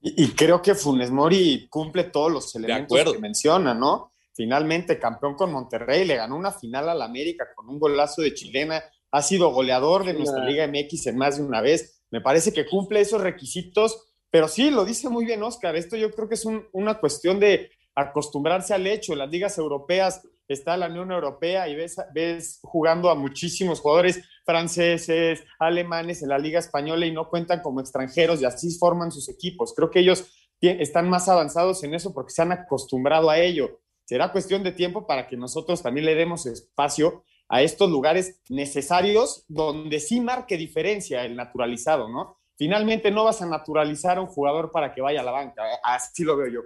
Y, 0.00 0.28
creo 0.28 0.62
que 0.62 0.74
Funes 0.74 1.10
Mori 1.10 1.66
cumple 1.68 2.04
todos 2.04 2.32
los 2.32 2.54
elementos 2.54 3.12
que 3.12 3.18
menciona, 3.18 3.74
¿no? 3.74 4.12
Finalmente 4.32 4.98
campeón 4.98 5.34
con 5.34 5.52
Monterrey, 5.52 6.06
le 6.06 6.16
ganó 6.16 6.36
una 6.36 6.52
final 6.52 6.88
al 6.88 7.02
América 7.02 7.48
con 7.54 7.68
un 7.68 7.78
golazo 7.78 8.22
de 8.22 8.32
chilena, 8.32 8.82
ha 9.10 9.20
sido 9.20 9.52
goleador 9.52 10.06
de 10.06 10.14
nuestra 10.14 10.42
Liga 10.42 10.66
MX 10.66 11.08
en 11.08 11.18
más 11.18 11.36
de 11.36 11.42
una 11.42 11.60
vez. 11.60 12.00
Me 12.10 12.22
parece 12.22 12.50
que 12.54 12.66
cumple 12.66 13.02
esos 13.02 13.20
requisitos, 13.20 14.06
pero 14.30 14.48
sí, 14.48 14.70
lo 14.70 14.86
dice 14.86 15.10
muy 15.10 15.26
bien 15.26 15.42
Oscar, 15.42 15.76
esto 15.76 15.96
yo 15.96 16.10
creo 16.12 16.30
que 16.30 16.36
es 16.36 16.46
una 16.72 16.98
cuestión 16.98 17.38
de 17.38 17.70
acostumbrarse 17.94 18.74
al 18.74 18.86
hecho. 18.86 19.12
En 19.12 19.18
las 19.18 19.30
ligas 19.30 19.58
europeas 19.58 20.22
está 20.48 20.76
la 20.76 20.88
Unión 20.88 21.12
Europea 21.12 21.68
y 21.68 21.76
ves, 21.76 21.96
ves 22.12 22.60
jugando 22.62 23.10
a 23.10 23.14
muchísimos 23.14 23.80
jugadores 23.80 24.22
franceses, 24.44 25.44
alemanes 25.58 26.22
en 26.22 26.28
la 26.28 26.38
Liga 26.38 26.58
Española 26.58 27.06
y 27.06 27.12
no 27.12 27.28
cuentan 27.28 27.60
como 27.60 27.80
extranjeros 27.80 28.40
y 28.40 28.44
así 28.44 28.76
forman 28.78 29.12
sus 29.12 29.28
equipos. 29.28 29.74
Creo 29.74 29.90
que 29.90 30.00
ellos 30.00 30.32
están 30.60 31.08
más 31.08 31.28
avanzados 31.28 31.84
en 31.84 31.94
eso 31.94 32.12
porque 32.12 32.32
se 32.32 32.42
han 32.42 32.52
acostumbrado 32.52 33.30
a 33.30 33.38
ello. 33.38 33.80
Será 34.04 34.32
cuestión 34.32 34.62
de 34.64 34.72
tiempo 34.72 35.06
para 35.06 35.28
que 35.28 35.36
nosotros 35.36 35.82
también 35.82 36.06
le 36.06 36.16
demos 36.16 36.46
espacio 36.46 37.24
a 37.48 37.62
estos 37.62 37.90
lugares 37.90 38.40
necesarios 38.48 39.44
donde 39.48 40.00
sí 40.00 40.20
marque 40.20 40.56
diferencia 40.56 41.24
el 41.24 41.36
naturalizado, 41.36 42.08
¿no? 42.08 42.38
Finalmente 42.56 43.10
no 43.10 43.24
vas 43.24 43.40
a 43.40 43.46
naturalizar 43.46 44.18
a 44.18 44.20
un 44.20 44.26
jugador 44.26 44.70
para 44.70 44.92
que 44.92 45.00
vaya 45.00 45.20
a 45.20 45.24
la 45.24 45.30
banca, 45.30 45.62
así 45.82 46.24
lo 46.24 46.36
veo 46.36 46.48
yo. 46.48 46.60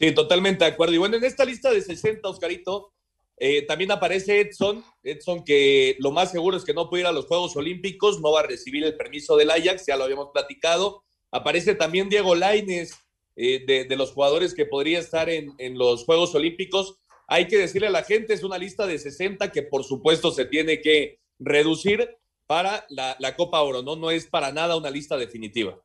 Sí, 0.00 0.12
totalmente 0.12 0.64
de 0.64 0.70
acuerdo. 0.70 0.94
Y 0.94 0.98
bueno, 0.98 1.18
en 1.18 1.24
esta 1.24 1.44
lista 1.44 1.70
de 1.70 1.82
60, 1.82 2.26
Oscarito, 2.26 2.94
eh, 3.36 3.66
también 3.66 3.90
aparece 3.90 4.40
Edson. 4.40 4.82
Edson, 5.02 5.44
que 5.44 5.96
lo 5.98 6.10
más 6.10 6.32
seguro 6.32 6.56
es 6.56 6.64
que 6.64 6.72
no 6.72 6.88
puede 6.88 7.02
ir 7.02 7.06
a 7.06 7.12
los 7.12 7.26
Juegos 7.26 7.54
Olímpicos, 7.54 8.18
no 8.20 8.32
va 8.32 8.40
a 8.40 8.46
recibir 8.46 8.82
el 8.82 8.96
permiso 8.96 9.36
del 9.36 9.50
Ajax, 9.50 9.84
ya 9.86 9.98
lo 9.98 10.04
habíamos 10.04 10.30
platicado. 10.32 11.04
Aparece 11.30 11.74
también 11.74 12.08
Diego 12.08 12.34
Laines, 12.34 12.94
eh, 13.36 13.62
de, 13.66 13.96
los 13.96 14.12
jugadores 14.12 14.54
que 14.54 14.64
podría 14.64 15.00
estar 15.00 15.28
en, 15.28 15.54
los 15.76 16.04
Juegos 16.04 16.34
Olímpicos. 16.34 16.96
Hay 17.28 17.46
que 17.46 17.58
decirle 17.58 17.88
a 17.88 17.90
la 17.90 18.02
gente, 18.02 18.32
es 18.32 18.42
una 18.42 18.56
lista 18.56 18.86
de 18.86 18.98
60 18.98 19.52
que 19.52 19.62
por 19.62 19.84
supuesto 19.84 20.30
se 20.30 20.46
tiene 20.46 20.80
que 20.80 21.20
reducir 21.38 22.16
para 22.46 22.86
la, 22.88 23.16
la 23.18 23.36
Copa 23.36 23.60
Oro, 23.60 23.82
¿no? 23.82 23.96
No 23.96 24.10
es 24.10 24.26
para 24.26 24.50
nada 24.50 24.76
una 24.76 24.90
lista 24.90 25.18
definitiva. 25.18 25.78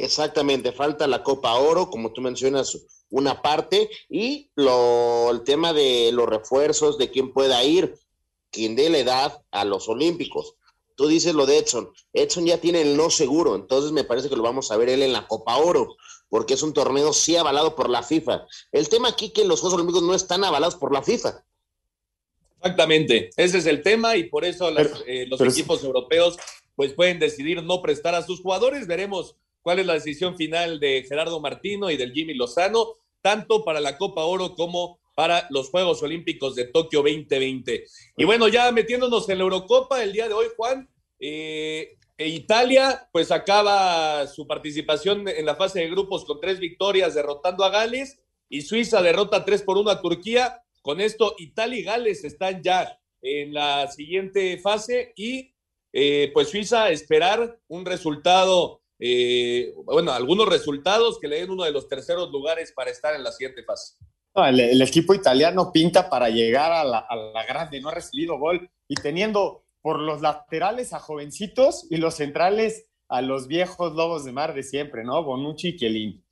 Exactamente, 0.00 0.70
falta 0.70 1.08
la 1.08 1.24
Copa 1.24 1.54
Oro, 1.54 1.90
como 1.90 2.12
tú 2.12 2.20
mencionas, 2.20 2.86
una 3.10 3.42
parte, 3.42 3.90
y 4.08 4.48
lo, 4.54 5.28
el 5.30 5.42
tema 5.42 5.72
de 5.72 6.10
los 6.12 6.28
refuerzos, 6.28 6.98
de 6.98 7.10
quién 7.10 7.32
pueda 7.32 7.64
ir, 7.64 7.98
quien 8.50 8.76
dé 8.76 8.90
la 8.90 8.98
edad 8.98 9.42
a 9.50 9.64
los 9.64 9.88
Olímpicos. 9.88 10.54
Tú 10.94 11.08
dices 11.08 11.34
lo 11.34 11.46
de 11.46 11.58
Edson. 11.58 11.90
Edson 12.12 12.46
ya 12.46 12.58
tiene 12.58 12.82
el 12.82 12.96
no 12.96 13.10
seguro, 13.10 13.56
entonces 13.56 13.90
me 13.90 14.04
parece 14.04 14.28
que 14.28 14.36
lo 14.36 14.42
vamos 14.42 14.70
a 14.70 14.76
ver 14.76 14.88
él 14.88 15.02
en 15.02 15.12
la 15.12 15.26
Copa 15.26 15.56
Oro, 15.56 15.96
porque 16.28 16.54
es 16.54 16.62
un 16.62 16.72
torneo 16.72 17.12
sí 17.12 17.36
avalado 17.36 17.74
por 17.74 17.90
la 17.90 18.04
FIFA. 18.04 18.46
El 18.70 18.88
tema 18.88 19.08
aquí 19.08 19.30
que 19.30 19.44
los 19.44 19.60
Juegos 19.60 19.74
Olímpicos 19.74 20.04
no 20.04 20.14
están 20.14 20.44
avalados 20.44 20.76
por 20.76 20.92
la 20.92 21.02
FIFA. 21.02 21.44
Exactamente, 22.58 23.30
ese 23.36 23.58
es 23.58 23.66
el 23.66 23.82
tema 23.82 24.16
y 24.16 24.24
por 24.24 24.44
eso 24.44 24.68
eh, 25.06 25.26
los 25.28 25.40
equipos 25.40 25.82
europeos 25.82 26.36
pues 26.76 26.92
pueden 26.92 27.18
decidir 27.18 27.64
no 27.64 27.82
prestar 27.82 28.14
a 28.14 28.22
sus 28.22 28.40
jugadores. 28.40 28.86
Veremos 28.86 29.36
cuál 29.68 29.80
es 29.80 29.86
la 29.86 29.92
decisión 29.92 30.34
final 30.34 30.80
de 30.80 31.04
Gerardo 31.06 31.40
Martino 31.40 31.90
y 31.90 31.98
del 31.98 32.14
Jimmy 32.14 32.32
Lozano, 32.32 32.94
tanto 33.20 33.66
para 33.66 33.80
la 33.80 33.98
Copa 33.98 34.24
Oro 34.24 34.54
como 34.54 34.98
para 35.14 35.46
los 35.50 35.68
Juegos 35.68 36.02
Olímpicos 36.02 36.54
de 36.54 36.64
Tokio 36.64 37.02
2020. 37.02 37.84
Y 38.16 38.24
bueno, 38.24 38.48
ya 38.48 38.72
metiéndonos 38.72 39.28
en 39.28 39.36
la 39.36 39.44
Eurocopa 39.44 40.02
el 40.02 40.14
día 40.14 40.26
de 40.26 40.32
hoy, 40.32 40.46
Juan, 40.56 40.88
eh, 41.20 41.98
e 42.16 42.28
Italia 42.28 43.10
pues 43.12 43.30
acaba 43.30 44.26
su 44.26 44.46
participación 44.46 45.28
en 45.28 45.44
la 45.44 45.56
fase 45.56 45.80
de 45.80 45.90
grupos 45.90 46.24
con 46.24 46.40
tres 46.40 46.60
victorias 46.60 47.14
derrotando 47.14 47.62
a 47.62 47.68
Gales 47.68 48.18
y 48.48 48.62
Suiza 48.62 49.02
derrota 49.02 49.44
3 49.44 49.64
por 49.64 49.76
1 49.76 49.90
a 49.90 50.00
Turquía. 50.00 50.62
Con 50.80 51.02
esto 51.02 51.34
Italia 51.36 51.78
y 51.78 51.82
Gales 51.82 52.24
están 52.24 52.62
ya 52.62 52.98
en 53.20 53.52
la 53.52 53.86
siguiente 53.88 54.56
fase 54.56 55.12
y 55.14 55.52
eh, 55.92 56.30
pues 56.32 56.48
Suiza 56.48 56.88
esperar 56.88 57.60
un 57.68 57.84
resultado 57.84 58.77
eh, 58.98 59.74
bueno, 59.84 60.12
algunos 60.12 60.48
resultados 60.48 61.18
que 61.20 61.28
le 61.28 61.40
den 61.40 61.50
uno 61.50 61.64
de 61.64 61.70
los 61.70 61.88
terceros 61.88 62.30
lugares 62.30 62.72
para 62.72 62.90
estar 62.90 63.14
en 63.14 63.22
la 63.22 63.32
siguiente 63.32 63.62
fase. 63.62 63.94
el, 64.34 64.82
equipo 64.82 65.14
italiano 65.14 65.70
pinta 65.72 66.10
para 66.10 66.28
llegar 66.28 66.72
a 66.72 66.84
la, 66.84 67.44
grande, 67.46 67.80
no 67.80 67.90
ha 67.90 67.94
recibido 67.94 68.38
gol 68.38 68.68
y 68.88 68.94
teniendo 68.96 69.64
por 69.80 70.00
los 70.00 70.20
laterales 70.20 70.92
a 70.92 70.98
jovencitos 70.98 71.86
y 71.90 71.98
los 71.98 72.14
centrales 72.14 72.86
a 73.08 73.22
los 73.22 73.46
viejos 73.46 73.94
lobos 73.94 74.24
de 74.24 74.32
mar 74.32 74.54
de 74.54 74.62
siempre, 74.62 75.04
¿no? 75.04 75.22
Bonucci 75.22 75.68
y 75.68 75.76
Chiellini. 75.76 76.22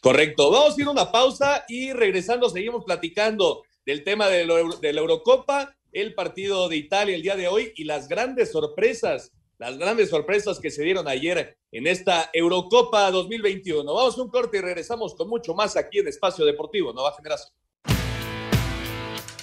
Correcto. 0.00 0.50
Vamos 0.50 0.76
a 0.76 0.80
ir 0.80 0.86
a 0.86 0.90
una 0.90 1.12
pausa 1.12 1.64
y 1.68 1.92
regresando 1.92 2.48
seguimos 2.48 2.84
platicando 2.84 3.64
del 3.84 4.02
tema 4.04 4.28
de, 4.28 4.46
de 4.80 4.92
la 4.92 5.00
Eurocopa, 5.00 5.76
el 5.92 6.14
partido 6.14 6.68
de 6.68 6.76
Italia 6.76 7.14
el 7.14 7.22
día 7.22 7.36
de 7.36 7.48
hoy 7.48 7.72
y 7.76 7.84
las 7.84 8.08
grandes 8.08 8.52
sorpresas 8.52 9.32
las 9.62 9.78
grandes 9.78 10.10
sorpresas 10.10 10.58
que 10.58 10.72
se 10.72 10.82
dieron 10.82 11.06
ayer 11.06 11.56
en 11.70 11.86
esta 11.86 12.30
Eurocopa 12.32 13.08
2021. 13.12 13.84
Vamos 13.84 14.18
a 14.18 14.22
un 14.22 14.28
corte 14.28 14.58
y 14.58 14.60
regresamos 14.60 15.14
con 15.14 15.28
mucho 15.28 15.54
más 15.54 15.76
aquí 15.76 16.00
en 16.00 16.08
Espacio 16.08 16.44
Deportivo 16.44 16.92
Nueva 16.92 17.14
Generación. 17.14 17.54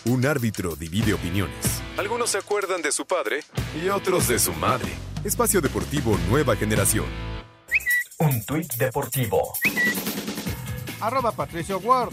Un 0.03 0.25
árbitro 0.25 0.75
divide 0.75 1.13
opiniones. 1.13 1.81
Algunos 1.95 2.31
se 2.31 2.37
acuerdan 2.37 2.81
de 2.81 2.91
su 2.91 3.05
padre 3.05 3.39
y 3.81 3.87
otros 3.87 4.27
de 4.27 4.39
su 4.39 4.51
madre. 4.51 4.89
Espacio 5.23 5.61
Deportivo 5.61 6.17
Nueva 6.29 6.57
Generación. 6.57 7.05
Un 8.19 8.43
tuit 8.45 8.73
deportivo. 8.73 9.53
Arroba 10.99 11.31
Patricio 11.31 11.77
Ward. 11.77 12.11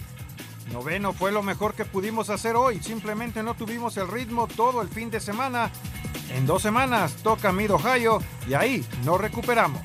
Noveno 0.72 1.12
fue 1.12 1.32
lo 1.32 1.42
mejor 1.42 1.74
que 1.74 1.84
pudimos 1.84 2.30
hacer 2.30 2.56
hoy. 2.56 2.82
Simplemente 2.82 3.42
no 3.42 3.54
tuvimos 3.54 3.96
el 3.96 4.08
ritmo 4.08 4.46
todo 4.46 4.82
el 4.82 4.88
fin 4.88 5.10
de 5.10 5.20
semana 5.20 5.70
en 6.34 6.46
dos 6.46 6.62
semanas 6.62 7.14
toca 7.22 7.52
Mid 7.52 7.72
Ohio 7.72 8.18
y 8.48 8.54
ahí 8.54 8.84
nos 9.04 9.20
recuperamos. 9.20 9.80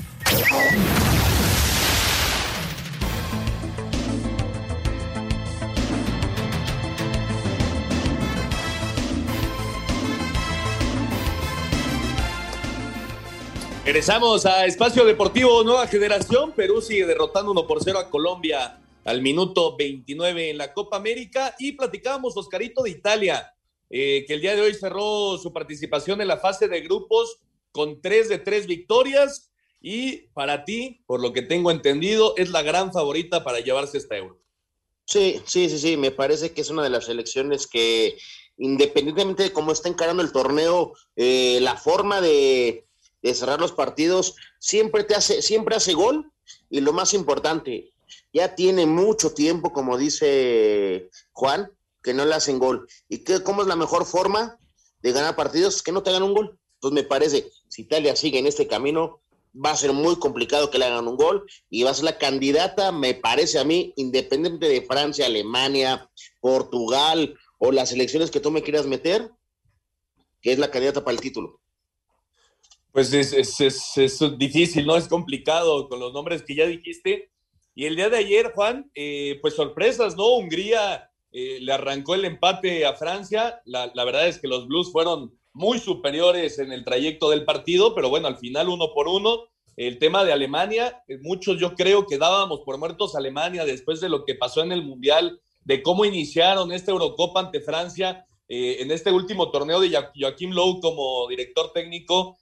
Regresamos 13.86 14.46
a 14.46 14.65
Espacio 14.65 15.06
Deportivo 15.06 15.63
Nueva 15.63 15.86
Generación. 15.88 16.54
Perú 16.54 16.82
sigue 16.82 17.06
derrotando 17.06 17.52
1 17.52 17.67
por 17.67 17.84
0 17.84 18.00
a 18.00 18.10
Colombia 18.10 18.81
al 19.06 19.22
minuto 19.22 19.76
29 19.78 20.52
en 20.52 20.58
la 20.58 20.74
Copa 20.74 20.98
América 20.98 21.56
y 21.60 21.74
platicábamos 21.74 22.38
Oscarito 22.38 22.84
de 22.84 22.92
Italia. 22.92 23.54
Eh, 23.90 24.24
que 24.26 24.36
el 24.36 24.42
día 24.42 24.56
de 24.56 24.62
hoy 24.62 24.74
cerró 24.74 25.38
su 25.38 25.52
participación 25.52 26.22
en 26.22 26.28
la 26.30 26.38
fase 26.38 26.68
de 26.68 26.82
grupos 26.82 27.40
con 27.72 28.02
tres 28.02 28.30
de 28.30 28.38
tres 28.38 28.66
victorias 28.66 29.52
y 29.82 30.28
para 30.34 30.64
ti, 30.64 31.02
por 31.06 31.22
lo 31.22 31.34
que 31.34 31.42
tengo 31.42 31.72
entendido, 31.72 32.34
es 32.38 32.52
la 32.52 32.62
gran 32.62 32.94
favorita 32.94 33.44
para 33.44 33.60
llevarse 33.60 33.98
esta 33.98 34.16
euro. 34.16 34.40
Sí, 35.06 35.42
sí, 35.46 35.68
sí, 35.70 35.78
sí, 35.78 35.98
me 35.98 36.12
parece 36.12 36.54
que 36.54 36.62
es 36.62 36.70
una 36.70 36.84
de 36.84 36.90
las 36.90 37.06
selecciones 37.06 37.68
que 37.68 38.18
independientemente 38.58 39.44
de 39.44 39.54
cómo 39.54 39.72
está 39.72 39.90
encarando 39.90 40.22
el 40.22 40.32
torneo, 40.32 40.94
eh, 41.16 41.60
la 41.62 41.76
forma 41.76 42.22
de, 42.22 42.86
de 43.22 43.34
cerrar 43.34 43.60
los 43.60 43.72
partidos 43.72 44.36
siempre 44.60 45.04
te 45.04 45.16
hace, 45.16 45.42
siempre 45.42 45.76
hace 45.76 45.94
gol 45.94 46.32
y 46.70 46.82
lo 46.82 46.94
más 46.94 47.14
importante, 47.14 47.90
ya 48.34 48.56
tiene 48.56 48.86
mucho 48.86 49.34
tiempo, 49.34 49.74
como 49.74 49.98
dice 49.98 51.10
Juan, 51.32 51.72
que 52.02 52.13
no 52.13 52.26
le 52.26 52.36
hacen 52.36 52.60
gol. 52.60 52.88
¿Y 53.08 53.20
qué, 53.20 53.44
cómo 53.44 53.62
es 53.62 53.67
la 53.67 53.76
mejor 53.76 54.06
forma 54.06 54.58
de 55.02 55.12
ganar 55.12 55.36
partidos? 55.36 55.84
Que 55.84 55.91
no 55.91 56.04
te 56.04 56.10
hagan 56.10 56.24
un 56.24 56.34
gol. 56.34 56.60
Entonces 56.76 57.04
me 57.04 57.08
parece, 57.08 57.52
si 57.67 57.84
Italia 57.84 58.15
sigue 58.15 58.39
en 58.39 58.48
este 58.48 58.67
camino, 58.67 59.22
va 59.54 59.72
a 59.72 59.78
ser 59.78 59.94
muy 59.94 60.17
complicado 60.17 60.72
que 60.72 60.78
le 60.80 60.86
hagan 60.86 61.08
un 61.08 61.17
gol 61.17 61.46
y 61.70 61.84
va 61.84 61.91
a 61.91 61.94
ser 61.94 62.06
la 62.06 62.17
candidata, 62.17 62.91
me 62.91 63.13
parece 63.13 63.60
a 63.60 63.63
mí, 63.63 63.94
independiente 63.98 64.67
de 64.67 64.82
Francia, 64.82 65.26
Alemania, 65.26 66.10
Portugal 66.39 67.38
o 67.58 67.72
las 67.72 67.91
elecciones 67.91 68.32
que 68.32 68.39
tú 68.39 68.50
me 68.50 68.63
quieras 68.63 68.88
meter, 68.88 69.30
que 70.41 70.54
es 70.54 70.60
la 70.60 70.72
candidata 70.72 71.04
para 71.04 71.15
el 71.15 71.22
título. 71.22 71.60
Pues 72.91 73.13
es, 73.13 73.34
es, 73.62 74.20
difícil, 74.38 74.86
¿no? 74.86 74.98
Es 74.98 75.08
complicado 75.08 75.88
con 75.88 76.00
los 76.00 76.12
nombres 76.13 76.44
que 76.44 76.56
ya 76.56 76.65
dijiste. 76.65 77.32
Y 77.73 77.86
el 77.86 77.95
día 77.95 78.10
de 78.10 78.17
ayer, 78.17 78.51
Juan, 78.53 78.91
eh, 78.95 79.39
pues 79.41 79.55
sorpresas, 79.55 80.17
¿no? 80.17 80.36
Hungría 80.36 81.10
eh, 81.31 81.60
le 81.62 81.71
arrancó 81.71 82.15
el 82.15 82.25
empate 82.25 82.86
a 82.86 82.93
Francia. 82.93 83.62
La, 83.65 83.91
verdad 84.03 84.27
es 84.27 84.39
que 84.39 84.47
los 84.47 84.67
Blues 84.67 84.91
fueron 84.91 85.34
muy 85.53 85.79
superiores 85.79 86.60
en 86.60 86.71
el 86.71 86.84
trayecto 86.84 87.29
del 87.29 87.45
partido, 87.45 87.95
pero 87.95 88.10
bueno, 88.10 88.27
al 88.27 88.38
final 88.38 88.69
uno 88.69 88.93
por 88.93 89.07
uno. 89.07 89.45
El 89.77 89.99
tema 89.99 90.25
de 90.25 90.34
Alemania, 90.34 91.01
eh, 91.07 91.17
muchos 91.21 91.57
yo 91.60 91.75
creo 91.75 92.05
que 92.05 92.17
dábamos 92.17 92.60
por 92.65 92.77
muertos 92.77 93.15
Alemania 93.15 93.63
después 93.63 94.01
de 94.01 94.10
lo 94.10 94.25
que 94.25 94.36
pasó 94.36 94.62
en 94.62 94.73
el 94.73 94.84
Mundial, 94.84 95.39
de 95.63 95.81
cómo 95.81 96.03
iniciaron 96.03 96.73
esta 96.73 96.91
Eurocopa 96.91 97.39
ante 97.39 97.62
Francia, 97.62 98.25
en 98.53 98.91
este 98.91 99.13
último 99.13 99.49
torneo 99.49 99.79
de 99.79 99.97
Joaquín 100.19 100.53
Lowe 100.53 100.81
como 100.81 101.25
director 101.29 101.71
técnico. 101.71 102.36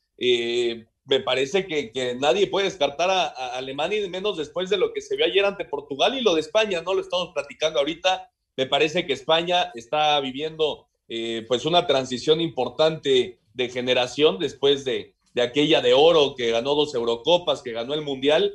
Me 1.10 1.19
parece 1.19 1.65
que, 1.65 2.15
nadie 2.19 2.48
puede 2.48 2.65
descartar 2.65 3.10
a, 3.10 3.28
Alemania 3.58 4.08
menos 4.10 4.38
después 4.38 4.69
de 4.69 4.78
lo 4.78 4.93
que 4.93 5.02
se 5.02 5.15
vio 5.15 5.26
ayer 5.26 5.43
ante 5.43 5.65
Portugal 5.65 6.17
y 6.17 6.22
lo 6.22 6.36
de 6.36 6.41
España, 6.41 6.82
no 6.82 6.93
lo 6.93 7.02
estamos 7.02 7.32
platicando 7.34 7.80
ahorita. 7.80 8.30
Me 8.56 8.67
parece 8.67 9.06
que 9.06 9.13
España 9.13 9.72
está 9.74 10.19
viviendo 10.19 10.88
eh, 11.08 11.45
pues 11.48 11.65
una 11.65 11.88
transición 11.88 12.41
importante 12.41 13.39
de 13.54 13.69
generación 13.69 14.38
después 14.38 14.86
de, 14.86 15.15
aquella 15.41 15.82
de 15.82 15.93
oro 15.93 16.36
que 16.36 16.52
ganó 16.52 16.76
dos 16.76 16.93
Eurocopas, 16.93 17.62
que 17.62 17.72
ganó 17.72 17.93
el 17.93 18.02
Mundial, 18.02 18.54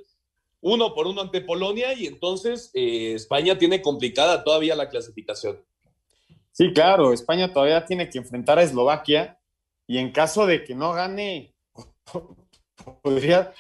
uno 0.60 0.94
por 0.94 1.06
uno 1.06 1.22
ante 1.22 1.40
Polonia 1.40 1.92
y 1.94 2.06
entonces 2.06 2.70
eh, 2.74 3.14
España 3.14 3.58
tiene 3.58 3.82
complicada 3.82 4.44
todavía 4.44 4.76
la 4.76 4.88
clasificación. 4.88 5.64
Sí, 6.52 6.72
claro, 6.72 7.12
España 7.12 7.52
todavía 7.52 7.84
tiene 7.84 8.08
que 8.08 8.18
enfrentar 8.18 8.58
a 8.58 8.62
Eslovaquia 8.62 9.40
y 9.86 9.98
en 9.98 10.12
caso 10.12 10.46
de 10.46 10.62
que 10.62 10.74
no 10.74 10.92
gane 10.92 11.54
podría, 13.02 13.52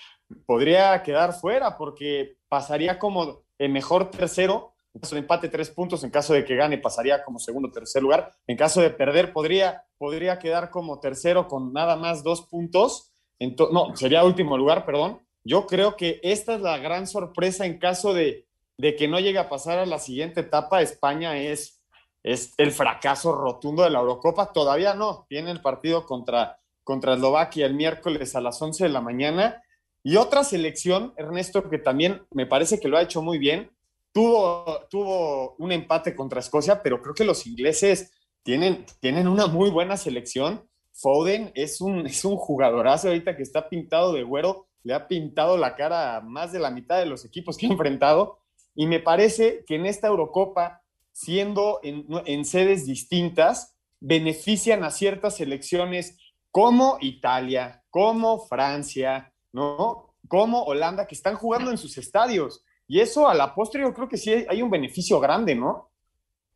podría 0.46 1.02
quedar 1.02 1.32
fuera 1.32 1.76
porque 1.76 2.36
pasaría 2.48 2.98
como 2.98 3.44
el 3.58 3.70
mejor 3.70 4.10
tercero. 4.10 4.74
En 4.94 5.00
caso 5.00 5.14
de 5.16 5.20
empate, 5.22 5.48
tres 5.48 5.70
puntos. 5.70 6.04
En 6.04 6.10
caso 6.10 6.34
de 6.34 6.44
que 6.44 6.56
gane, 6.56 6.78
pasaría 6.78 7.24
como 7.24 7.38
segundo 7.38 7.68
o 7.68 7.72
tercer 7.72 8.02
lugar. 8.02 8.32
En 8.46 8.56
caso 8.56 8.80
de 8.80 8.90
perder, 8.90 9.32
podría, 9.32 9.84
podría 9.98 10.38
quedar 10.38 10.70
como 10.70 11.00
tercero 11.00 11.48
con 11.48 11.72
nada 11.72 11.96
más 11.96 12.22
dos 12.22 12.42
puntos. 12.42 13.12
no, 13.40 13.96
sería 13.96 14.24
último 14.24 14.56
lugar, 14.56 14.86
perdón. 14.86 15.20
Yo 15.44 15.66
creo 15.66 15.96
que 15.96 16.20
esta 16.22 16.54
es 16.54 16.60
la 16.60 16.78
gran 16.78 17.06
sorpresa 17.06 17.66
en 17.66 17.78
caso 17.78 18.14
de, 18.14 18.46
de 18.78 18.96
que 18.96 19.08
no 19.08 19.20
llegue 19.20 19.38
a 19.38 19.48
pasar 19.48 19.78
a 19.78 19.86
la 19.86 19.98
siguiente 19.98 20.40
etapa. 20.40 20.80
España 20.80 21.36
es, 21.36 21.82
es 22.22 22.54
el 22.56 22.70
fracaso 22.70 23.32
rotundo 23.34 23.82
de 23.82 23.90
la 23.90 23.98
Eurocopa. 23.98 24.52
Todavía 24.52 24.94
no. 24.94 25.26
Tiene 25.28 25.50
el 25.50 25.60
partido 25.60 26.06
contra 26.06 26.60
contra 26.84 27.14
Eslovaquia 27.14 27.66
el 27.66 27.74
miércoles 27.74 28.36
a 28.36 28.40
las 28.40 28.60
11 28.60 28.84
de 28.84 28.90
la 28.90 29.00
mañana. 29.00 29.62
Y 30.02 30.16
otra 30.16 30.44
selección, 30.44 31.14
Ernesto, 31.16 31.68
que 31.68 31.78
también 31.78 32.22
me 32.30 32.46
parece 32.46 32.78
que 32.78 32.88
lo 32.88 32.98
ha 32.98 33.02
hecho 33.02 33.22
muy 33.22 33.38
bien, 33.38 33.70
tuvo, 34.12 34.86
tuvo 34.90 35.56
un 35.58 35.72
empate 35.72 36.14
contra 36.14 36.40
Escocia, 36.40 36.82
pero 36.82 37.02
creo 37.02 37.14
que 37.14 37.24
los 37.24 37.46
ingleses 37.46 38.12
tienen, 38.42 38.84
tienen 39.00 39.26
una 39.26 39.46
muy 39.46 39.70
buena 39.70 39.96
selección. 39.96 40.68
Foden 40.92 41.50
es 41.54 41.80
un, 41.80 42.06
es 42.06 42.24
un 42.24 42.36
jugadorazo 42.36 43.08
ahorita 43.08 43.36
que 43.36 43.42
está 43.42 43.68
pintado 43.68 44.12
de 44.12 44.22
güero, 44.22 44.68
le 44.84 44.94
ha 44.94 45.08
pintado 45.08 45.56
la 45.56 45.74
cara 45.74 46.16
a 46.16 46.20
más 46.20 46.52
de 46.52 46.60
la 46.60 46.70
mitad 46.70 46.98
de 46.98 47.06
los 47.06 47.24
equipos 47.24 47.56
que 47.56 47.66
ha 47.66 47.70
enfrentado. 47.70 48.38
Y 48.76 48.86
me 48.86 49.00
parece 49.00 49.64
que 49.66 49.76
en 49.76 49.86
esta 49.86 50.08
Eurocopa, 50.08 50.82
siendo 51.10 51.80
en, 51.82 52.06
en 52.26 52.44
sedes 52.44 52.84
distintas, 52.86 53.74
benefician 54.00 54.84
a 54.84 54.90
ciertas 54.90 55.36
selecciones 55.36 56.18
como 56.54 56.98
Italia, 57.00 57.82
como 57.90 58.46
Francia, 58.46 59.34
¿no? 59.50 60.14
Como 60.28 60.62
Holanda, 60.62 61.04
que 61.04 61.16
están 61.16 61.34
jugando 61.34 61.72
en 61.72 61.76
sus 61.76 61.98
estadios. 61.98 62.62
Y 62.86 63.00
eso 63.00 63.28
a 63.28 63.34
la 63.34 63.56
postre 63.56 63.82
yo 63.82 63.92
creo 63.92 64.08
que 64.08 64.16
sí 64.16 64.32
hay 64.48 64.62
un 64.62 64.70
beneficio 64.70 65.18
grande, 65.18 65.56
¿no? 65.56 65.90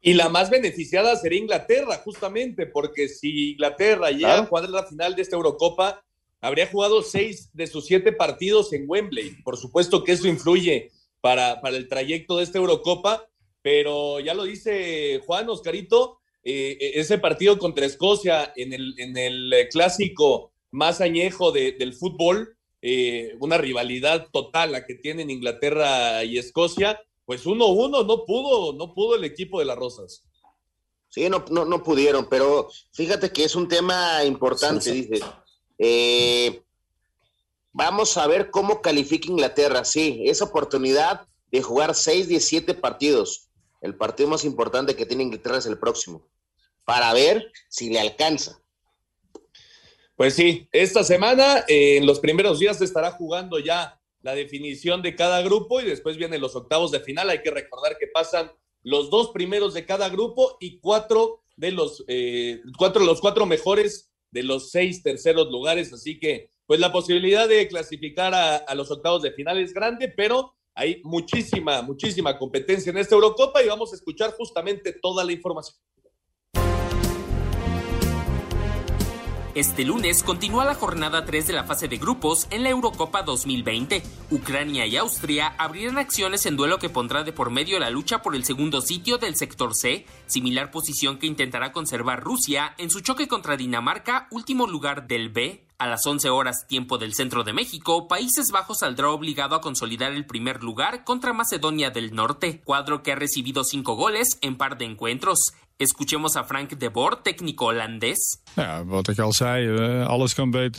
Y 0.01 0.15
la 0.15 0.29
más 0.29 0.51
beneficiada 0.51 1.17
sería 1.17 1.41
Inglaterra, 1.41 2.01
justamente, 2.05 2.67
porque 2.67 3.09
si 3.09 3.51
Inglaterra 3.55 4.13
llega 4.13 4.39
a 4.39 4.47
jugar 4.47 4.69
la 4.69 4.87
final 4.87 5.17
de 5.17 5.23
esta 5.23 5.35
Eurocopa, 5.35 6.05
habría 6.41 6.69
jugado 6.69 7.03
seis 7.03 7.51
de 7.53 7.67
sus 7.67 7.87
siete 7.87 8.13
partidos 8.13 8.73
en 8.73 8.85
Wembley. 8.87 9.43
Por 9.43 9.57
supuesto 9.57 10.05
que 10.05 10.13
eso 10.13 10.29
influye 10.29 10.93
para, 11.21 11.61
para 11.61 11.77
el 11.77 11.89
trayecto 11.89 12.37
de 12.37 12.45
esta 12.45 12.59
Eurocopa, 12.59 13.27
pero 13.63 14.21
ya 14.21 14.35
lo 14.35 14.45
dice 14.45 15.21
Juan 15.27 15.49
Oscarito, 15.49 16.21
eh, 16.45 16.79
eh, 16.81 16.93
ese 16.95 17.19
partido 17.19 17.59
contra 17.59 17.87
Escocia 17.87 18.53
en 18.57 18.73
el, 18.73 18.95
en 18.99 19.17
el 19.17 19.53
eh, 19.53 19.69
clásico 19.69 20.53
más 20.71 21.01
añejo 21.01 21.51
del 21.53 21.95
fútbol, 21.95 22.57
una 23.41 23.57
rivalidad 23.57 24.29
total 24.31 24.73
la 24.73 24.85
que 24.85 24.95
tienen 24.95 25.31
Inglaterra 25.31 26.23
y 26.25 26.37
Escocia, 26.37 27.01
pues 27.25 27.47
1-1 27.47 28.07
no 28.07 28.25
pudo, 28.27 28.75
no 28.75 28.93
pudo 28.95 29.17
el 29.17 29.25
equipo 29.25 29.59
de 29.59 29.65
las 29.65 29.77
Rosas. 29.79 30.25
Sí, 31.09 31.29
no, 31.31 31.45
no, 31.51 31.65
no 31.65 31.83
pudieron, 31.83 32.29
pero 32.29 32.69
fíjate 32.93 33.31
que 33.33 33.45
es 33.45 33.57
un 33.57 33.67
tema 33.67 34.23
importante, 34.25 34.93
dice. 34.93 35.21
vamos 37.73 38.17
a 38.19 38.27
ver 38.27 38.51
cómo 38.51 38.83
califica 38.83 39.29
Inglaterra, 39.29 39.87
sí, 39.87 40.23
esa 40.27 40.45
oportunidad 40.45 41.27
de 41.51 41.63
jugar 41.63 41.95
6 41.95 42.29
de 42.29 42.41
7 42.41 42.75
partidos. 42.75 43.48
El 43.81 43.97
partido 43.97 44.29
más 44.29 44.45
importante 44.45 44.97
que 44.97 45.07
tiene 45.07 45.23
Inglaterra 45.25 45.59
es 45.59 45.67
el 45.67 45.79
próximo 45.79 46.29
para 46.85 47.13
ver 47.13 47.53
si 47.69 47.91
le 47.91 48.01
alcanza. 48.01 48.63
Pues 50.17 50.35
sí, 50.35 50.69
esta 50.73 51.05
semana, 51.05 51.65
eh, 51.69 51.99
en 51.99 52.07
los 52.07 52.19
primeros 52.19 52.59
días, 52.59 52.79
se 52.79 52.85
estará 52.85 53.13
jugando 53.13 53.59
ya 53.59 54.01
la 54.23 54.35
definición 54.35 55.01
de 55.01 55.15
cada 55.15 55.43
grupo 55.43 55.81
y 55.81 55.85
después 55.85 56.17
vienen 56.17 56.41
los 56.41 56.57
octavos 56.57 56.91
de 56.91 57.01
final. 57.01 57.31
Hay 57.31 57.43
que 57.43 57.51
recordar 57.51 57.99
que 57.99 58.09
pasan 58.09 58.51
los 58.83 59.11
dos 59.11 59.31
primeros 59.31 59.75
de 59.75 59.87
cada 59.87 60.09
grupo 60.09 60.57
y 60.61 60.81
cuatro 60.81 61.45
de 61.57 61.73
los, 61.73 62.05
eh, 62.09 62.63
cuatro, 62.77 63.05
los 63.05 63.21
cuatro 63.21 63.47
mejores 63.47 64.11
de 64.31 64.43
los 64.43 64.71
seis 64.71 65.03
terceros 65.03 65.51
lugares. 65.51 65.93
Así 65.93 66.19
que, 66.19 66.51
pues 66.67 66.81
la 66.81 66.91
posibilidad 66.91 67.47
de 67.49 67.69
clasificar 67.69 68.35
a, 68.35 68.57
a 68.57 68.75
los 68.75 68.91
octavos 68.91 69.23
de 69.23 69.33
final 69.33 69.59
es 69.59 69.73
grande, 69.73 70.09
pero 70.09 70.57
hay 70.79 71.01
muchísima, 71.03 71.83
muchísima 71.83 72.39
competencia 72.39 72.91
en 72.91 72.99
esta 72.99 73.17
Eurocopa 73.17 73.61
y 73.63 73.67
vamos 73.67 73.93
a 73.93 73.97
escuchar 73.97 74.33
justamente 74.37 74.93
toda 74.93 75.25
la 75.25 75.33
información. 75.33 75.77
Este 79.57 79.85
lunes 79.85 80.23
continúa 80.23 80.65
la 80.65 80.77
jornada 80.77 81.25
3 81.25 81.49
de 81.49 81.53
la 81.53 81.65
fase 81.65 81.89
de 81.89 81.97
grupos 81.97 82.47
en 82.51 82.63
la 82.63 82.69
Eurocopa 82.69 83.25
2020. 83.25 84.05
Ucrania 84.31 84.87
y 84.87 84.97
Austria 84.97 85.49
abrirán 85.59 85.99
acciones 85.99 86.47
en 86.47 86.57
duelo 86.57 86.79
que 86.79 86.89
pondrá 86.89 87.25
de 87.25 87.33
por 87.33 87.51
medio 87.51 87.81
la 87.81 87.91
lucha 87.91 88.23
por 88.23 88.37
el 88.37 88.45
segundo 88.45 88.81
sitio 88.81 89.19
del 89.19 89.35
sector 89.35 89.75
C, 89.75 90.07
similar 90.27 90.71
posición 90.71 91.19
que 91.19 91.27
intentará 91.27 91.73
conservar 91.73 92.23
Rusia 92.23 92.77
en 92.79 92.89
su 92.89 93.01
choque 93.01 93.27
contra 93.27 93.57
Dinamarca, 93.57 94.29
último 94.31 94.69
lugar 94.69 95.09
del 95.09 95.31
B. 95.31 95.68
A 95.81 95.87
las 95.87 96.05
11 96.05 96.31
horas 96.31 96.67
tiempo 96.67 96.99
del 96.99 97.15
centro 97.15 97.45
de 97.45 97.53
México, 97.53 98.09
Países 98.09 98.51
Bajos 98.53 98.79
saldrá 98.79 99.11
obligado 99.11 99.55
a 99.55 99.61
consolidar 99.61 100.11
el 100.11 100.27
primer 100.27 100.61
lugar 100.61 101.05
contra 101.05 101.33
Macedonia 101.33 101.91
del 101.91 102.17
Norte, 102.17 102.61
cuadro 102.65 103.05
que 103.05 103.13
ha 103.13 103.15
recibido 103.15 103.63
cinco 103.63 103.95
goles 103.95 104.39
en 104.41 104.57
par 104.57 104.77
de 104.77 104.87
encuentros. 104.87 105.53
Escuchemos 105.79 106.35
a 106.35 106.43
Frank 106.43 106.71
de 106.71 106.89
Boer, 106.89 107.17
técnico 107.23 107.67
holandés. 107.67 108.43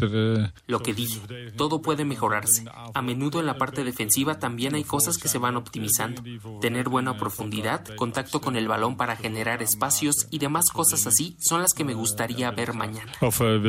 Eh, 0.02 0.50
Lo 0.68 0.82
que 0.82 0.94
dije, 0.94 1.22
todo 1.56 1.82
puede 1.82 2.04
mejorarse. 2.04 2.66
A 2.94 3.02
menudo 3.02 3.40
en 3.40 3.46
la 3.46 3.58
parte 3.58 3.86
defensiva 3.86 4.40
también 4.40 4.76
hay 4.76 4.84
cosas 4.84 5.18
que 5.18 5.30
se 5.30 5.38
van 5.38 5.56
optimizando. 5.56 6.22
Tener 6.60 6.90
buena 6.90 7.18
profundidad, 7.18 7.86
contacto 7.96 8.42
con 8.42 8.58
el 8.58 8.68
balón 8.68 8.98
para 8.98 9.16
generar 9.16 9.64
espacios 9.64 10.28
y 10.32 10.40
demás 10.40 10.66
cosas 10.70 11.08
así 11.08 11.38
son 11.40 11.62
las 11.62 11.74
que 11.74 11.86
me 11.86 11.94
gustaría 11.94 12.52
ver 12.52 12.74
mañana. 12.74 13.14
Eh, 13.22 13.60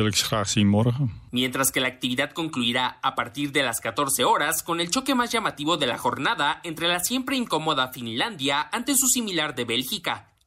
Mientras 1.31 1.71
que 1.71 1.79
la 1.79 1.87
actividad 1.87 2.31
concluirá 2.31 2.99
a 3.01 3.15
partir 3.15 3.53
de 3.53 3.63
las 3.63 3.79
14 3.79 4.25
horas 4.25 4.63
con 4.63 4.81
el 4.81 4.91
choque 4.91 5.15
más 5.15 5.31
llamativo 5.31 5.77
de 5.77 5.87
la 5.87 5.97
jornada 5.97 6.59
entre 6.65 6.89
la 6.89 6.99
siempre 6.99 7.37
incómoda 7.37 7.87
Finlandia 7.93 8.67
ante 8.73 8.95
su 8.97 9.07
similar 9.07 9.55
de 9.55 9.63
Bélgica. 9.63 10.27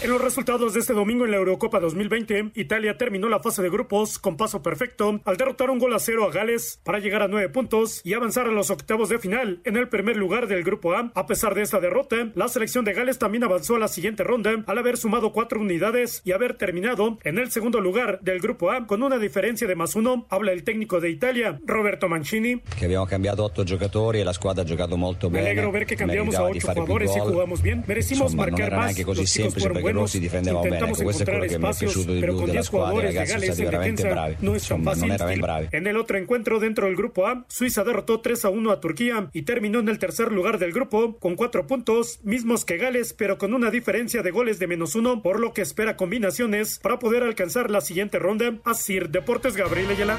En 0.00 0.10
los 0.10 0.20
resultados 0.20 0.74
de 0.74 0.80
este 0.80 0.92
domingo 0.92 1.24
en 1.24 1.32
la 1.32 1.38
Eurocopa 1.38 1.80
2020, 1.80 2.52
Italia 2.54 2.96
terminó 2.96 3.28
la 3.28 3.40
fase 3.40 3.62
de 3.62 3.68
grupos 3.68 4.20
con 4.20 4.36
paso 4.36 4.62
perfecto 4.62 5.20
al 5.24 5.36
derrotar 5.36 5.70
un 5.70 5.80
gol 5.80 5.92
a 5.92 5.98
cero 5.98 6.24
a 6.24 6.30
Gales 6.30 6.80
para 6.84 7.00
llegar 7.00 7.20
a 7.20 7.26
nueve 7.26 7.48
puntos 7.48 8.00
y 8.04 8.14
avanzar 8.14 8.46
a 8.46 8.52
los 8.52 8.70
octavos 8.70 9.08
de 9.08 9.18
final 9.18 9.60
en 9.64 9.76
el 9.76 9.88
primer 9.88 10.16
lugar 10.16 10.46
del 10.46 10.62
grupo 10.62 10.94
A. 10.94 11.10
A 11.16 11.26
pesar 11.26 11.56
de 11.56 11.62
esta 11.62 11.80
derrota, 11.80 12.30
la 12.36 12.46
selección 12.46 12.84
de 12.84 12.92
Gales 12.92 13.18
también 13.18 13.42
avanzó 13.42 13.74
a 13.74 13.80
la 13.80 13.88
siguiente 13.88 14.22
ronda 14.22 14.62
al 14.68 14.78
haber 14.78 14.98
sumado 14.98 15.32
cuatro 15.32 15.60
unidades 15.60 16.22
y 16.24 16.30
haber 16.30 16.54
terminado 16.54 17.18
en 17.24 17.38
el 17.38 17.50
segundo 17.50 17.80
lugar 17.80 18.20
del 18.20 18.38
grupo 18.38 18.70
A 18.70 18.86
con 18.86 19.02
una 19.02 19.18
diferencia 19.18 19.66
de 19.66 19.74
más 19.74 19.96
uno. 19.96 20.28
Habla 20.30 20.52
el 20.52 20.62
técnico 20.62 21.00
de 21.00 21.10
Italia, 21.10 21.58
Roberto 21.66 22.08
Mancini. 22.08 22.60
Que 22.78 22.84
habíamos 22.84 23.08
cambiado 23.08 23.50
ocho 23.52 23.76
jugadores 23.76 24.22
y 24.22 24.24
la 24.24 24.32
squadra 24.32 24.62
ha 24.62 24.68
jugado 24.68 24.96
muy 24.96 25.16
bien. 25.20 25.32
Me 25.32 25.40
alegro 25.40 25.72
ver 25.72 25.86
que 25.86 25.96
cambiamos 25.96 26.36
a 26.36 26.44
ocho 26.44 26.68
jugadores 26.68 27.16
y 27.16 27.18
jugamos 27.18 27.62
bien. 27.62 27.82
Merecimos 27.84 28.32
Insomma, 28.32 28.46
marcar 28.46 28.68
era 28.68 28.76
más. 28.76 28.96
Los 28.96 29.32
chicos 29.32 29.54
fueron 29.54 29.87
buenos. 29.92 30.14
Intentamos 30.14 31.02
Questo 31.02 31.22
è 31.22 31.26
quello 31.26 31.42
encontrar 31.42 31.42
è 31.42 31.46
espacios, 31.46 31.92
piaciuto 31.92 32.12
di 32.14 32.20
pero 32.20 32.32
più 32.32 32.40
con 32.40 32.46
della 32.46 32.60
10 32.60 32.66
squadra. 32.66 32.88
I 32.88 33.12
jugadores 33.12 33.12
de 33.12 33.18
ragazzi 33.18 33.28
sono 33.28 33.40
Gales 33.40 33.54
stati 33.54 33.60
en 33.60 33.70
veramente 33.70 34.02
defensa 34.02 34.20
bravi. 34.20 34.36
no 34.40 34.54
es 34.54 34.66
tan 34.66 34.82
fácil. 34.82 35.40
bravi. 35.40 35.68
En 35.72 35.86
el 35.86 35.96
otro 35.96 36.18
encuentro 36.18 36.58
dentro 36.58 36.86
del 36.86 36.96
grupo 36.96 37.26
A, 37.26 37.44
Suiza 37.48 37.84
derrotó 37.84 38.20
3 38.20 38.44
a 38.44 38.48
1 38.50 38.70
a 38.70 38.80
Turquía 38.80 39.30
y 39.32 39.42
terminó 39.42 39.78
en 39.80 39.88
el 39.88 39.98
tercer 39.98 40.32
lugar 40.32 40.58
del 40.58 40.72
grupo 40.72 41.18
con 41.18 41.36
cuatro 41.36 41.66
puntos, 41.66 42.20
mismos 42.22 42.64
que 42.64 42.76
Gales, 42.76 43.12
pero 43.12 43.38
con 43.38 43.54
una 43.54 43.70
diferencia 43.70 44.22
de 44.22 44.30
goles 44.30 44.58
de 44.58 44.66
menos 44.66 44.94
uno, 44.94 45.22
por 45.22 45.40
lo 45.40 45.52
que 45.52 45.62
espera 45.62 45.96
combinaciones 45.96 46.78
para 46.78 46.98
poder 46.98 47.22
alcanzar 47.22 47.70
la 47.70 47.80
siguiente 47.80 48.18
ronda. 48.18 48.58
Así, 48.64 48.98
Deportes 48.98 49.56
Gabriel 49.56 49.90
Ayala. 49.90 50.18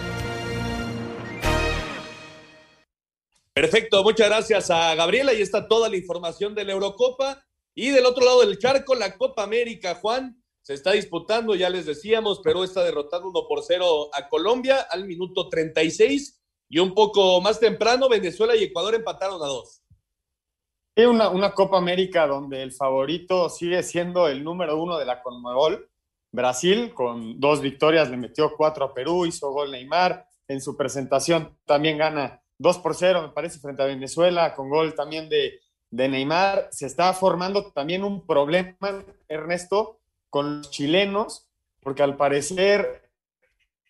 Perfecto, 3.53 4.03
muchas 4.03 4.29
gracias 4.29 4.69
a 4.71 4.95
Gabriela. 4.95 5.31
Ahí 5.31 5.41
está 5.41 5.67
toda 5.67 5.89
la 5.89 5.97
información 5.97 6.55
de 6.55 6.63
la 6.63 6.71
Eurocopa. 6.71 7.43
Y 7.81 7.91
del 7.91 8.05
otro 8.05 8.25
lado 8.25 8.41
del 8.41 8.59
charco, 8.59 8.93
la 8.93 9.17
Copa 9.17 9.41
América, 9.41 9.95
Juan, 9.95 10.43
se 10.61 10.73
está 10.73 10.91
disputando, 10.91 11.55
ya 11.55 11.69
les 11.69 11.85
decíamos, 11.85 12.41
Perú 12.41 12.65
está 12.65 12.83
derrotando 12.83 13.29
1 13.29 13.47
por 13.47 13.63
0 13.63 14.09
a 14.11 14.27
Colombia 14.27 14.81
al 14.91 15.05
minuto 15.05 15.47
36 15.47 16.41
y 16.67 16.79
un 16.79 16.93
poco 16.93 17.39
más 17.39 17.57
temprano 17.57 18.09
Venezuela 18.09 18.53
y 18.53 18.65
Ecuador 18.65 18.95
empataron 18.95 19.41
a 19.41 19.45
dos. 19.45 19.81
Sí, 20.93 21.05
una, 21.05 21.29
una 21.29 21.53
Copa 21.53 21.77
América 21.77 22.27
donde 22.27 22.63
el 22.63 22.73
favorito 22.73 23.47
sigue 23.47 23.81
siendo 23.81 24.27
el 24.27 24.43
número 24.43 24.75
uno 24.75 24.97
de 24.97 25.05
la 25.05 25.21
Conmebol. 25.21 25.89
Brasil, 26.33 26.93
con 26.93 27.39
dos 27.39 27.61
victorias, 27.61 28.09
le 28.09 28.17
metió 28.17 28.57
cuatro 28.57 28.83
a 28.83 28.93
Perú, 28.93 29.25
hizo 29.25 29.51
gol 29.51 29.71
Neymar. 29.71 30.27
En 30.49 30.59
su 30.59 30.75
presentación 30.75 31.57
también 31.63 31.97
gana 31.97 32.43
2 32.57 32.79
por 32.79 32.93
0, 32.93 33.21
me 33.21 33.29
parece, 33.29 33.61
frente 33.61 33.83
a 33.83 33.85
Venezuela, 33.85 34.53
con 34.53 34.69
gol 34.69 34.93
también 34.95 35.29
de, 35.29 35.61
de 35.91 36.09
Neymar. 36.09 36.69
Se 36.71 36.85
está 36.85 37.13
formando 37.13 37.71
también 37.71 38.03
un 38.03 38.25
problema, 38.25 39.03
Ernesto, 39.27 39.99
con 40.29 40.57
los 40.57 40.71
chilenos, 40.71 41.47
porque 41.81 42.03
al 42.03 42.17
parecer 42.17 43.09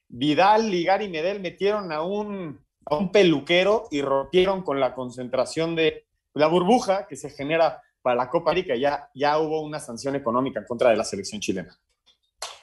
Vidal, 0.07 0.69
Ligar 0.71 1.01
y 1.01 1.09
Medel 1.09 1.39
metieron 1.39 1.91
a 1.91 2.01
un, 2.01 2.59
a 2.85 2.95
un 2.95 3.11
peluquero 3.11 3.87
y 3.91 4.01
rompieron 4.01 4.63
con 4.63 4.79
la 4.79 4.95
concentración 4.95 5.75
de 5.75 6.05
la 6.33 6.47
burbuja 6.47 7.07
que 7.07 7.15
se 7.15 7.29
genera 7.29 7.81
para 8.01 8.15
la 8.15 8.29
Copa 8.29 8.51
América. 8.51 8.75
Ya, 8.75 9.09
ya 9.13 9.39
hubo 9.39 9.61
una 9.61 9.79
sanción 9.79 10.15
económica 10.15 10.59
en 10.59 10.65
contra 10.65 10.89
de 10.89 10.97
la 10.97 11.03
selección 11.03 11.41
chilena. 11.41 11.77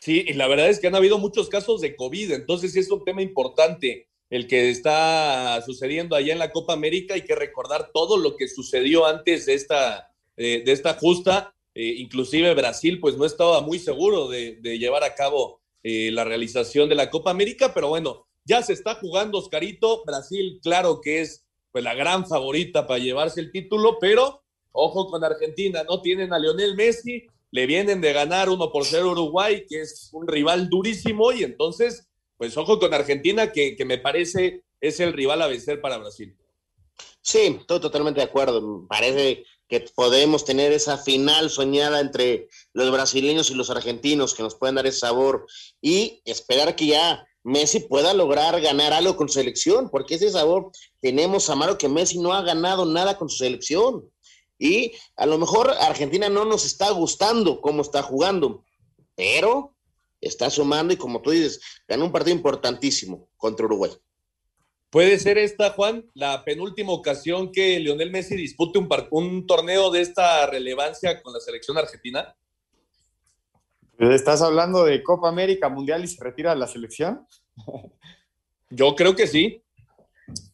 Sí, 0.00 0.24
y 0.26 0.34
la 0.34 0.46
verdad 0.46 0.68
es 0.68 0.80
que 0.80 0.86
han 0.86 0.94
habido 0.94 1.18
muchos 1.18 1.48
casos 1.48 1.80
de 1.80 1.96
COVID, 1.96 2.32
entonces 2.32 2.76
es 2.76 2.90
un 2.90 3.04
tema 3.04 3.22
importante 3.22 4.05
el 4.30 4.46
que 4.46 4.70
está 4.70 5.62
sucediendo 5.64 6.16
allá 6.16 6.32
en 6.32 6.38
la 6.38 6.52
Copa 6.52 6.72
América. 6.72 7.14
Hay 7.14 7.22
que 7.22 7.34
recordar 7.34 7.90
todo 7.92 8.16
lo 8.16 8.36
que 8.36 8.48
sucedió 8.48 9.06
antes 9.06 9.46
de 9.46 9.54
esta, 9.54 10.10
eh, 10.36 10.62
de 10.64 10.72
esta 10.72 10.94
justa. 10.94 11.54
Eh, 11.74 11.94
inclusive 11.98 12.54
Brasil 12.54 12.98
pues 13.00 13.16
no 13.16 13.24
estaba 13.24 13.60
muy 13.60 13.78
seguro 13.78 14.28
de, 14.28 14.58
llevar 14.78 15.04
a 15.04 15.14
cabo 15.14 15.60
eh, 15.82 16.10
la 16.10 16.24
realización 16.24 16.88
de 16.88 16.94
la 16.94 17.10
Copa 17.10 17.30
América, 17.30 17.72
pero 17.74 17.88
bueno, 17.88 18.26
ya 18.44 18.62
se 18.62 18.72
está 18.72 18.94
jugando 18.94 19.38
Oscarito. 19.38 20.02
Brasil, 20.04 20.58
claro 20.62 21.00
que 21.00 21.20
es 21.20 21.44
pues 21.72 21.84
la 21.84 21.94
gran 21.94 22.26
favorita 22.26 22.86
para 22.86 22.98
llevarse 22.98 23.40
el 23.40 23.52
título, 23.52 23.98
pero 24.00 24.42
ojo 24.72 25.08
con 25.08 25.24
Argentina, 25.24 25.84
no 25.84 26.00
tienen 26.00 26.32
a 26.32 26.38
Lionel 26.38 26.74
Messi, 26.74 27.26
le 27.50 27.66
vienen 27.66 28.00
de 28.00 28.12
ganar 28.12 28.48
uno 28.48 28.70
por 28.70 28.84
0 28.84 29.12
Uruguay, 29.12 29.64
que 29.68 29.82
es 29.82 30.10
un 30.12 30.26
rival 30.26 30.68
durísimo, 30.68 31.32
y 31.32 31.42
entonces, 31.44 32.05
pues 32.36 32.56
ojo 32.56 32.78
con 32.78 32.92
Argentina, 32.92 33.52
que, 33.52 33.76
que 33.76 33.84
me 33.84 33.98
parece 33.98 34.64
es 34.80 35.00
el 35.00 35.12
rival 35.12 35.42
a 35.42 35.46
vencer 35.46 35.80
para 35.80 35.98
Brasil. 35.98 36.36
Sí, 37.22 37.56
estoy 37.60 37.80
totalmente 37.80 38.20
de 38.20 38.26
acuerdo. 38.26 38.86
Parece 38.88 39.44
que 39.68 39.80
podemos 39.94 40.44
tener 40.44 40.72
esa 40.72 40.96
final 40.96 41.50
soñada 41.50 42.00
entre 42.00 42.48
los 42.72 42.90
brasileños 42.90 43.50
y 43.50 43.54
los 43.54 43.70
argentinos 43.70 44.34
que 44.34 44.42
nos 44.42 44.54
pueden 44.54 44.76
dar 44.76 44.86
ese 44.86 45.00
sabor 45.00 45.46
y 45.80 46.22
esperar 46.24 46.76
que 46.76 46.86
ya 46.86 47.26
Messi 47.42 47.80
pueda 47.80 48.12
lograr 48.14 48.60
ganar 48.60 48.92
algo 48.92 49.16
con 49.16 49.28
su 49.28 49.34
selección, 49.34 49.90
porque 49.90 50.16
ese 50.16 50.30
sabor 50.30 50.70
tenemos 51.00 51.48
amaro 51.48 51.78
que 51.78 51.88
Messi 51.88 52.18
no 52.18 52.32
ha 52.32 52.42
ganado 52.42 52.84
nada 52.86 53.16
con 53.18 53.28
su 53.28 53.38
selección. 53.38 54.10
Y 54.58 54.92
a 55.16 55.26
lo 55.26 55.38
mejor 55.38 55.70
Argentina 55.70 56.28
no 56.28 56.44
nos 56.44 56.64
está 56.64 56.90
gustando 56.90 57.60
cómo 57.60 57.82
está 57.82 58.02
jugando, 58.02 58.64
pero 59.14 59.75
está 60.26 60.50
sumando 60.50 60.92
y 60.92 60.96
como 60.96 61.22
tú 61.22 61.30
dices, 61.30 61.60
ganó 61.86 62.04
un 62.04 62.12
partido 62.12 62.36
importantísimo 62.36 63.28
contra 63.36 63.66
Uruguay. 63.66 63.92
¿Puede 64.90 65.18
ser 65.18 65.36
esta, 65.36 65.70
Juan, 65.72 66.08
la 66.14 66.44
penúltima 66.44 66.92
ocasión 66.92 67.52
que 67.52 67.78
Lionel 67.80 68.10
Messi 68.10 68.36
dispute 68.36 68.78
un, 68.78 68.88
un 69.10 69.46
torneo 69.46 69.90
de 69.90 70.00
esta 70.00 70.46
relevancia 70.46 71.22
con 71.22 71.32
la 71.32 71.40
selección 71.40 71.76
argentina? 71.76 72.36
¿Estás 73.98 74.42
hablando 74.42 74.84
de 74.84 75.02
Copa 75.02 75.28
América 75.28 75.68
Mundial 75.68 76.04
y 76.04 76.08
se 76.08 76.22
retira 76.22 76.50
de 76.50 76.60
la 76.60 76.66
selección? 76.66 77.26
Yo 78.70 78.94
creo 78.94 79.16
que 79.16 79.26
sí. 79.26 79.62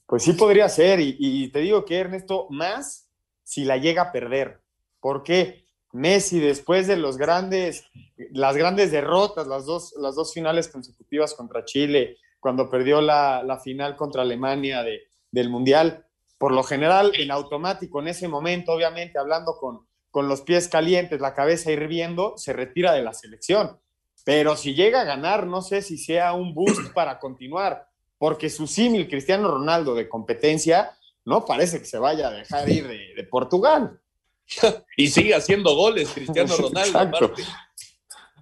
Pues 0.06 0.22
sí 0.22 0.32
podría 0.35 0.68
ser, 0.68 1.00
y, 1.00 1.16
y, 1.18 1.48
te 1.48 1.61
digo 1.61 1.85
que 1.85 1.96
Ernesto, 1.96 2.46
más 2.50 3.11
si 3.42 3.64
la 3.64 3.78
llega 3.78 4.02
a 4.02 4.12
perder. 4.12 4.61
¿Por 5.00 5.22
qué? 5.22 5.62
Messi, 5.92 6.40
después 6.40 6.87
de 6.87 6.96
los 6.96 7.18
grandes, 7.18 7.85
las 8.33 8.57
grandes 8.57 8.90
derrotas, 8.90 9.46
las 9.46 9.66
dos, 9.66 9.94
las 9.98 10.14
dos 10.14 10.33
finales 10.33 10.68
consecutivas 10.68 11.35
contra 11.35 11.64
Chile, 11.64 12.16
cuando 12.40 12.68
perdió 12.68 13.00
la, 13.00 13.42
la 13.42 13.61
final 13.61 13.96
contra 13.96 14.22
Alemania 14.22 14.83
de, 14.83 15.02
del 15.31 15.48
Mundial, 15.48 16.07
por 16.38 16.52
lo 16.52 16.64
general, 16.64 17.12
en 17.14 17.31
automático, 17.31 18.00
en 18.00 18.09
ese 18.09 18.26
momento, 18.26 18.72
obviamente, 18.72 19.18
hablando 19.18 19.57
con, 19.61 19.87
con 20.11 20.28
los 20.28 20.40
pies 20.42 20.68
calientes, 20.68 21.20
la 21.20 21.35
cabeza 21.35 21.70
hirviendo, 21.70 22.35
se 22.37 22.52
retira 22.52 22.92
de 22.92 23.02
la 23.02 23.14
selección. 23.14 23.78
Pero 24.24 24.57
si 24.57 24.74
llega 24.74 25.02
a 25.02 25.05
ganar, 25.05 25.46
no 25.46 25.62
sé 25.62 25.83
si 25.83 25.98
sea 25.98 26.33
un 26.33 26.55
boost 26.55 26.92
para 26.94 27.18
continuar, 27.18 27.87
porque 28.18 28.50
su 28.50 28.66
símil 28.66 29.09
Cristiano 29.09 29.48
Ronaldo 29.48 29.94
de 29.94 30.09
competencia 30.09 30.90
no 31.24 31.44
parece 31.44 31.78
que 31.78 31.85
se 31.85 31.98
vaya 31.98 32.28
a 32.28 32.33
dejar 32.33 32.68
ir 32.68 32.88
de, 32.88 33.14
de 33.14 33.24
Portugal. 33.24 34.00
y 34.96 35.09
sigue 35.09 35.35
haciendo 35.35 35.74
goles 35.74 36.11
Cristiano 36.11 36.57
Ronaldo. 36.59 36.98
Aparte. 36.98 37.42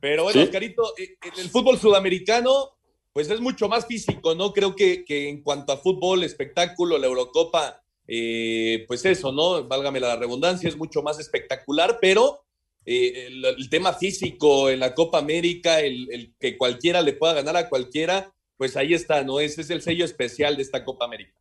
Pero 0.01 0.25
bueno, 0.25 0.41
¿Sí? 0.41 0.47
Oscarito, 0.47 0.95
en 0.97 1.39
el 1.39 1.51
fútbol 1.51 1.79
sudamericano, 1.79 2.71
pues 3.13 3.29
es 3.31 3.41
mucho 3.41 3.69
más 3.69 3.87
físico, 3.87 4.35
¿no? 4.35 4.53
Creo 4.53 4.75
que, 4.75 5.05
que 5.05 5.29
en 5.29 5.43
cuanto 5.43 5.73
a 5.73 5.79
fútbol, 5.79 6.25
espectáculo, 6.25 6.97
la 6.97 7.07
Eurocopa, 7.07 7.83
eh, 8.07 8.85
pues 8.89 9.05
eso, 9.05 9.31
¿no? 9.31 9.67
Válgame 9.69 10.01
la 10.01 10.17
redundancia, 10.17 10.69
es 10.69 10.77
mucho 10.77 11.03
más 11.03 11.19
espectacular, 11.19 11.99
pero 12.01 12.45
eh, 12.87 13.27
el, 13.27 13.45
el, 13.45 13.69
tema 13.69 13.93
físico 13.93 14.71
en 14.71 14.81
la 14.81 14.95
Copa 14.95 15.19
América, 15.19 15.81
el, 15.81 16.09
el, 16.11 16.35
que 16.39 16.57
cualquiera 16.57 17.03
le 17.03 17.13
pueda 17.13 17.35
ganar 17.35 17.57
a 17.57 17.69
cualquiera, 17.69 18.35
pues 18.57 18.77
ahí 18.77 18.95
está, 18.95 19.23
¿no? 19.23 19.39
Ese 19.39 19.61
es 19.61 19.71
el 19.71 19.83
sello 19.83 20.05
especial 20.05 20.57
de 20.57 20.63
esta 20.63 20.85
Copa 20.85 21.05
América. 21.05 21.35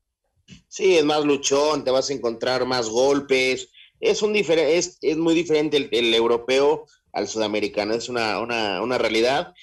Sí, 0.68 0.98
es 0.98 1.06
más 1.06 1.24
luchón, 1.24 1.84
te 1.84 1.92
vas 1.92 2.10
a 2.10 2.14
encontrar 2.14 2.66
más 2.66 2.90
golpes, 2.90 3.70
es, 4.00 4.22
un 4.22 4.36
es, 4.36 4.98
es 5.02 5.18
muy 5.18 5.34
diferente 5.34 5.90
el, 5.92 6.14
europeo 6.14 6.86
al 7.14 7.28
sudamericano, 7.28 7.94
es 7.94 8.10
una, 8.10 8.40
una, 8.40 8.82
una, 8.82 8.98
realidad 8.98 9.54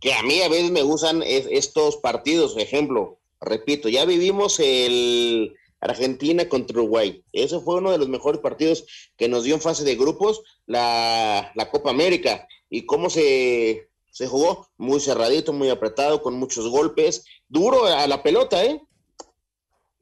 que 0.00 0.14
a 0.14 0.22
mí 0.22 0.40
a 0.42 0.48
veces 0.48 0.70
me 0.70 0.82
gustan 0.82 1.22
es, 1.22 1.46
estos 1.50 1.96
partidos, 1.96 2.56
ejemplo, 2.56 3.18
repito, 3.40 3.88
ya 3.88 4.04
vivimos 4.04 4.58
el 4.60 5.54
Argentina 5.80 6.48
contra 6.48 6.78
Uruguay, 6.78 7.22
ese 7.32 7.60
fue 7.60 7.76
uno 7.76 7.90
de 7.90 7.98
los 7.98 8.08
mejores 8.08 8.40
partidos 8.40 8.84
que 9.16 9.28
nos 9.28 9.44
dio 9.44 9.54
en 9.54 9.60
fase 9.60 9.84
de 9.84 9.96
grupos 9.96 10.42
la, 10.66 11.52
la 11.54 11.70
Copa 11.70 11.90
América. 11.90 12.46
Y 12.70 12.84
cómo 12.84 13.08
se, 13.08 13.88
se 14.10 14.26
jugó, 14.26 14.68
muy 14.76 15.00
cerradito, 15.00 15.52
muy 15.52 15.70
apretado, 15.70 16.22
con 16.22 16.34
muchos 16.34 16.68
golpes, 16.68 17.24
duro 17.48 17.86
a 17.86 18.06
la 18.06 18.22
pelota, 18.22 18.64
¿eh? 18.64 18.82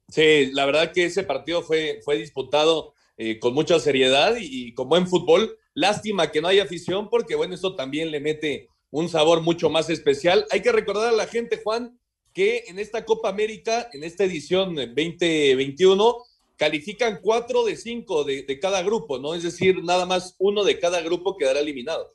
Sí, 0.09 0.47
la 0.53 0.67
verdad 0.67 0.93
que 0.93 1.05
ese 1.05 1.25
partido 1.25 1.63
fue, 1.63 2.01
fue 2.05 2.17
disputado 2.17 2.95
eh, 3.17 3.39
con 3.39 3.55
mucha 3.55 3.79
seriedad 3.79 4.37
y, 4.37 4.69
y, 4.69 4.75
con 4.75 4.89
buen 4.89 5.07
fútbol. 5.07 5.59
Lástima 5.75 6.31
que 6.31 6.41
no 6.41 6.49
haya 6.49 6.65
afición 6.65 7.09
porque, 7.09 7.35
bueno, 7.35 7.55
eso 7.55 7.75
también 7.75 8.11
le 8.11 8.21
mete 8.21 8.69
un 8.91 9.09
sabor 9.09 9.43
mucho 9.43 9.71
más 9.71 9.91
especial. 9.91 10.47
Hay 10.51 10.63
que 10.63 10.73
recordar 10.73 11.09
a 11.09 11.17
la 11.17 11.27
gente, 11.27 11.61
Juan, 11.63 11.99
que 12.33 12.65
en 12.69 12.79
esta 12.79 13.05
Copa 13.05 13.29
América, 13.29 13.89
en 13.93 14.05
esta 14.05 14.25
edición 14.25 14.75
2021, 14.75 16.17
califican 16.57 17.21
cuatro 17.23 17.65
de 17.65 17.77
cinco 17.77 18.25
de, 18.25 18.43
de 18.43 18.59
cada 18.59 18.83
grupo, 18.83 19.19
¿no? 19.19 19.35
Es 19.35 19.43
decir, 19.43 19.83
nada 19.83 20.07
más 20.07 20.35
uno 20.39 20.65
de 20.65 20.79
cada 20.79 21.01
grupo 21.01 21.37
quedará 21.37 21.61
eliminado. 21.61 22.15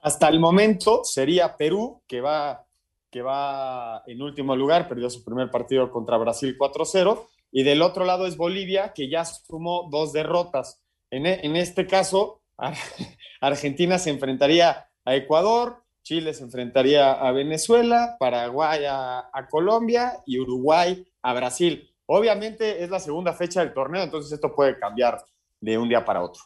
Hasta 0.00 0.28
el 0.28 0.40
momento 0.40 1.02
sería 1.04 1.56
Perú, 1.56 2.02
que 2.08 2.20
va, 2.20 2.66
que 3.10 3.22
va 3.22 4.02
en 4.06 4.20
último 4.20 4.56
lugar, 4.56 4.88
perdió 4.88 5.08
su 5.08 5.22
primer 5.24 5.50
partido 5.50 5.90
contra 5.92 6.16
Brasil 6.16 6.56
4-0, 6.58 7.24
y 7.52 7.62
del 7.62 7.82
otro 7.82 8.04
lado 8.04 8.26
es 8.26 8.36
Bolivia, 8.36 8.92
que 8.94 9.08
ya 9.08 9.24
sumó 9.24 9.88
dos 9.90 10.12
derrotas. 10.12 10.80
En, 11.10 11.26
en 11.26 11.54
este 11.54 11.86
caso, 11.86 12.40
Argentina 13.40 13.98
se 13.98 14.10
enfrentaría 14.10 14.88
a 15.04 15.14
Ecuador, 15.14 15.82
Chile 16.02 16.34
se 16.34 16.42
enfrentaría 16.42 17.12
a 17.12 17.30
Venezuela, 17.30 18.16
Paraguay 18.18 18.84
a, 18.86 19.30
a, 19.32 19.48
Colombia 19.48 20.20
y 20.26 20.38
Uruguay 20.38 21.06
a 21.20 21.34
Brasil. 21.34 21.88
Obviamente 22.06 22.82
es 22.82 22.90
la 22.90 22.98
segunda 22.98 23.34
fecha 23.34 23.60
del 23.60 23.74
torneo, 23.74 24.02
entonces 24.02 24.32
esto 24.32 24.54
puede 24.54 24.78
cambiar 24.78 25.24
de 25.60 25.78
un 25.78 25.88
día 25.88 26.04
para 26.04 26.22
otro. 26.22 26.42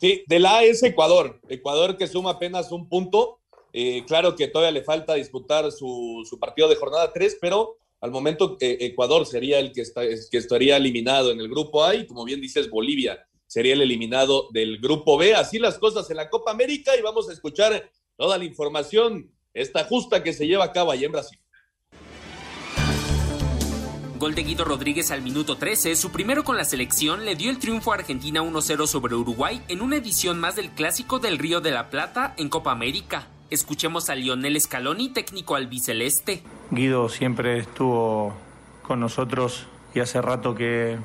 Sí, 0.00 0.24
de 0.26 0.38
la 0.40 0.58
A 0.58 0.64
es 0.64 0.82
Ecuador. 0.82 1.40
Ecuador 1.48 1.96
que 1.96 2.08
suma 2.08 2.30
apenas 2.30 2.72
un 2.72 2.88
punto. 2.88 3.38
Eh, 3.72 4.04
claro 4.06 4.34
que 4.36 4.48
todavía 4.48 4.72
le 4.72 4.84
falta 4.84 5.14
disputar 5.14 5.70
su, 5.70 6.26
su 6.28 6.38
partido 6.38 6.68
de 6.68 6.76
jornada 6.76 7.12
3, 7.12 7.38
pero 7.40 7.78
al 8.02 8.10
momento 8.10 8.56
eh, 8.60 8.78
Ecuador 8.80 9.24
sería 9.26 9.60
el 9.60 9.72
que, 9.72 9.82
estaría 10.32 10.76
eliminado 10.76 11.30
en 11.30 11.38
el 11.38 11.48
grupo 11.48 11.84
A 11.84 11.94
y 11.94 12.04
como 12.04 12.24
bien 12.24 12.40
dices, 12.40 12.68
Bolivia 12.68 13.24
sería 13.46 13.74
el 13.74 13.80
eliminado 13.80 14.48
del 14.52 14.78
grupo 14.78 15.16
B. 15.16 15.34
Así 15.36 15.60
las 15.60 15.78
cosas 15.78 16.10
en 16.10 16.16
la 16.16 16.28
Copa 16.28 16.50
América 16.50 16.96
y 16.98 17.00
vamos 17.00 17.28
a 17.28 17.32
escuchar 17.32 17.90
toda 18.16 18.38
la 18.38 18.44
información, 18.44 19.30
esta 19.54 19.84
justa 19.84 20.22
que 20.24 20.32
se 20.32 20.48
lleva 20.48 20.64
a 20.64 20.72
cabo 20.72 20.90
allá 20.90 21.06
en 21.06 21.12
Brasil. 21.12 21.38
Gol 24.18 24.34
de 24.34 24.42
Guido 24.42 24.64
Rodríguez 24.64 25.12
al 25.12 25.22
minuto 25.22 25.56
13, 25.56 25.94
su 25.94 26.10
primero 26.10 26.42
con 26.42 26.56
la 26.56 26.64
selección, 26.64 27.24
le 27.24 27.36
dio 27.36 27.50
el 27.50 27.58
triunfo 27.58 27.92
a 27.92 27.96
Argentina 27.96 28.42
1-0 28.42 28.86
sobre 28.88 29.14
Uruguay 29.14 29.62
en 29.68 29.80
una 29.80 29.96
edición 29.96 30.40
más 30.40 30.56
del 30.56 30.70
Clásico 30.70 31.20
del 31.20 31.38
Río 31.38 31.60
de 31.60 31.70
la 31.70 31.88
Plata 31.88 32.34
en 32.36 32.48
Copa 32.48 32.72
América. 32.72 33.28
Escuchemos 33.50 34.10
a 34.10 34.16
Lionel 34.16 34.60
Scaloni, 34.60 35.10
técnico 35.10 35.54
albiceleste. 35.54 36.42
Guido 36.72 37.10
siempre 37.10 37.58
estuvo 37.58 38.32
con 38.82 38.98
nosotros 38.98 39.66
y 39.94 40.00
hace 40.00 40.22
rato 40.22 40.54
que, 40.54 40.96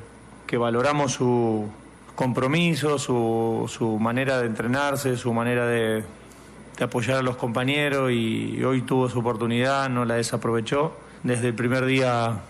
que 0.46 0.56
valoramos 0.56 1.12
su 1.12 1.68
compromiso, 2.16 2.98
su, 2.98 3.66
su, 3.68 3.98
manera 3.98 4.40
de 4.40 4.46
entrenarse, 4.46 5.18
su 5.18 5.34
manera 5.34 5.66
de, 5.66 6.04
de 6.78 6.84
apoyar 6.84 7.18
a 7.18 7.22
los 7.22 7.36
compañeros 7.36 8.10
y 8.10 8.64
hoy 8.64 8.80
tuvo 8.80 9.10
su 9.10 9.18
oportunidad, 9.18 9.90
no 9.90 10.06
la 10.06 10.14
desaprovechó. 10.14 10.96
Desde 11.22 11.48
el 11.48 11.54
primer 11.54 11.84
día 11.84 12.40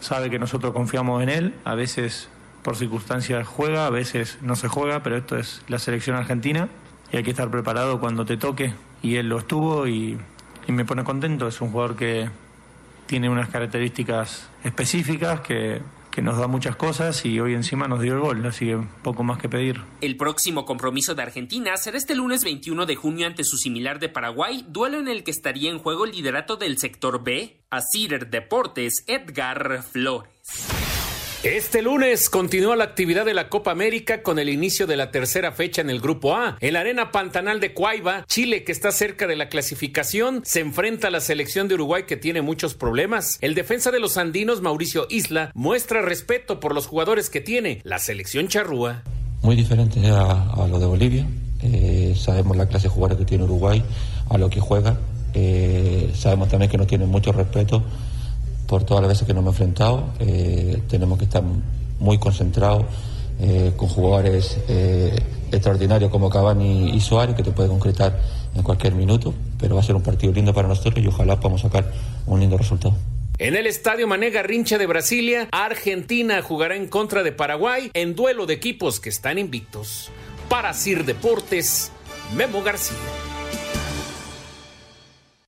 sabe 0.00 0.28
que 0.28 0.40
nosotros 0.40 0.72
confiamos 0.72 1.22
en 1.22 1.28
él, 1.28 1.54
a 1.64 1.76
veces 1.76 2.28
por 2.64 2.74
circunstancias 2.74 3.46
juega, 3.46 3.86
a 3.86 3.90
veces 3.90 4.38
no 4.42 4.56
se 4.56 4.66
juega, 4.66 5.04
pero 5.04 5.16
esto 5.16 5.38
es 5.38 5.62
la 5.68 5.78
selección 5.78 6.16
argentina. 6.16 6.68
Y 7.12 7.18
hay 7.18 7.22
que 7.22 7.30
estar 7.30 7.52
preparado 7.52 8.00
cuando 8.00 8.24
te 8.24 8.36
toque. 8.36 8.74
Y 9.00 9.14
él 9.14 9.28
lo 9.28 9.38
estuvo 9.38 9.86
y, 9.86 10.18
y 10.66 10.72
me 10.72 10.84
pone 10.84 11.04
contento, 11.04 11.46
es 11.46 11.60
un 11.60 11.70
jugador 11.70 11.94
que 11.94 12.30
tiene 13.06 13.28
unas 13.28 13.48
características 13.48 14.48
específicas 14.62 15.40
que 15.40 15.82
que 16.14 16.22
nos 16.22 16.38
da 16.38 16.46
muchas 16.46 16.76
cosas 16.76 17.24
y 17.26 17.40
hoy 17.40 17.54
encima 17.54 17.88
nos 17.88 18.00
dio 18.00 18.14
el 18.14 18.20
gol, 18.20 18.46
así 18.46 18.66
que 18.66 18.78
poco 19.02 19.24
más 19.24 19.40
que 19.40 19.48
pedir. 19.48 19.80
El 20.00 20.16
próximo 20.16 20.64
compromiso 20.64 21.16
de 21.16 21.22
Argentina 21.22 21.76
será 21.76 21.98
este 21.98 22.14
lunes 22.14 22.44
21 22.44 22.86
de 22.86 22.94
junio 22.94 23.26
ante 23.26 23.42
su 23.42 23.56
similar 23.56 23.98
de 23.98 24.08
Paraguay, 24.08 24.64
duelo 24.68 25.00
en 25.00 25.08
el 25.08 25.24
que 25.24 25.32
estaría 25.32 25.72
en 25.72 25.80
juego 25.80 26.04
el 26.04 26.12
liderato 26.12 26.56
del 26.56 26.78
sector 26.78 27.24
B, 27.24 27.64
Asirer 27.68 28.30
Deportes 28.30 29.02
Edgar 29.08 29.82
Flores. 29.82 30.83
Este 31.44 31.82
lunes 31.82 32.30
continúa 32.30 32.74
la 32.74 32.84
actividad 32.84 33.26
de 33.26 33.34
la 33.34 33.50
Copa 33.50 33.70
América 33.70 34.22
con 34.22 34.38
el 34.38 34.48
inicio 34.48 34.86
de 34.86 34.96
la 34.96 35.10
tercera 35.10 35.52
fecha 35.52 35.82
en 35.82 35.90
el 35.90 36.00
Grupo 36.00 36.34
A. 36.34 36.56
En 36.58 36.72
la 36.72 36.80
Arena 36.80 37.12
Pantanal 37.12 37.60
de 37.60 37.74
Cuaiba, 37.74 38.24
Chile, 38.26 38.64
que 38.64 38.72
está 38.72 38.90
cerca 38.92 39.26
de 39.26 39.36
la 39.36 39.50
clasificación, 39.50 40.40
se 40.46 40.60
enfrenta 40.60 41.08
a 41.08 41.10
la 41.10 41.20
selección 41.20 41.68
de 41.68 41.74
Uruguay 41.74 42.04
que 42.08 42.16
tiene 42.16 42.40
muchos 42.40 42.72
problemas. 42.72 43.36
El 43.42 43.54
defensa 43.54 43.90
de 43.90 44.00
los 44.00 44.16
andinos, 44.16 44.62
Mauricio 44.62 45.06
Isla, 45.10 45.50
muestra 45.52 46.00
respeto 46.00 46.60
por 46.60 46.74
los 46.74 46.86
jugadores 46.86 47.28
que 47.28 47.42
tiene 47.42 47.82
la 47.84 47.98
selección 47.98 48.48
charrúa. 48.48 49.02
Muy 49.42 49.54
diferente 49.54 50.00
a, 50.08 50.66
lo 50.66 50.78
de 50.78 50.86
Bolivia. 50.86 51.26
Eh, 51.62 52.14
sabemos 52.16 52.56
la 52.56 52.66
clase 52.68 52.84
de 52.84 52.94
jugadores 52.94 53.18
que 53.18 53.26
tiene 53.26 53.44
Uruguay, 53.44 53.84
a 54.30 54.38
lo 54.38 54.48
que 54.48 54.60
juega. 54.60 54.96
Eh, 55.34 56.10
sabemos 56.14 56.48
también 56.48 56.70
que 56.70 56.78
no 56.78 56.86
tiene 56.86 57.04
mucho 57.04 57.32
respeto 57.32 57.84
por 58.66 58.84
todas 58.84 59.02
las 59.02 59.08
veces 59.08 59.26
que 59.26 59.34
nos 59.34 59.42
hemos 59.42 59.54
enfrentado. 59.54 60.12
Eh, 60.20 60.82
tenemos 60.88 61.18
que 61.18 61.24
estar 61.24 61.42
muy 61.98 62.18
concentrados 62.18 62.84
eh, 63.40 63.72
con 63.76 63.88
jugadores 63.88 64.58
eh, 64.68 65.16
extraordinarios 65.50 66.10
como 66.10 66.30
Cavani 66.30 66.90
y 66.90 67.00
Suárez, 67.00 67.34
que 67.34 67.42
te 67.42 67.50
puede 67.50 67.68
concretar 67.68 68.20
en 68.54 68.62
cualquier 68.62 68.94
minuto, 68.94 69.34
pero 69.58 69.74
va 69.74 69.80
a 69.80 69.84
ser 69.84 69.96
un 69.96 70.02
partido 70.02 70.32
lindo 70.32 70.54
para 70.54 70.68
nosotros 70.68 71.04
y 71.04 71.08
ojalá 71.08 71.40
podamos 71.40 71.62
sacar 71.62 71.90
un 72.26 72.40
lindo 72.40 72.56
resultado. 72.56 72.94
En 73.38 73.56
el 73.56 73.66
estadio 73.66 74.06
Mané 74.06 74.30
Garrincha 74.30 74.78
de 74.78 74.86
Brasilia, 74.86 75.48
Argentina 75.50 76.40
jugará 76.40 76.76
en 76.76 76.86
contra 76.86 77.24
de 77.24 77.32
Paraguay 77.32 77.90
en 77.92 78.14
duelo 78.14 78.46
de 78.46 78.54
equipos 78.54 79.00
que 79.00 79.08
están 79.08 79.38
invictos. 79.38 80.10
Para 80.48 80.72
Sir 80.72 81.04
Deportes, 81.04 81.90
Memo 82.36 82.62
García. 82.62 82.96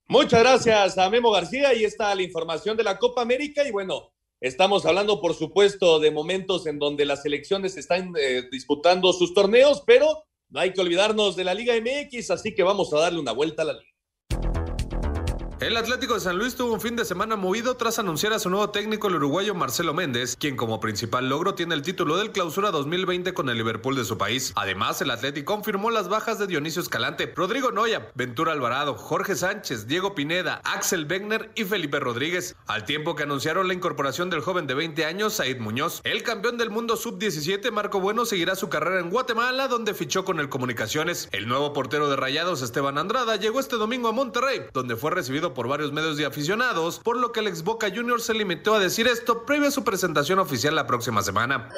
Muchas 0.09 0.39
gracias 0.39 0.99
a 0.99 1.11
Memo 1.11 1.33
García. 1.33 1.71
Ahí 1.71 1.85
está 1.85 2.15
la 2.15 2.23
información 2.23 2.77
de 2.77 2.85
la 2.85 2.97
Copa 2.97 3.23
América. 3.23 3.67
Y 3.67 3.73
bueno, 3.73 4.13
estamos 4.41 4.87
hablando, 4.87 5.21
por 5.21 5.35
supuesto, 5.35 5.99
de 5.99 6.13
momentos 6.13 6.69
en 6.69 6.79
donde 6.79 7.05
las 7.05 7.23
selecciones 7.23 7.77
están 7.77 8.13
eh, 8.17 8.45
disputando 8.53 9.13
sus 9.13 9.35
torneos, 9.35 9.83
pero 9.85 10.23
no 10.49 10.61
hay 10.61 10.73
que 10.73 10.81
olvidarnos 10.81 11.35
de 11.35 11.43
la 11.43 11.55
Liga 11.55 11.75
MX, 11.75 12.31
así 12.31 12.55
que 12.55 12.63
vamos 12.63 12.93
a 12.93 13.01
darle 13.01 13.19
una 13.19 13.33
vuelta 13.33 13.63
a 13.63 13.65
la 13.65 13.73
liga. 13.73 13.96
El 15.59 15.79
Atlético 15.79 16.13
de 16.13 16.21
San 16.21 16.37
Luis 16.37 16.55
tuvo 16.55 16.75
un 16.75 16.83
fin 16.83 16.97
de 16.97 17.07
semana 17.07 17.35
movido 17.35 17.79
tras 17.79 17.99
anunciar 17.99 18.35
a 18.35 18.39
su 18.39 18.51
nuevo 18.51 18.69
técnico, 18.69 19.09
el 19.09 19.15
uruguayo 19.15 19.55
Marcelo 19.55 19.95
Méndez, 19.95 20.37
quien 20.39 20.55
como 20.55 20.81
principal 20.81 21.31
logro 21.31 21.55
tiene 21.55 21.75
el 21.75 21.81
título 21.81 22.19
del 22.19 22.31
Clausura 22.31 22.71
2020 22.71 23.33
con 23.33 23.49
el 23.49 23.57
Liverpool 23.57 23.97
de 23.97 24.05
su 24.05 24.19
país. 24.19 24.53
Además, 24.55 25.01
el 25.01 25.11
Atlético 25.11 25.55
confirmó 25.55 25.91
las 25.91 26.11
bajas 26.11 26.39
de 26.39 26.47
Dionisio 26.47 26.83
Escalante, 26.83 27.33
Rodrigo 27.35 27.73
Noya, 27.73 28.13
Ventura 28.15 28.53
Alvarado, 28.53 28.97
Jorge 28.97 29.35
Sánchez, 29.35 29.87
Diego 29.87 30.15
Pineda, 30.15 30.61
Axel 30.63 31.07
Wegner 31.09 31.51
y 31.55 31.65
Felipe 31.65 32.01
Rodríguez, 32.01 32.55
al 32.67 32.85
tiempo 32.85 33.17
que 33.17 33.23
anunciaron 33.23 33.67
la 33.67 33.73
incorporación 33.73 34.29
del 34.29 34.43
joven 34.43 34.67
de 34.67 34.75
20 34.75 35.07
años, 35.07 35.33
Said 35.33 35.61
Muñoz. 35.61 36.03
El 36.05 36.23
campeón 36.23 36.59
del 36.59 36.69
mundo 36.69 36.99
sub-17, 36.99 37.71
Marco 37.71 37.99
Bueno, 37.99 38.27
seguirá 38.27 38.57
su 38.57 38.69
carrera 38.69 39.01
en 39.01 39.09
Guatemala, 39.09 39.69
donde 39.69 39.95
fichó 39.95 40.23
con 40.27 40.39
el 40.39 40.51
Comunicaciones. 40.51 41.31
El 41.33 41.49
nuevo 41.49 41.73
portero 41.73 42.11
de 42.11 42.17
Rayados, 42.17 42.61
Esteban 42.61 42.99
Andrada, 42.99 43.37
llegó 43.37 43.59
este 43.59 43.77
domingo 43.77 44.11
a 44.11 44.13
Monterrey, 44.13 44.67
donde 44.75 44.97
fue 44.97 45.11
recibido 45.11 45.46
por 45.55 45.69
varios 45.69 45.93
medios 45.93 46.17
de 46.17 46.27
aficionados, 46.27 46.99
por 46.99 47.17
lo 47.17 47.33
que 47.33 47.41
el 47.41 47.49
ex 47.49 47.63
Boca 47.63 47.89
Juniors 47.95 48.25
se 48.25 48.35
limitó 48.35 48.75
a 48.75 48.79
decir 48.79 49.07
esto 49.07 49.45
previo 49.45 49.69
a 49.69 49.71
su 49.71 49.85
presentación 49.85 50.39
oficial 50.39 50.75
la 50.75 50.87
próxima 50.87 51.23
semana. 51.23 51.69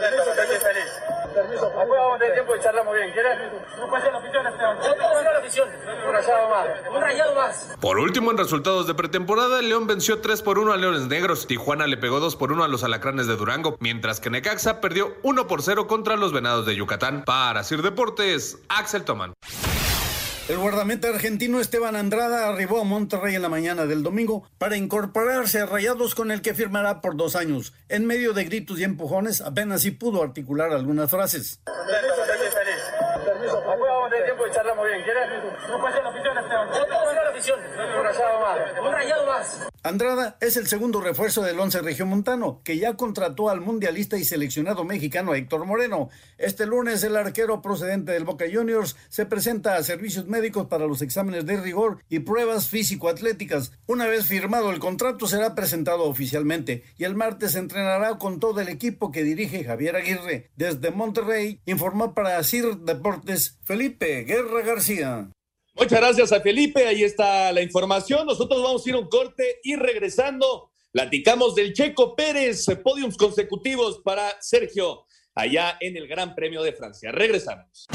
Por 7.81 7.99
último, 7.99 8.31
en 8.31 8.39
resultados 8.39 8.87
de 8.87 8.95
pretemporada, 8.95 9.63
León 9.63 9.87
venció 9.87 10.21
3 10.21 10.43
por 10.43 10.59
1 10.59 10.73
a 10.73 10.77
Leones 10.77 11.07
Negros. 11.07 11.47
Tijuana 11.47 11.87
le 11.87 11.97
pegó 11.97 12.21
2 12.21 12.37
por 12.37 12.53
1 12.53 12.65
a 12.65 12.69
los 12.69 12.83
Alacranes 12.83 13.27
de 13.27 13.37
Durango, 13.37 13.77
mientras 13.81 14.21
que 14.21 14.31
Necaxa 14.31 14.81
perdió 14.81 15.15
1 15.23 15.47
por 15.47 15.63
0 15.63 15.87
contra 15.87 16.17
los 16.17 16.33
Venados 16.33 16.67
de 16.67 16.75
Yucatán. 16.75 17.25
Para 17.25 17.63
Sir 17.63 17.83
Deportes, 17.83 18.59
Axel 18.69 19.05
Toman. 19.05 19.35
El 20.49 20.57
guardameta 20.57 21.09
argentino 21.09 21.61
Esteban 21.61 21.95
Andrada 21.95 22.49
arribó 22.49 22.81
a 22.81 22.85
Monterrey 22.85 23.35
en 23.35 23.43
la 23.43 23.51
mañana 23.51 23.85
del 23.85 24.03
domingo 24.03 24.49
para 24.57 24.79
incorporarse 24.79 25.61
a 25.61 25.67
Rayados 25.67 26.15
con 26.15 26.31
el 26.31 26.41
que 26.41 26.55
firmará 26.55 27.03
por 27.03 27.19
dos 27.19 27.37
años. 27.37 27.75
En 27.91 28.07
medio 28.07 28.33
de 28.33 28.45
gritos 28.45 28.81
y 28.81 28.85
empujones, 28.85 29.43
apenas 29.43 29.83
si 29.83 29.91
pudo 29.91 30.23
articular 30.23 30.73
algunas 30.73 31.11
frases. 31.11 31.61
Andrada 39.85 40.37
es 40.41 40.57
el 40.57 40.67
segundo 40.67 41.01
refuerzo 41.01 41.43
del 41.43 41.61
once 41.61 41.81
regiomontano, 41.81 42.61
que 42.65 42.79
ya 42.79 42.97
contrató 42.97 43.49
al 43.49 43.61
mundialista 43.61 44.19
y 44.19 44.25
seleccionado 44.25 44.85
mexicano 44.85 45.37
Héctor 45.37 45.67
Moreno. 45.67 46.09
Este 46.37 46.67
lunes 46.67 47.05
el 47.05 47.17
arquero 47.17 47.63
procedente 47.63 48.11
del 48.11 48.25
Boca 48.25 48.47
Juniors 48.53 48.97
se 49.09 49.25
presenta 49.25 49.77
a 49.77 49.85
servicios 49.85 50.27
médicos 50.27 50.67
para 50.67 50.89
los 50.89 51.01
exámenes 51.01 51.47
de 51.47 51.61
rigor 51.61 52.03
y 52.09 52.19
pruebas 52.19 52.69
físico-atléticas. 52.69 53.71
Una 53.87 54.07
vez 54.07 54.27
firmado 54.27 54.71
el 54.71 54.81
contrato 54.81 55.29
será 55.29 55.55
presentado 55.55 56.05
oficialmente 56.05 56.83
y 56.97 57.05
el 57.05 57.15
martes 57.15 57.55
entrenará 57.55 58.19
con 58.19 58.41
todo 58.41 58.61
el 58.61 58.69
equipo 58.69 59.13
que 59.13 59.23
dirige 59.23 59.63
Javier 59.63 59.95
Aguirre. 59.95 60.51
Desde 60.57 60.91
Monterrey 60.91 61.61
informó 61.67 62.15
para 62.15 62.43
CIR 62.43 62.79
Deportes 62.79 63.59
Felipe 63.63 64.25
Guerra 64.25 64.63
García. 64.63 65.31
Muchas 65.79 66.01
gracias 66.01 66.33
a 66.33 66.41
Felipe, 66.41 66.87
ahí 66.87 67.05
está 67.05 67.53
la 67.53 67.63
información. 67.63 68.27
Nosotros 68.27 68.63
vamos 68.63 68.85
a 68.85 68.89
ir 68.89 68.97
a 68.97 68.99
un 68.99 69.09
corte 69.09 69.61
y 69.63 69.77
regresando, 69.77 70.73
platicamos 70.91 71.55
del 71.55 71.73
Checo 71.73 72.17
Pérez, 72.17 72.67
podiums 72.83 73.17
consecutivos 73.17 74.01
para 74.05 74.41
Sergio 74.41 75.07
allá 75.37 75.77
en 75.81 75.97
el 75.97 76.09
Gran 76.09 76.35
Premio 76.35 76.63
de 76.65 76.73
Francia. 76.73 77.13
Regresamos. 77.13 77.87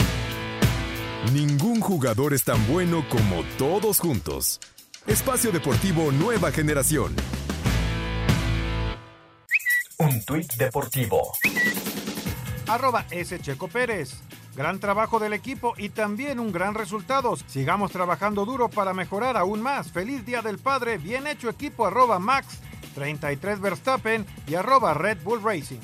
Ningún 1.34 1.82
jugador 1.82 2.34
es 2.34 2.46
tan 2.46 2.66
bueno 2.72 3.06
como 3.10 3.44
todos 3.58 4.00
juntos. 4.00 4.62
Espacio 5.06 5.52
Deportivo 5.52 6.12
Nueva 6.14 6.52
Generación. 6.52 7.14
Un 10.00 10.24
tuit 10.24 10.54
deportivo. 10.54 11.34
Arroba 12.74 13.06
S. 13.12 13.40
Checo 13.40 13.68
Pérez. 13.68 14.16
Gran 14.56 14.80
trabajo 14.80 15.20
del 15.20 15.34
equipo 15.34 15.76
y 15.78 15.90
también 15.90 16.40
un 16.40 16.52
gran 16.52 16.74
resultado. 16.74 17.36
Sigamos 17.46 17.92
trabajando 17.92 18.46
duro 18.46 18.68
para 18.68 18.96
mejorar 18.96 19.38
aún 19.38 19.62
más. 19.62 19.92
Feliz 19.92 20.26
Día 20.26 20.42
del 20.42 20.58
Padre. 20.58 20.98
Bien 20.98 21.28
hecho 21.28 21.50
equipo 21.50 21.86
arroba 21.86 22.18
Max 22.18 22.62
33 22.96 23.60
Verstappen 23.60 24.26
y 24.48 24.56
arroba 24.56 24.96
Red 24.96 25.20
Bull 25.24 25.44
Racing. 25.44 25.82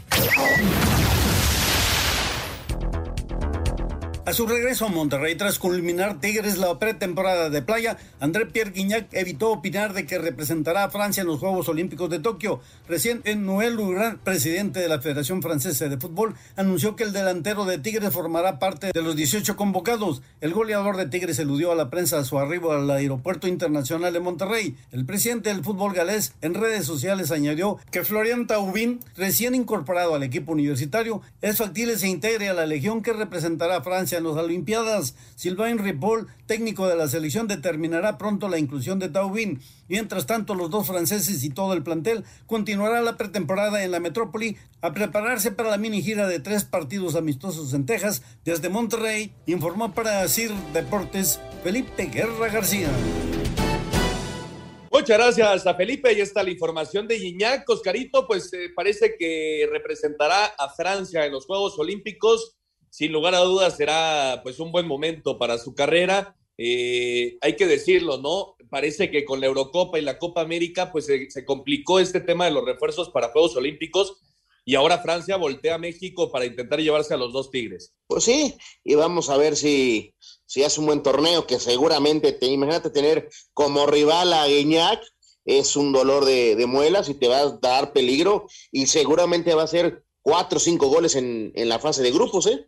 A 4.29 4.33
su 4.33 4.45
regreso 4.45 4.85
a 4.85 4.89
Monterrey 4.89 5.33
tras 5.33 5.57
culminar 5.57 6.21
Tigres 6.21 6.59
la 6.59 6.77
pretemporada 6.77 7.49
de 7.49 7.63
playa, 7.63 7.97
André 8.19 8.45
Pierre 8.45 8.69
Guignac 8.69 9.07
evitó 9.11 9.49
opinar 9.49 9.93
de 9.93 10.05
que 10.05 10.19
representará 10.19 10.83
a 10.83 10.91
Francia 10.91 11.21
en 11.21 11.27
los 11.27 11.39
Juegos 11.39 11.67
Olímpicos 11.67 12.11
de 12.11 12.19
Tokio. 12.19 12.59
Recién 12.87 13.21
en 13.23 13.47
Noël 13.47 13.75
Legrand, 13.75 14.19
presidente 14.19 14.81
de 14.81 14.87
la 14.87 15.01
Federación 15.01 15.41
Francesa 15.41 15.89
de 15.89 15.97
Fútbol, 15.97 16.35
anunció 16.55 16.95
que 16.95 17.05
el 17.05 17.11
delantero 17.11 17.65
de 17.65 17.79
Tigres 17.79 18.13
formará 18.13 18.59
parte 18.59 18.91
de 18.93 19.01
los 19.01 19.15
18 19.15 19.55
convocados. 19.55 20.21
El 20.41 20.53
goleador 20.53 20.95
de 20.97 21.07
Tigres 21.07 21.39
eludió 21.39 21.71
a 21.71 21.75
la 21.75 21.89
prensa 21.89 22.19
a 22.19 22.23
su 22.23 22.37
arribo 22.37 22.71
al 22.71 22.91
Aeropuerto 22.91 23.47
Internacional 23.47 24.13
de 24.13 24.19
Monterrey. 24.19 24.77
El 24.91 25.07
presidente 25.07 25.49
del 25.49 25.63
fútbol 25.63 25.95
galés 25.95 26.33
en 26.43 26.53
redes 26.53 26.85
sociales 26.85 27.31
añadió 27.31 27.79
que 27.89 28.03
Florian 28.03 28.45
Taubin, 28.45 28.99
recién 29.17 29.55
incorporado 29.55 30.13
al 30.13 30.21
equipo 30.21 30.51
universitario, 30.51 31.23
es 31.41 31.57
factible 31.57 31.97
se 31.97 32.07
integre 32.07 32.49
a 32.49 32.53
la 32.53 32.67
legión 32.67 33.01
que 33.01 33.13
representará 33.13 33.77
a 33.77 33.81
Francia 33.81 34.18
en 34.19 34.25
las 34.25 34.35
Olimpiadas. 34.35 35.15
Sylvain 35.35 35.79
Ripoll, 35.79 36.27
técnico 36.45 36.87
de 36.87 36.95
la 36.95 37.07
selección, 37.07 37.47
determinará 37.47 38.19
pronto 38.19 38.47
la 38.47 38.59
inclusión 38.59 38.99
de 38.99 39.09
Taubin. 39.09 39.59
Mientras 39.87 40.27
tanto, 40.27 40.53
los 40.53 40.69
dos 40.69 40.85
franceses 40.85 41.43
y 41.43 41.49
todo 41.49 41.73
el 41.73 41.81
plantel 41.81 42.23
continuará 42.45 43.01
la 43.01 43.17
pretemporada 43.17 43.83
en 43.83 43.91
la 43.91 43.99
metrópoli 43.99 44.57
a 44.81 44.93
prepararse 44.93 45.51
para 45.51 45.71
la 45.71 45.77
mini 45.77 46.03
gira 46.03 46.27
de 46.27 46.39
tres 46.39 46.63
partidos 46.63 47.15
amistosos 47.15 47.73
en 47.73 47.87
Texas. 47.87 48.21
Desde 48.45 48.69
Monterrey, 48.69 49.33
informó 49.47 49.93
para 49.93 50.27
CIR 50.27 50.51
Deportes 50.73 51.39
Felipe 51.63 52.05
Guerra 52.05 52.49
García. 52.49 52.89
Muchas 54.91 55.17
gracias 55.17 55.67
a 55.67 55.75
Felipe. 55.75 56.13
Y 56.13 56.21
está 56.21 56.43
la 56.43 56.49
información 56.49 57.07
de 57.07 57.19
Gignac. 57.19 57.69
Oscarito, 57.69 58.27
pues 58.27 58.51
eh, 58.53 58.69
parece 58.75 59.15
que 59.17 59.67
representará 59.71 60.45
a 60.45 60.69
Francia 60.69 61.25
en 61.25 61.31
los 61.31 61.45
Juegos 61.45 61.77
Olímpicos 61.77 62.58
sin 62.89 63.11
lugar 63.11 63.35
a 63.35 63.39
dudas 63.39 63.77
será 63.77 64.41
pues 64.43 64.59
un 64.59 64.71
buen 64.71 64.87
momento 64.87 65.37
para 65.37 65.57
su 65.57 65.73
carrera. 65.73 66.35
Eh, 66.57 67.37
hay 67.41 67.55
que 67.55 67.67
decirlo, 67.67 68.17
¿no? 68.17 68.55
Parece 68.69 69.09
que 69.09 69.23
con 69.23 69.39
la 69.39 69.47
Eurocopa 69.47 69.97
y 69.97 70.01
la 70.01 70.19
Copa 70.19 70.41
América 70.41 70.91
pues 70.91 71.05
se, 71.05 71.45
complicó 71.45 71.99
este 71.99 72.19
tema 72.19 72.45
de 72.45 72.51
los 72.51 72.65
refuerzos 72.65 73.09
para 73.09 73.29
Juegos 73.29 73.55
Olímpicos 73.55 74.17
y 74.65 74.75
ahora 74.75 74.99
Francia 74.99 75.37
voltea 75.37 75.75
a 75.75 75.79
México 75.79 76.31
para 76.31 76.45
intentar 76.45 76.79
llevarse 76.79 77.13
a 77.13 77.17
los 77.17 77.31
dos 77.31 77.49
Tigres. 77.49 77.93
Pues 78.07 78.25
sí, 78.25 78.55
y 78.83 78.95
vamos 78.95 79.29
a 79.29 79.37
ver 79.37 79.55
si, 79.55 80.13
si 80.45 80.63
hace 80.63 80.79
un 80.79 80.87
buen 80.87 81.01
torneo, 81.01 81.47
que 81.47 81.59
seguramente, 81.59 82.33
te, 82.33 82.47
imagínate 82.47 82.89
tener 82.89 83.29
como 83.53 83.85
rival 83.85 84.33
a 84.33 84.45
Guiñac, 84.47 85.01
es 85.45 85.75
un 85.75 85.91
dolor 85.91 86.25
de, 86.25 86.55
de, 86.55 86.65
muelas 86.67 87.09
y 87.09 87.15
te 87.15 87.27
va 87.27 87.39
a 87.39 87.57
dar 87.61 87.93
peligro 87.93 88.47
y 88.71 88.87
seguramente 88.87 89.55
va 89.55 89.63
a 89.63 89.67
ser 89.67 90.03
cuatro 90.21 90.57
o 90.57 90.59
cinco 90.59 90.87
goles 90.87 91.15
en, 91.15 91.51
en 91.55 91.69
la 91.69 91.79
fase 91.79 92.03
de 92.03 92.11
grupos, 92.11 92.45
¿eh? 92.47 92.67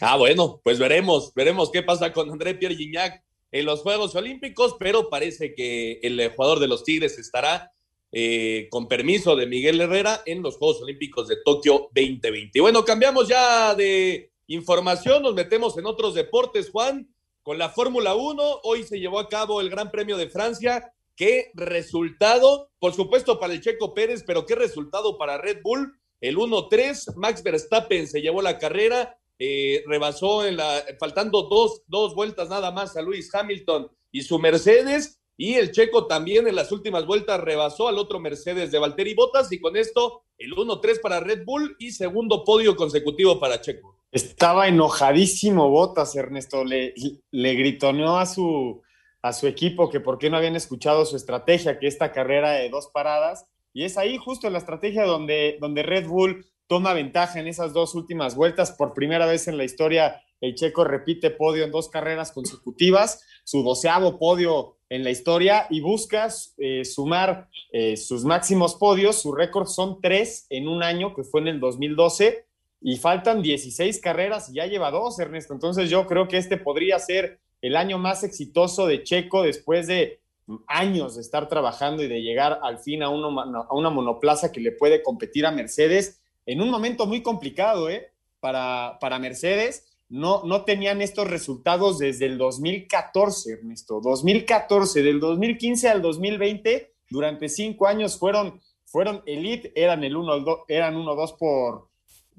Ah, 0.00 0.16
bueno, 0.16 0.60
pues 0.62 0.78
veremos, 0.78 1.32
veremos 1.34 1.70
qué 1.70 1.82
pasa 1.82 2.12
con 2.12 2.30
André 2.30 2.54
Pierre 2.54 2.76
Gignac 2.76 3.24
en 3.50 3.64
los 3.64 3.80
Juegos 3.80 4.14
Olímpicos, 4.14 4.76
pero 4.78 5.08
parece 5.08 5.54
que 5.54 6.00
el 6.02 6.30
jugador 6.34 6.60
de 6.60 6.68
los 6.68 6.84
Tigres 6.84 7.18
estará 7.18 7.72
eh, 8.12 8.68
con 8.70 8.88
permiso 8.88 9.36
de 9.36 9.46
Miguel 9.46 9.80
Herrera 9.80 10.22
en 10.26 10.42
los 10.42 10.58
Juegos 10.58 10.82
Olímpicos 10.82 11.28
de 11.28 11.36
Tokio 11.44 11.88
2020. 11.94 12.58
Y 12.58 12.60
bueno, 12.60 12.84
cambiamos 12.84 13.28
ya 13.28 13.74
de 13.74 14.32
información, 14.46 15.22
nos 15.22 15.34
metemos 15.34 15.76
en 15.78 15.86
otros 15.86 16.14
deportes, 16.14 16.70
Juan, 16.70 17.12
con 17.42 17.58
la 17.58 17.70
Fórmula 17.70 18.14
1. 18.14 18.60
Hoy 18.64 18.84
se 18.84 19.00
llevó 19.00 19.18
a 19.18 19.28
cabo 19.28 19.60
el 19.60 19.70
Gran 19.70 19.90
Premio 19.90 20.16
de 20.16 20.28
Francia. 20.28 20.92
Qué 21.14 21.50
resultado, 21.54 22.70
por 22.78 22.92
supuesto, 22.92 23.40
para 23.40 23.54
el 23.54 23.62
Checo 23.62 23.94
Pérez, 23.94 24.24
pero 24.26 24.44
qué 24.44 24.54
resultado 24.54 25.16
para 25.16 25.38
Red 25.38 25.62
Bull. 25.62 25.98
El 26.20 26.36
1-3, 26.36 27.16
Max 27.16 27.42
Verstappen 27.42 28.06
se 28.06 28.20
llevó 28.20 28.42
la 28.42 28.58
carrera, 28.58 29.18
eh, 29.38 29.84
rebasó 29.86 30.46
en 30.46 30.56
la, 30.56 30.82
faltando 30.98 31.42
dos, 31.42 31.82
dos 31.86 32.14
vueltas 32.14 32.48
nada 32.48 32.70
más 32.70 32.96
a 32.96 33.02
Luis 33.02 33.34
Hamilton 33.34 33.90
y 34.10 34.22
su 34.22 34.38
Mercedes, 34.38 35.20
y 35.36 35.54
el 35.54 35.70
checo 35.70 36.06
también 36.06 36.48
en 36.48 36.54
las 36.54 36.72
últimas 36.72 37.04
vueltas 37.04 37.40
rebasó 37.40 37.88
al 37.88 37.98
otro 37.98 38.18
Mercedes 38.18 38.72
de 38.72 38.78
Valtteri 38.78 39.14
Bottas, 39.14 39.52
y 39.52 39.60
con 39.60 39.76
esto 39.76 40.22
el 40.38 40.54
1-3 40.54 41.00
para 41.00 41.20
Red 41.20 41.44
Bull 41.44 41.76
y 41.78 41.90
segundo 41.90 42.44
podio 42.44 42.76
consecutivo 42.76 43.38
para 43.38 43.60
Checo. 43.60 43.98
Estaba 44.10 44.68
enojadísimo 44.68 45.68
Bottas, 45.68 46.16
Ernesto, 46.16 46.64
le, 46.64 46.94
le 47.30 47.54
gritoneó 47.54 48.16
a 48.16 48.24
su, 48.24 48.82
a 49.20 49.32
su 49.32 49.46
equipo 49.46 49.90
que 49.90 50.00
por 50.00 50.18
qué 50.18 50.30
no 50.30 50.38
habían 50.38 50.56
escuchado 50.56 51.04
su 51.04 51.16
estrategia, 51.16 51.78
que 51.78 51.86
esta 51.86 52.12
carrera 52.12 52.52
de 52.52 52.70
dos 52.70 52.88
paradas, 52.92 53.46
y 53.74 53.84
es 53.84 53.98
ahí 53.98 54.16
justo 54.16 54.48
la 54.48 54.58
estrategia 54.58 55.04
donde, 55.04 55.58
donde 55.60 55.82
Red 55.82 56.06
Bull 56.06 56.46
toma 56.66 56.92
ventaja 56.92 57.40
en 57.40 57.46
esas 57.46 57.72
dos 57.72 57.94
últimas 57.94 58.34
vueltas. 58.34 58.72
Por 58.72 58.94
primera 58.94 59.26
vez 59.26 59.48
en 59.48 59.56
la 59.56 59.64
historia, 59.64 60.22
el 60.40 60.54
checo 60.54 60.84
repite 60.84 61.30
podio 61.30 61.64
en 61.64 61.70
dos 61.70 61.88
carreras 61.88 62.32
consecutivas, 62.32 63.22
su 63.44 63.62
doceavo 63.62 64.18
podio 64.18 64.76
en 64.88 65.02
la 65.02 65.10
historia 65.10 65.66
y 65.70 65.80
busca 65.80 66.28
eh, 66.58 66.84
sumar 66.84 67.48
eh, 67.72 67.96
sus 67.96 68.24
máximos 68.24 68.74
podios. 68.74 69.20
Su 69.20 69.32
récord 69.32 69.66
son 69.66 70.00
tres 70.00 70.46
en 70.50 70.68
un 70.68 70.82
año, 70.82 71.14
que 71.14 71.24
fue 71.24 71.40
en 71.40 71.48
el 71.48 71.60
2012, 71.60 72.44
y 72.82 72.96
faltan 72.96 73.42
16 73.42 74.00
carreras 74.00 74.50
y 74.50 74.54
ya 74.54 74.66
lleva 74.66 74.90
dos, 74.90 75.18
Ernesto. 75.18 75.54
Entonces 75.54 75.90
yo 75.90 76.06
creo 76.06 76.28
que 76.28 76.36
este 76.36 76.56
podría 76.56 76.98
ser 76.98 77.40
el 77.62 77.76
año 77.76 77.98
más 77.98 78.22
exitoso 78.22 78.86
de 78.86 79.02
Checo 79.02 79.42
después 79.42 79.86
de 79.86 80.20
años 80.68 81.16
de 81.16 81.22
estar 81.22 81.48
trabajando 81.48 82.04
y 82.04 82.08
de 82.08 82.22
llegar 82.22 82.60
al 82.62 82.78
fin 82.78 83.02
a, 83.02 83.06
a 83.06 83.10
una 83.10 83.90
monoplaza 83.90 84.52
que 84.52 84.60
le 84.60 84.70
puede 84.70 85.02
competir 85.02 85.46
a 85.46 85.50
Mercedes 85.50 86.20
en 86.46 86.62
un 86.62 86.70
momento 86.70 87.06
muy 87.06 87.22
complicado 87.22 87.90
¿eh? 87.90 88.12
para, 88.40 88.98
para 89.00 89.18
Mercedes. 89.18 89.84
No, 90.08 90.44
no 90.44 90.64
tenían 90.64 91.02
estos 91.02 91.28
resultados 91.28 91.98
desde 91.98 92.26
el 92.26 92.38
2014, 92.38 93.54
Ernesto. 93.54 94.00
2014, 94.00 95.02
del 95.02 95.18
2015 95.18 95.88
al 95.88 96.00
2020, 96.00 96.92
durante 97.10 97.48
cinco 97.48 97.88
años 97.88 98.16
fueron, 98.16 98.60
fueron 98.84 99.22
elite, 99.26 99.72
eran 99.74 100.04
el 100.04 100.14
1-2 100.14 100.64
eran 100.68 101.04
por 101.38 101.88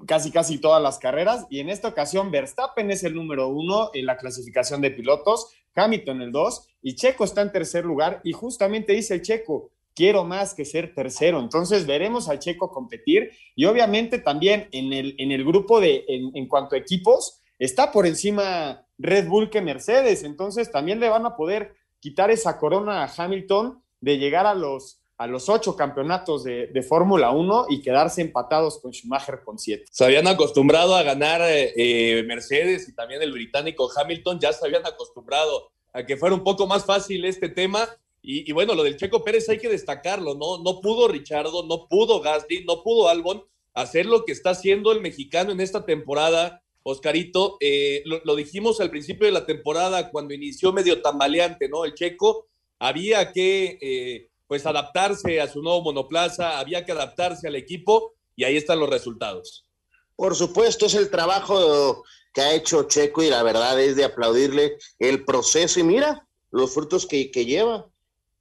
casi 0.06 0.30
casi 0.30 0.58
todas 0.58 0.82
las 0.82 0.98
carreras. 0.98 1.46
Y 1.50 1.60
en 1.60 1.68
esta 1.68 1.88
ocasión, 1.88 2.30
Verstappen 2.30 2.90
es 2.90 3.04
el 3.04 3.14
número 3.14 3.48
uno 3.48 3.90
en 3.92 4.06
la 4.06 4.16
clasificación 4.16 4.80
de 4.80 4.90
pilotos, 4.90 5.52
Hamilton 5.74 6.22
el 6.22 6.32
2 6.32 6.68
y 6.82 6.94
Checo 6.94 7.24
está 7.24 7.42
en 7.42 7.52
tercer 7.52 7.84
lugar. 7.84 8.20
Y 8.24 8.32
justamente 8.32 8.94
dice 8.94 9.14
el 9.14 9.22
Checo, 9.22 9.70
quiero 9.98 10.22
más 10.22 10.54
que 10.54 10.64
ser 10.64 10.94
tercero. 10.94 11.40
Entonces 11.40 11.84
veremos 11.84 12.28
al 12.28 12.38
Checo 12.38 12.70
competir 12.70 13.32
y 13.56 13.64
obviamente 13.64 14.20
también 14.20 14.68
en 14.70 14.92
el, 14.92 15.16
en 15.18 15.32
el 15.32 15.44
grupo 15.44 15.80
de, 15.80 16.04
en, 16.06 16.46
cuanto 16.46 16.76
a 16.76 16.78
equipos, 16.78 17.42
está 17.58 17.90
por 17.90 18.06
encima 18.06 18.86
Red 18.96 19.26
Bull 19.26 19.50
que 19.50 19.60
Mercedes. 19.60 20.22
Entonces 20.22 20.70
también 20.70 21.00
le 21.00 21.08
van 21.08 21.26
a 21.26 21.34
poder 21.34 21.74
quitar 21.98 22.30
esa 22.30 22.60
corona 22.60 23.02
a 23.02 23.12
Hamilton 23.12 23.82
de 24.00 24.18
llegar 24.18 24.46
a 24.46 24.54
los, 24.54 25.00
a 25.16 25.26
los 25.26 25.48
ocho 25.48 25.74
campeonatos 25.74 26.44
de, 26.44 26.86
Fórmula 26.88 27.32
1 27.32 27.66
y 27.68 27.82
quedarse 27.82 28.22
empatados 28.22 28.78
con 28.80 28.92
Schumacher 28.92 29.42
con 29.44 29.58
siete. 29.58 29.86
Se 29.90 30.04
habían 30.04 30.28
acostumbrado 30.28 30.94
a 30.94 31.02
ganar 31.02 31.40
eh, 31.44 32.22
Mercedes 32.24 32.88
y 32.88 32.94
también 32.94 33.20
el 33.20 33.32
británico 33.32 33.90
Hamilton, 33.96 34.38
ya 34.38 34.52
se 34.52 34.64
habían 34.64 34.86
acostumbrado 34.86 35.72
a 35.92 36.06
que 36.06 36.16
fuera 36.16 36.36
un 36.36 36.44
poco 36.44 36.68
más 36.68 36.84
fácil 36.84 37.24
este 37.24 37.48
tema 37.48 37.88
y, 38.30 38.52
bueno, 38.52 38.74
lo 38.74 38.84
del 38.84 38.98
Checo 38.98 39.24
Pérez 39.24 39.48
hay 39.48 39.56
que 39.56 39.70
destacarlo, 39.70 40.34
¿no? 40.34 40.58
No 40.58 40.82
pudo 40.82 41.08
Richardo, 41.08 41.64
no 41.64 41.88
pudo 41.88 42.20
Gasly, 42.20 42.62
no 42.66 42.82
pudo 42.82 43.08
Albon 43.08 43.42
hacer 43.72 44.04
lo 44.04 44.26
que 44.26 44.32
está 44.32 44.50
haciendo 44.50 44.92
el 44.92 45.00
mexicano 45.00 45.50
en 45.50 45.62
esta 45.62 45.86
temporada. 45.86 46.62
Oscarito, 46.82 47.56
eh, 47.60 48.02
lo, 48.04 48.36
dijimos 48.36 48.82
al 48.82 48.90
principio 48.90 49.24
de 49.24 49.32
la 49.32 49.46
temporada 49.46 50.10
cuando 50.10 50.34
inició 50.34 50.74
medio 50.74 51.00
tambaleante, 51.00 51.70
¿no? 51.70 51.86
El 51.86 51.94
Checo 51.94 52.48
había 52.78 53.32
que, 53.32 53.78
eh, 53.80 54.28
pues, 54.46 54.66
adaptarse 54.66 55.40
a 55.40 55.48
su 55.48 55.62
nuevo 55.62 55.80
monoplaza, 55.80 56.58
había 56.58 56.84
que 56.84 56.92
adaptarse 56.92 57.48
al 57.48 57.56
equipo 57.56 58.12
y 58.36 58.44
ahí 58.44 58.58
están 58.58 58.78
los 58.78 58.90
resultados. 58.90 59.64
Por 60.16 60.36
supuesto, 60.36 60.84
es 60.84 60.94
el 60.94 61.08
trabajo 61.08 62.04
que 62.34 62.42
ha 62.42 62.54
hecho 62.54 62.82
Checo 62.82 63.22
y 63.22 63.30
la 63.30 63.42
verdad 63.42 63.80
es 63.80 63.96
de 63.96 64.04
aplaudirle 64.04 64.76
el 64.98 65.24
proceso 65.24 65.80
y 65.80 65.84
mira 65.84 66.28
los 66.50 66.74
frutos 66.74 67.06
que, 67.06 67.30
que 67.30 67.46
lleva 67.46 67.88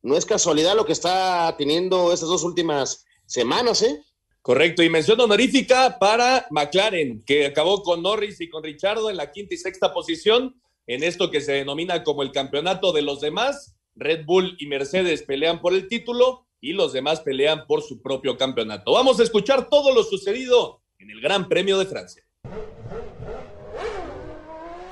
no 0.01 0.15
es 0.15 0.25
casualidad 0.25 0.75
lo 0.75 0.85
que 0.85 0.93
está 0.93 1.53
teniendo 1.57 2.13
estas 2.13 2.29
dos 2.29 2.43
últimas 2.43 3.05
semanas, 3.25 3.81
¿eh? 3.81 4.01
Correcto, 4.41 4.81
y 4.81 4.89
mención 4.89 5.19
honorífica 5.19 5.99
para 5.99 6.47
McLaren, 6.51 7.21
que 7.25 7.47
acabó 7.47 7.83
con 7.83 8.01
Norris 8.01 8.39
y 8.39 8.49
con 8.49 8.63
Richardo 8.63 9.09
en 9.09 9.17
la 9.17 9.31
quinta 9.31 9.53
y 9.53 9.57
sexta 9.57 9.93
posición. 9.93 10.55
en 10.89 11.03
esto 11.03 11.29
que 11.29 11.41
se 11.41 11.51
denomina 11.51 12.03
como 12.03 12.23
el 12.23 12.31
campeonato 12.31 12.93
de 12.93 13.01
los 13.01 13.19
demás. 13.19 13.75
Red 13.95 14.25
Bull 14.25 14.55
y 14.57 14.67
Mercedes 14.67 15.23
pelean 15.23 15.59
por 15.59 15.73
el 15.73 15.87
título 15.89 16.47
y 16.61 16.71
los 16.71 16.93
demás 16.93 17.19
pelean 17.19 17.65
por 17.67 17.81
su 17.83 18.01
propio 18.01 18.37
campeonato. 18.37 18.93
Vamos 18.93 19.19
a 19.19 19.23
escuchar 19.23 19.69
todo 19.69 19.93
lo 19.93 20.03
sucedido 20.03 20.81
en 20.97 21.09
el 21.11 21.19
Gran 21.19 21.49
Premio 21.49 21.77
de 21.77 21.85
Francia. 21.85 22.23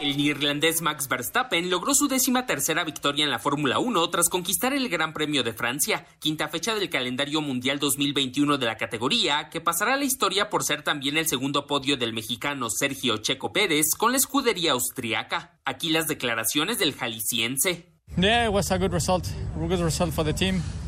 El 0.01 0.17
neerlandés 0.17 0.81
Max 0.81 1.07
Verstappen 1.07 1.69
logró 1.69 1.95
su 1.95 2.07
décima 2.07 2.45
tercera 2.45 2.83
victoria 2.83 3.23
en 3.23 3.31
la 3.31 3.39
Fórmula 3.39 3.79
1 3.79 4.09
tras 4.09 4.27
conquistar 4.27 4.73
el 4.73 4.89
Gran 4.89 5.13
Premio 5.13 5.41
de 5.41 5.53
Francia, 5.53 6.05
quinta 6.19 6.49
fecha 6.49 6.75
del 6.75 6.89
calendario 6.89 7.41
mundial 7.41 7.79
2021 7.79 8.57
de 8.57 8.65
la 8.65 8.75
categoría, 8.75 9.49
que 9.49 9.61
pasará 9.61 9.93
a 9.93 9.97
la 9.97 10.03
historia 10.03 10.49
por 10.49 10.63
ser 10.63 10.83
también 10.83 11.17
el 11.17 11.27
segundo 11.27 11.65
podio 11.65 11.95
del 11.95 12.13
mexicano 12.13 12.69
Sergio 12.69 13.17
Checo 13.17 13.53
Pérez 13.53 13.85
con 13.97 14.11
la 14.11 14.17
escudería 14.17 14.73
austriaca. 14.73 15.59
Aquí 15.63 15.89
las 15.89 16.07
declaraciones 16.07 16.77
del 16.77 16.93
jalisciense. 16.93 17.93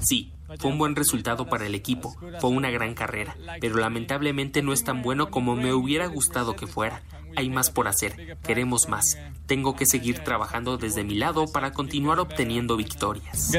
Sí, 0.01 0.34
fue 0.60 0.72
un 0.72 0.78
buen 0.78 0.95
resultado 0.95 1.47
para 1.47 1.66
el 1.66 1.76
equipo, 1.76 2.16
fue 2.39 2.49
una 2.49 2.70
gran 2.72 2.93
carrera, 2.93 3.36
pero 3.60 3.78
lamentablemente 3.78 4.62
no 4.62 4.74
es 4.74 4.84
tan 4.84 5.01
bueno 5.01 5.30
como 5.32 5.55
me 5.55 5.74
hubiera 5.74 6.08
gustado 6.08 6.55
que 6.55 6.68
fuera. 6.68 7.03
Hay 7.38 7.51
más 7.51 7.69
por 7.69 7.88
hacer, 7.88 8.39
queremos 8.41 8.89
más. 8.89 9.15
Tengo 9.45 9.75
que 9.75 9.85
seguir 9.85 10.23
trabajando 10.23 10.77
desde 10.77 11.03
mi 11.03 11.13
lado 11.13 11.45
para 11.45 11.71
continuar 11.71 12.19
obteniendo 12.19 12.75
victorias. 12.75 13.51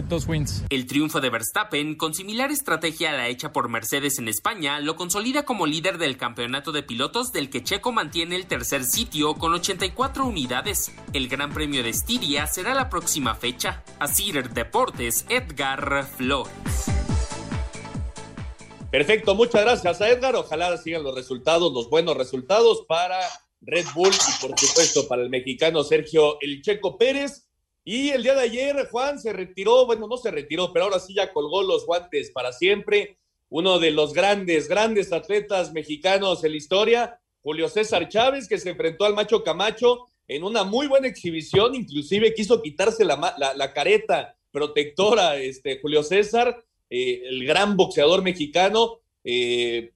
El 0.69 0.87
triunfo 0.89 1.21
de 1.21 1.31
Verstappen, 1.31 1.95
con 1.95 2.13
similar 2.13 2.51
estrategia 2.51 3.11
a 3.11 3.17
la 3.17 3.29
hecha 3.29 3.53
por 3.53 3.69
Mercedes 3.69 4.19
en 4.19 4.27
España, 4.27 4.81
lo 4.81 4.97
consolida 4.97 5.45
como 5.45 5.65
líder 5.65 5.99
del 5.99 6.17
campeonato 6.17 6.73
de 6.73 6.83
pilotos 6.83 7.31
del 7.31 7.51
que 7.51 7.63
Checo 7.63 7.93
mantiene 7.93 8.35
el 8.35 8.47
tercer 8.47 8.83
sitio 8.83 9.35
con 9.35 9.55
84 9.55 10.27
unidades. 10.27 10.91
El 11.13 11.29
Gran 11.29 11.53
Premio 11.53 11.85
de 11.85 11.91
Estiria 11.91 12.49
será 12.49 12.75
la 12.75 12.91
próxima 12.91 13.37
fecha. 13.37 13.85
Asir 14.01 14.51
Deportes, 14.51 15.25
Edgar 15.29 16.05
Flores. 16.05 16.53
Perfecto, 18.91 19.37
muchas 19.37 19.63
gracias 19.63 20.01
a 20.01 20.09
Edgar. 20.09 20.35
Ojalá 20.35 20.77
sigan 20.79 21.05
los 21.05 21.15
resultados, 21.15 21.73
los 21.73 21.89
buenos 21.89 22.17
resultados 22.17 22.85
para 22.89 23.21
Red 23.61 23.87
Bull 23.95 24.11
y 24.13 24.47
por 24.47 24.59
supuesto 24.59 25.09
para 25.09 25.23
el 25.23 25.31
mexicano 25.31 25.83
Sergio 25.85 26.39
El 26.41 26.63
Checo 26.63 26.97
Pérez. 26.97 27.49
Y 27.85 28.11
el 28.11 28.23
día 28.23 28.35
de 28.35 28.43
ayer 28.43 28.89
Juan 28.91 29.19
se 29.19 29.33
retiró, 29.33 29.87
bueno, 29.87 30.07
no 30.07 30.17
se 30.19 30.31
retiró, 30.31 30.73
pero 30.73 30.87
ahora 30.87 31.01
sí 31.01 31.15
ya 31.15 31.33
colgó 31.33 31.63
los 31.63 31.87
guantes 31.87 32.31
para 32.31 32.53
siempre. 32.53 33.19
Uno 33.49 33.79
de 33.79 33.91
los 33.91 34.13
grandes, 34.13 34.69
grandes 34.69 35.13
atletas 35.13 35.73
mexicanos 35.73 36.45
en 36.45 36.51
la 36.51 36.57
historia, 36.59 37.21
Julio 37.41 37.69
César 37.69 38.09
Chávez, 38.09 38.47
que 38.47 38.59
se 38.59 38.71
enfrentó 38.71 39.07
al 39.07 39.15
Macho 39.15 39.43
Camacho 39.43 40.07
en 40.29 40.45
una 40.45 40.65
muy 40.65 40.87
buena 40.87 41.09
exhibición, 41.09 41.75
inclusive 41.75 42.35
quiso 42.35 42.61
quitarse 42.61 43.05
la, 43.05 43.35
la, 43.39 43.73
careta 43.73 44.37
protectora, 44.51 45.37
este, 45.37 45.81
Julio 45.81 46.03
César, 46.03 46.63
eh, 46.91 47.23
el 47.25 47.47
gran 47.47 47.77
boxeador 47.77 48.23
mexicano. 48.23 49.01
Eh, 49.25 49.93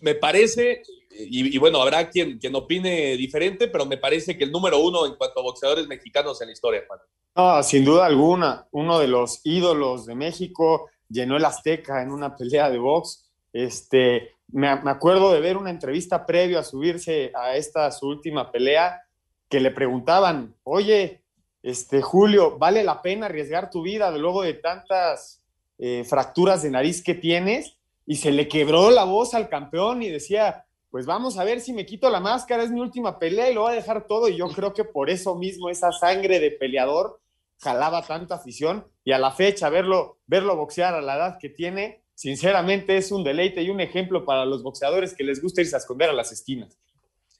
me 0.00 0.14
parece, 0.14 0.82
y, 1.16 1.56
bueno, 1.58 1.80
habrá 1.80 2.10
quien, 2.10 2.38
quien 2.38 2.54
opine 2.54 3.16
diferente, 3.16 3.68
pero 3.68 3.86
me 3.86 3.96
parece 3.96 4.36
que 4.36 4.44
el 4.44 4.52
número 4.52 4.78
uno 4.80 5.06
en 5.06 5.14
cuanto 5.14 5.40
a 5.40 5.42
boxeadores 5.42 5.86
mexicanos 5.86 6.40
en 6.40 6.48
la 6.48 6.52
historia, 6.52 6.82
Juan. 6.86 7.00
No, 7.36 7.62
sin 7.62 7.84
duda 7.84 8.06
alguna, 8.06 8.66
uno 8.70 8.98
de 8.98 9.08
los 9.08 9.40
ídolos 9.44 10.06
de 10.06 10.14
México, 10.14 10.88
llenó 11.08 11.36
el 11.36 11.44
Azteca 11.44 12.02
en 12.02 12.12
una 12.12 12.36
pelea 12.36 12.70
de 12.70 12.78
box. 12.78 13.28
Este, 13.52 14.34
me, 14.48 14.68
acuerdo 14.68 15.32
de 15.32 15.40
ver 15.40 15.56
una 15.56 15.70
entrevista 15.70 16.26
previo 16.26 16.58
a 16.58 16.64
subirse 16.64 17.32
a 17.34 17.56
esta 17.56 17.90
su 17.90 18.06
última 18.06 18.50
pelea, 18.52 19.02
que 19.48 19.60
le 19.60 19.70
preguntaban, 19.70 20.54
oye, 20.64 21.22
este, 21.62 22.02
Julio, 22.02 22.58
¿vale 22.58 22.84
la 22.84 23.02
pena 23.02 23.26
arriesgar 23.26 23.70
tu 23.70 23.82
vida 23.82 24.10
luego 24.16 24.42
de 24.42 24.54
tantas 24.54 25.42
eh, 25.78 26.04
fracturas 26.04 26.62
de 26.62 26.70
nariz 26.70 27.02
que 27.02 27.14
tienes? 27.14 27.76
Y 28.06 28.16
se 28.16 28.32
le 28.32 28.48
quebró 28.48 28.90
la 28.90 29.04
voz 29.04 29.34
al 29.34 29.48
campeón 29.48 30.02
y 30.02 30.10
decía, 30.10 30.63
pues 30.94 31.06
vamos 31.06 31.38
a 31.38 31.44
ver 31.44 31.60
si 31.60 31.72
me 31.72 31.86
quito 31.86 32.08
la 32.08 32.20
máscara, 32.20 32.62
es 32.62 32.70
mi 32.70 32.78
última 32.78 33.18
pelea 33.18 33.50
y 33.50 33.54
lo 33.54 33.62
voy 33.62 33.72
a 33.72 33.74
dejar 33.74 34.06
todo. 34.06 34.28
Y 34.28 34.36
yo 34.36 34.46
creo 34.46 34.72
que 34.72 34.84
por 34.84 35.10
eso 35.10 35.34
mismo 35.34 35.68
esa 35.68 35.90
sangre 35.90 36.38
de 36.38 36.52
peleador 36.52 37.20
jalaba 37.58 38.06
tanta 38.06 38.36
afición 38.36 38.86
y 39.02 39.10
a 39.10 39.18
la 39.18 39.32
fecha 39.32 39.68
verlo, 39.70 40.20
verlo 40.28 40.54
boxear 40.54 40.94
a 40.94 41.02
la 41.02 41.16
edad 41.16 41.38
que 41.40 41.48
tiene, 41.48 42.04
sinceramente 42.14 42.96
es 42.96 43.10
un 43.10 43.24
deleite 43.24 43.60
y 43.60 43.70
un 43.70 43.80
ejemplo 43.80 44.24
para 44.24 44.44
los 44.44 44.62
boxeadores 44.62 45.14
que 45.14 45.24
les 45.24 45.42
gusta 45.42 45.62
irse 45.62 45.74
a 45.74 45.80
esconder 45.80 46.10
a 46.10 46.12
las 46.12 46.30
esquinas. 46.30 46.78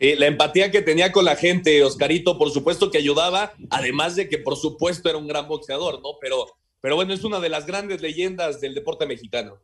la 0.01 0.27
empatía 0.27 0.73
que 0.73 0.83
tenía 0.83 1.13
con 1.13 1.25
la 1.25 1.37
gente, 1.37 1.85
Oscarito, 1.85 2.37
por 2.37 2.51
supuesto 2.51 2.91
que 2.91 2.99
ayudaba, 2.99 3.53
además 3.71 4.17
de 4.17 4.29
que 4.29 4.39
por 4.39 4.57
supuesto 4.57 5.09
era 5.09 5.19
un 5.19 5.29
gran 5.29 5.47
boxeador, 5.47 6.03
¿no? 6.03 6.19
Pero, 6.21 6.45
pero 6.81 6.97
bueno, 6.97 7.15
es 7.15 7.23
una 7.23 7.39
de 7.39 7.51
las 7.51 7.67
grandes 7.67 8.03
leyendas 8.03 8.61
del 8.61 8.75
deporte 8.75 9.07
mexicano 9.07 9.61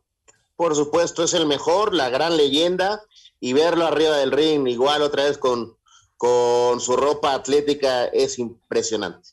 por 0.61 0.75
supuesto, 0.75 1.23
es 1.23 1.33
el 1.33 1.47
mejor, 1.47 1.91
la 1.91 2.09
gran 2.09 2.37
leyenda, 2.37 3.01
y 3.39 3.53
verlo 3.53 3.87
arriba 3.87 4.15
del 4.17 4.31
ring, 4.31 4.67
igual 4.67 5.01
otra 5.01 5.23
vez 5.23 5.39
con, 5.39 5.75
con 6.17 6.79
su 6.79 6.95
ropa 6.95 7.33
atlética, 7.33 8.05
es 8.05 8.37
impresionante. 8.37 9.29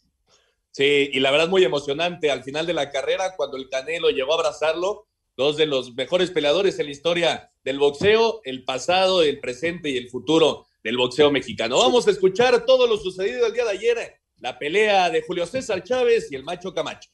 Sí, 0.70 1.10
y 1.12 1.20
la 1.20 1.30
verdad 1.30 1.48
muy 1.48 1.64
emocionante. 1.64 2.30
Al 2.30 2.44
final 2.44 2.66
de 2.66 2.72
la 2.72 2.90
carrera, 2.90 3.36
cuando 3.36 3.58
el 3.58 3.68
Canelo 3.68 4.08
llegó 4.08 4.32
a 4.32 4.36
abrazarlo, 4.36 5.06
dos 5.36 5.58
de 5.58 5.66
los 5.66 5.92
mejores 5.92 6.30
peleadores 6.30 6.78
en 6.78 6.86
la 6.86 6.92
historia 6.92 7.52
del 7.62 7.78
boxeo, 7.78 8.40
el 8.44 8.64
pasado, 8.64 9.20
el 9.20 9.38
presente 9.38 9.90
y 9.90 9.98
el 9.98 10.08
futuro 10.08 10.66
del 10.82 10.96
boxeo 10.96 11.30
mexicano. 11.30 11.76
Vamos 11.76 12.08
a 12.08 12.10
escuchar 12.10 12.64
todo 12.64 12.86
lo 12.86 12.96
sucedido 12.96 13.46
el 13.46 13.52
día 13.52 13.66
de 13.66 13.72
ayer, 13.72 14.14
la 14.38 14.58
pelea 14.58 15.10
de 15.10 15.20
Julio 15.20 15.44
César 15.44 15.84
Chávez 15.84 16.32
y 16.32 16.36
el 16.36 16.44
Macho 16.44 16.72
Camacho. 16.72 17.10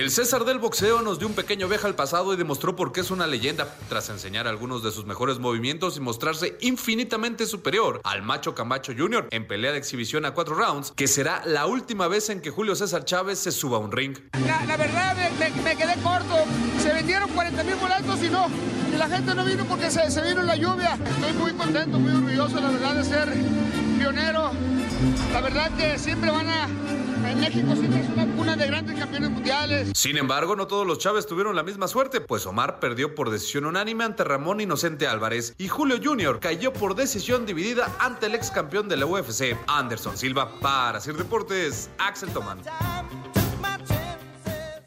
El 0.00 0.10
César 0.10 0.46
del 0.46 0.58
boxeo 0.58 1.02
nos 1.02 1.18
dio 1.18 1.28
un 1.28 1.34
pequeño 1.34 1.68
viaje 1.68 1.86
al 1.86 1.94
pasado 1.94 2.32
y 2.32 2.38
demostró 2.38 2.74
por 2.74 2.90
qué 2.90 3.02
es 3.02 3.10
una 3.10 3.26
leyenda 3.26 3.68
tras 3.90 4.08
enseñar 4.08 4.48
algunos 4.48 4.82
de 4.82 4.92
sus 4.92 5.04
mejores 5.04 5.38
movimientos 5.38 5.98
y 5.98 6.00
mostrarse 6.00 6.56
infinitamente 6.62 7.44
superior 7.44 8.00
al 8.02 8.22
macho 8.22 8.54
Camacho 8.54 8.94
Jr. 8.96 9.28
en 9.30 9.46
pelea 9.46 9.72
de 9.72 9.76
exhibición 9.76 10.24
a 10.24 10.32
cuatro 10.32 10.54
rounds, 10.54 10.90
que 10.96 11.06
será 11.06 11.42
la 11.44 11.66
última 11.66 12.08
vez 12.08 12.30
en 12.30 12.40
que 12.40 12.48
Julio 12.48 12.74
César 12.76 13.04
Chávez 13.04 13.40
se 13.40 13.52
suba 13.52 13.76
a 13.76 13.80
un 13.80 13.92
ring. 13.92 14.16
La, 14.46 14.78
verdad 14.78 15.14
me, 15.38 15.76
quedé 15.76 15.94
corto, 16.02 16.46
se 16.82 16.94
vendieron 16.94 17.28
40 17.28 17.62
mil 17.62 17.74
boletos 17.74 18.22
y 18.22 18.30
no, 18.30 18.46
y 18.94 18.96
la 18.96 19.06
gente 19.06 19.34
no 19.34 19.44
vino 19.44 19.66
porque 19.66 19.90
se, 19.90 20.10
se 20.10 20.22
vino 20.22 20.42
la 20.42 20.56
lluvia. 20.56 20.94
Estoy 20.94 21.34
muy 21.34 21.52
contento, 21.52 21.98
muy 21.98 22.14
orgulloso 22.14 22.58
la 22.58 22.70
verdad 22.70 22.94
de 22.94 23.04
ser 23.04 23.34
pionero. 23.98 24.50
La 25.34 25.42
verdad 25.42 25.70
que 25.76 25.98
siempre 25.98 26.30
van 26.30 26.48
a 26.48 26.68
México 27.20 27.74
siempre 27.76 28.00
es 28.00 28.08
una 28.08 28.26
cuna 28.36 28.56
de 28.56 28.66
grandes 28.66 28.98
campeones 28.98 29.30
mundiales. 29.30 29.92
Sin 29.94 30.16
embargo, 30.16 30.56
no 30.56 30.66
todos 30.66 30.86
los 30.86 30.98
Chávez 30.98 31.26
tuvieron 31.26 31.54
la 31.54 31.62
misma 31.62 31.88
suerte, 31.88 32.20
pues 32.20 32.46
Omar 32.46 32.80
perdió 32.80 33.14
por 33.14 33.30
decisión 33.30 33.66
unánime 33.66 34.04
ante 34.04 34.24
Ramón 34.24 34.60
Inocente 34.60 35.06
Álvarez 35.06 35.54
y 35.58 35.68
Julio 35.68 35.98
Jr. 36.02 36.40
cayó 36.40 36.72
por 36.72 36.94
decisión 36.94 37.46
dividida 37.46 37.94
ante 37.98 38.26
el 38.26 38.34
ex 38.34 38.50
campeón 38.50 38.88
de 38.88 38.96
la 38.96 39.06
UFC, 39.06 39.56
Anderson 39.66 40.16
Silva. 40.16 40.58
Para 40.60 40.98
hacer 40.98 41.14
deportes, 41.14 41.90
Axel 41.98 42.30
Toman. 42.30 42.60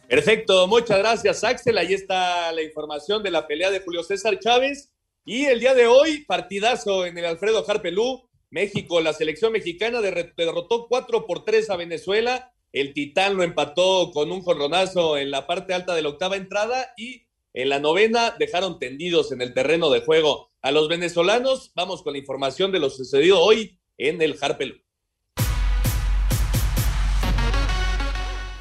Perfecto, 0.07 0.67
muchas 0.67 0.99
gracias 0.99 1.43
Axel. 1.43 1.77
Ahí 1.77 1.93
está 1.93 2.51
la 2.51 2.61
información 2.61 3.23
de 3.23 3.31
la 3.31 3.47
pelea 3.47 3.71
de 3.71 3.79
Julio 3.79 4.03
César 4.03 4.37
Chávez. 4.39 4.91
Y 5.25 5.45
el 5.45 5.59
día 5.59 5.73
de 5.73 5.87
hoy, 5.87 6.25
partidazo 6.25 7.05
en 7.05 7.17
el 7.17 7.25
Alfredo 7.25 7.63
Harpelú. 7.67 8.29
México, 8.53 9.01
la 9.01 9.13
selección 9.13 9.51
mexicana 9.51 9.99
derrotó 9.99 10.85
4 10.87 11.25
por 11.25 11.43
3 11.43 11.71
a 11.71 11.75
Venezuela. 11.75 12.53
El 12.71 12.93
Titán 12.93 13.35
lo 13.35 13.41
empató 13.41 14.11
con 14.13 14.31
un 14.31 14.43
jorronazo 14.43 15.17
en 15.17 15.31
la 15.31 15.47
parte 15.47 15.73
alta 15.73 15.95
de 15.95 16.03
la 16.03 16.09
octava 16.09 16.37
entrada 16.37 16.93
y 16.95 17.25
en 17.53 17.69
la 17.69 17.79
novena 17.79 18.35
dejaron 18.37 18.77
tendidos 18.77 19.31
en 19.31 19.41
el 19.41 19.55
terreno 19.55 19.89
de 19.89 20.01
juego 20.01 20.51
a 20.61 20.71
los 20.71 20.87
venezolanos. 20.87 21.71
Vamos 21.73 22.03
con 22.03 22.13
la 22.13 22.19
información 22.19 22.71
de 22.71 22.79
lo 22.79 22.91
sucedido 22.91 23.41
hoy 23.41 23.79
en 23.97 24.21
el 24.21 24.37
Harpelú. 24.39 24.75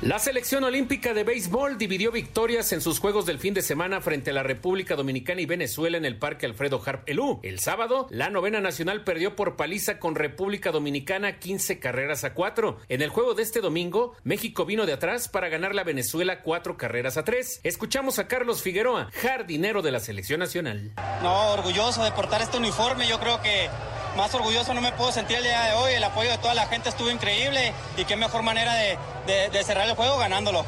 La 0.02 0.18
selección 0.18 0.64
olímpica 0.64 1.14
de 1.14 1.22
béisbol 1.22 1.78
dividió 1.78 2.10
victorias 2.10 2.72
en 2.72 2.80
sus 2.80 2.98
juegos 2.98 3.24
del 3.24 3.38
fin 3.38 3.54
de 3.54 3.62
semana 3.62 4.00
frente 4.00 4.30
a 4.30 4.32
la 4.32 4.42
República 4.42 4.96
Dominicana 4.96 5.40
y 5.42 5.46
Venezuela 5.46 5.96
en 5.96 6.04
el 6.04 6.18
Parque 6.18 6.44
Alfredo 6.44 6.82
Harp 6.84 7.08
Elú. 7.08 7.38
El 7.44 7.60
sábado, 7.60 8.08
la 8.10 8.28
novena 8.28 8.60
nacional 8.60 9.04
perdió 9.04 9.36
por 9.36 9.54
paliza 9.54 10.00
con 10.00 10.16
República 10.16 10.72
Dominicana 10.72 11.38
15 11.38 11.78
carreras 11.78 12.24
a 12.24 12.34
4. 12.34 12.78
En 12.88 13.00
el 13.00 13.10
juego 13.10 13.34
de 13.34 13.44
este 13.44 13.60
domingo, 13.60 14.16
México 14.24 14.64
vino 14.64 14.86
de 14.86 14.94
atrás 14.94 15.28
para 15.28 15.48
ganar 15.48 15.72
la 15.72 15.84
Venezuela 15.84 16.42
4 16.42 16.76
carreras 16.76 17.16
a 17.16 17.22
3. 17.22 17.60
Escuchamos 17.62 18.18
a 18.18 18.26
Carlos 18.26 18.60
Figueroa, 18.60 19.08
jardinero 19.12 19.82
de 19.82 19.92
la 19.92 20.00
selección 20.00 20.40
nacional. 20.40 20.90
No, 21.22 21.52
orgulloso 21.52 22.02
de 22.02 22.10
portar 22.10 22.42
este 22.42 22.56
uniforme. 22.56 23.06
Yo 23.06 23.20
creo 23.20 23.40
que 23.40 23.68
más 24.16 24.34
orgulloso 24.34 24.74
no 24.74 24.80
me 24.80 24.92
puedo 24.92 25.10
sentir 25.10 25.38
el 25.38 25.44
día 25.44 25.62
de 25.64 25.72
hoy. 25.74 25.94
El 25.94 26.04
apoyo 26.04 26.30
de 26.30 26.38
toda 26.38 26.54
la 26.54 26.66
gente 26.66 26.88
estuvo 26.88 27.10
increíble 27.10 27.72
y 27.96 28.04
qué 28.04 28.16
mejor 28.16 28.42
manera 28.42 28.74
de, 28.74 29.64
cerrar 29.64 29.88
el 29.88 29.91
juego 29.94 30.18
ganándolo. 30.18 30.64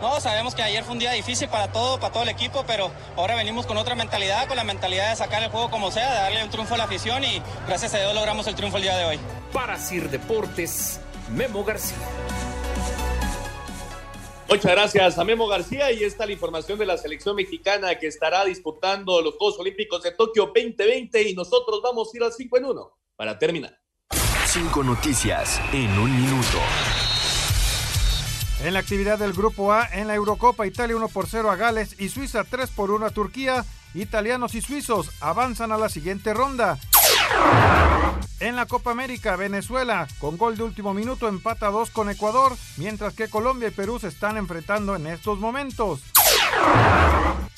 No, 0.00 0.20
sabemos 0.20 0.54
que 0.54 0.62
ayer 0.62 0.84
fue 0.84 0.92
un 0.92 0.98
día 0.98 1.12
difícil 1.12 1.48
para 1.48 1.72
todo, 1.72 1.98
para 1.98 2.12
todo 2.12 2.22
el 2.22 2.28
equipo, 2.28 2.64
pero 2.66 2.90
ahora 3.16 3.34
venimos 3.34 3.66
con 3.66 3.78
otra 3.78 3.94
mentalidad, 3.94 4.46
con 4.46 4.56
la 4.56 4.64
mentalidad 4.64 5.10
de 5.10 5.16
sacar 5.16 5.42
el 5.42 5.50
juego 5.50 5.70
como 5.70 5.90
sea, 5.90 6.10
de 6.10 6.18
darle 6.18 6.44
un 6.44 6.50
triunfo 6.50 6.74
a 6.74 6.78
la 6.78 6.84
afición 6.84 7.24
y 7.24 7.40
gracias 7.66 7.94
a 7.94 7.98
Dios 7.98 8.14
logramos 8.14 8.46
el 8.46 8.54
triunfo 8.54 8.76
el 8.76 8.82
día 8.82 8.96
de 8.96 9.04
hoy. 9.06 9.18
Para 9.52 9.78
Sir 9.78 10.10
Deportes, 10.10 11.00
Memo 11.30 11.64
García. 11.64 11.96
Muchas 14.48 14.70
gracias 14.70 15.18
a 15.18 15.24
Memo 15.24 15.48
García 15.48 15.90
y 15.90 16.04
esta 16.04 16.24
la 16.24 16.32
información 16.32 16.78
de 16.78 16.86
la 16.86 16.98
selección 16.98 17.34
mexicana 17.34 17.98
que 17.98 18.06
estará 18.06 18.44
disputando 18.44 19.20
los 19.20 19.34
Juegos 19.36 19.58
Olímpicos 19.58 20.02
de 20.02 20.12
Tokio 20.12 20.52
2020 20.54 21.30
y 21.30 21.34
nosotros 21.34 21.80
vamos 21.82 22.10
a 22.12 22.16
ir 22.16 22.22
al 22.22 22.32
5 22.32 22.58
en 22.58 22.64
1 22.66 22.98
para 23.16 23.38
terminar. 23.38 23.80
Cinco 24.46 24.84
noticias 24.84 25.60
en 25.72 25.90
un 25.98 26.14
minuto. 26.14 26.58
En 28.62 28.72
la 28.72 28.80
actividad 28.80 29.18
del 29.18 29.32
Grupo 29.32 29.72
A, 29.72 29.86
en 29.92 30.08
la 30.08 30.14
Eurocopa, 30.14 30.66
Italia 30.66 30.96
1 30.96 31.08
por 31.08 31.26
0 31.28 31.50
a 31.50 31.56
Gales 31.56 31.94
y 31.98 32.08
Suiza 32.08 32.42
3 32.44 32.70
por 32.70 32.90
1 32.90 33.06
a 33.06 33.10
Turquía. 33.10 33.64
Italianos 33.94 34.54
y 34.54 34.60
suizos 34.60 35.10
avanzan 35.20 35.72
a 35.72 35.78
la 35.78 35.88
siguiente 35.88 36.34
ronda. 36.34 36.78
En 38.40 38.56
la 38.56 38.66
Copa 38.66 38.90
América, 38.90 39.36
Venezuela, 39.36 40.06
con 40.18 40.36
gol 40.36 40.56
de 40.56 40.62
último 40.62 40.92
minuto, 40.92 41.28
empata 41.28 41.70
2 41.70 41.90
con 41.90 42.10
Ecuador, 42.10 42.56
mientras 42.76 43.14
que 43.14 43.28
Colombia 43.28 43.68
y 43.68 43.72
Perú 43.72 43.98
se 43.98 44.08
están 44.08 44.36
enfrentando 44.36 44.96
en 44.96 45.06
estos 45.06 45.38
momentos. 45.38 46.00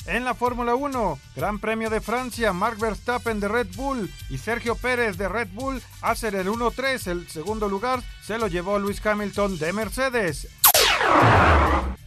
En 0.07 0.25
la 0.25 0.35
Fórmula 0.35 0.75
1, 0.75 1.19
Gran 1.37 1.59
Premio 1.59 1.91
de 1.91 2.01
Francia, 2.01 2.53
Mark 2.53 2.79
Verstappen 2.79 3.41
de 3.41 3.49
Red 3.49 3.69
Bull 3.75 4.11
y 4.31 4.39
Sergio 4.39 4.75
Pérez 4.75 5.19
de 5.19 5.29
Red 5.29 5.49
Bull 5.53 5.83
hacen 6.01 6.35
el 6.35 6.49
1-3. 6.49 7.09
El 7.09 7.29
segundo 7.29 7.69
lugar 7.69 8.03
se 8.23 8.39
lo 8.39 8.47
llevó 8.47 8.79
Luis 8.79 9.05
Hamilton 9.05 9.59
de 9.59 9.73
Mercedes. 9.73 10.49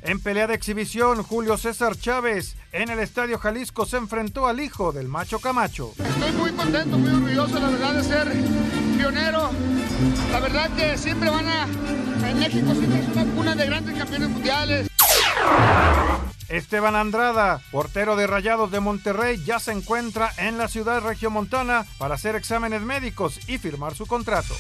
En 0.03 0.19
pelea 0.19 0.47
de 0.47 0.55
exhibición, 0.55 1.23
Julio 1.23 1.57
César 1.57 1.95
Chávez 1.95 2.55
en 2.71 2.89
el 2.89 2.99
Estadio 2.99 3.37
Jalisco 3.37 3.85
se 3.85 3.97
enfrentó 3.97 4.47
al 4.47 4.59
hijo 4.59 4.91
del 4.91 5.07
Macho 5.07 5.39
Camacho. 5.39 5.93
Estoy 5.97 6.31
muy 6.33 6.51
contento, 6.51 6.97
muy 6.97 7.11
orgulloso, 7.11 7.59
la 7.59 7.69
verdad, 7.69 7.93
de 7.93 8.03
ser 8.03 8.31
pionero. 8.97 9.51
La 10.31 10.39
verdad 10.39 10.69
que 10.71 10.97
siempre 10.97 11.29
van 11.29 11.47
a... 11.47 11.63
En 12.27 12.39
México 12.39 12.73
siempre 12.73 12.99
es 12.99 13.07
una 13.09 13.25
cuna 13.35 13.55
de 13.55 13.65
grandes 13.65 13.97
campeones 13.97 14.29
mundiales. 14.29 14.87
Esteban 16.49 16.95
Andrada, 16.95 17.61
portero 17.71 18.17
de 18.17 18.27
Rayados 18.27 18.71
de 18.71 18.81
Monterrey, 18.81 19.41
ya 19.45 19.59
se 19.59 19.71
encuentra 19.71 20.31
en 20.37 20.57
la 20.57 20.67
ciudad 20.67 21.01
regiomontana 21.01 21.85
para 21.97 22.15
hacer 22.15 22.35
exámenes 22.35 22.81
médicos 22.81 23.39
y 23.47 23.57
firmar 23.57 23.95
su 23.95 24.05
contrato. 24.05 24.53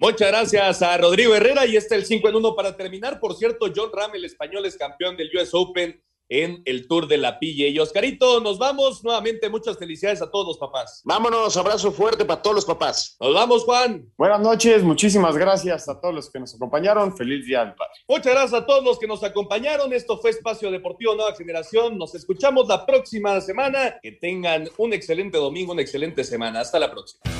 Muchas 0.00 0.28
gracias 0.28 0.80
a 0.80 0.96
Rodrigo 0.96 1.34
Herrera 1.34 1.66
y 1.66 1.76
este 1.76 1.94
el 1.94 2.06
5 2.06 2.30
en 2.30 2.36
1 2.36 2.56
para 2.56 2.74
terminar. 2.74 3.20
Por 3.20 3.34
cierto, 3.36 3.66
John 3.74 3.90
Ram, 3.92 4.14
el 4.14 4.24
español, 4.24 4.64
es 4.64 4.78
campeón 4.78 5.14
del 5.14 5.30
US 5.36 5.50
Open 5.52 6.02
en 6.30 6.62
el 6.64 6.88
Tour 6.88 7.06
de 7.06 7.18
la 7.18 7.38
Pilla. 7.38 7.68
Y 7.68 7.78
Oscarito, 7.78 8.40
nos 8.40 8.56
vamos 8.56 9.04
nuevamente. 9.04 9.50
Muchas 9.50 9.76
felicidades 9.76 10.22
a 10.22 10.30
todos 10.30 10.46
los 10.46 10.56
papás. 10.56 11.02
Vámonos, 11.04 11.54
abrazo 11.58 11.92
fuerte 11.92 12.24
para 12.24 12.40
todos 12.40 12.56
los 12.56 12.64
papás. 12.64 13.18
Nos 13.20 13.34
vamos, 13.34 13.64
Juan. 13.64 14.10
Buenas 14.16 14.40
noches, 14.40 14.82
muchísimas 14.82 15.36
gracias 15.36 15.86
a 15.90 16.00
todos 16.00 16.14
los 16.14 16.30
que 16.30 16.40
nos 16.40 16.54
acompañaron. 16.54 17.14
Feliz 17.14 17.44
día 17.44 17.62
del 17.66 17.74
padre. 17.74 17.92
Muchas 18.08 18.32
gracias 18.32 18.54
a 18.54 18.64
todos 18.64 18.82
los 18.82 18.98
que 18.98 19.06
nos 19.06 19.22
acompañaron. 19.22 19.92
Esto 19.92 20.16
fue 20.16 20.30
Espacio 20.30 20.70
Deportivo 20.70 21.14
Nueva 21.14 21.34
Generación. 21.36 21.98
Nos 21.98 22.14
escuchamos 22.14 22.68
la 22.68 22.86
próxima 22.86 23.38
semana. 23.42 23.98
Que 24.00 24.12
tengan 24.12 24.66
un 24.78 24.94
excelente 24.94 25.36
domingo, 25.36 25.72
una 25.72 25.82
excelente 25.82 26.24
semana. 26.24 26.60
Hasta 26.60 26.78
la 26.78 26.90
próxima. 26.90 27.39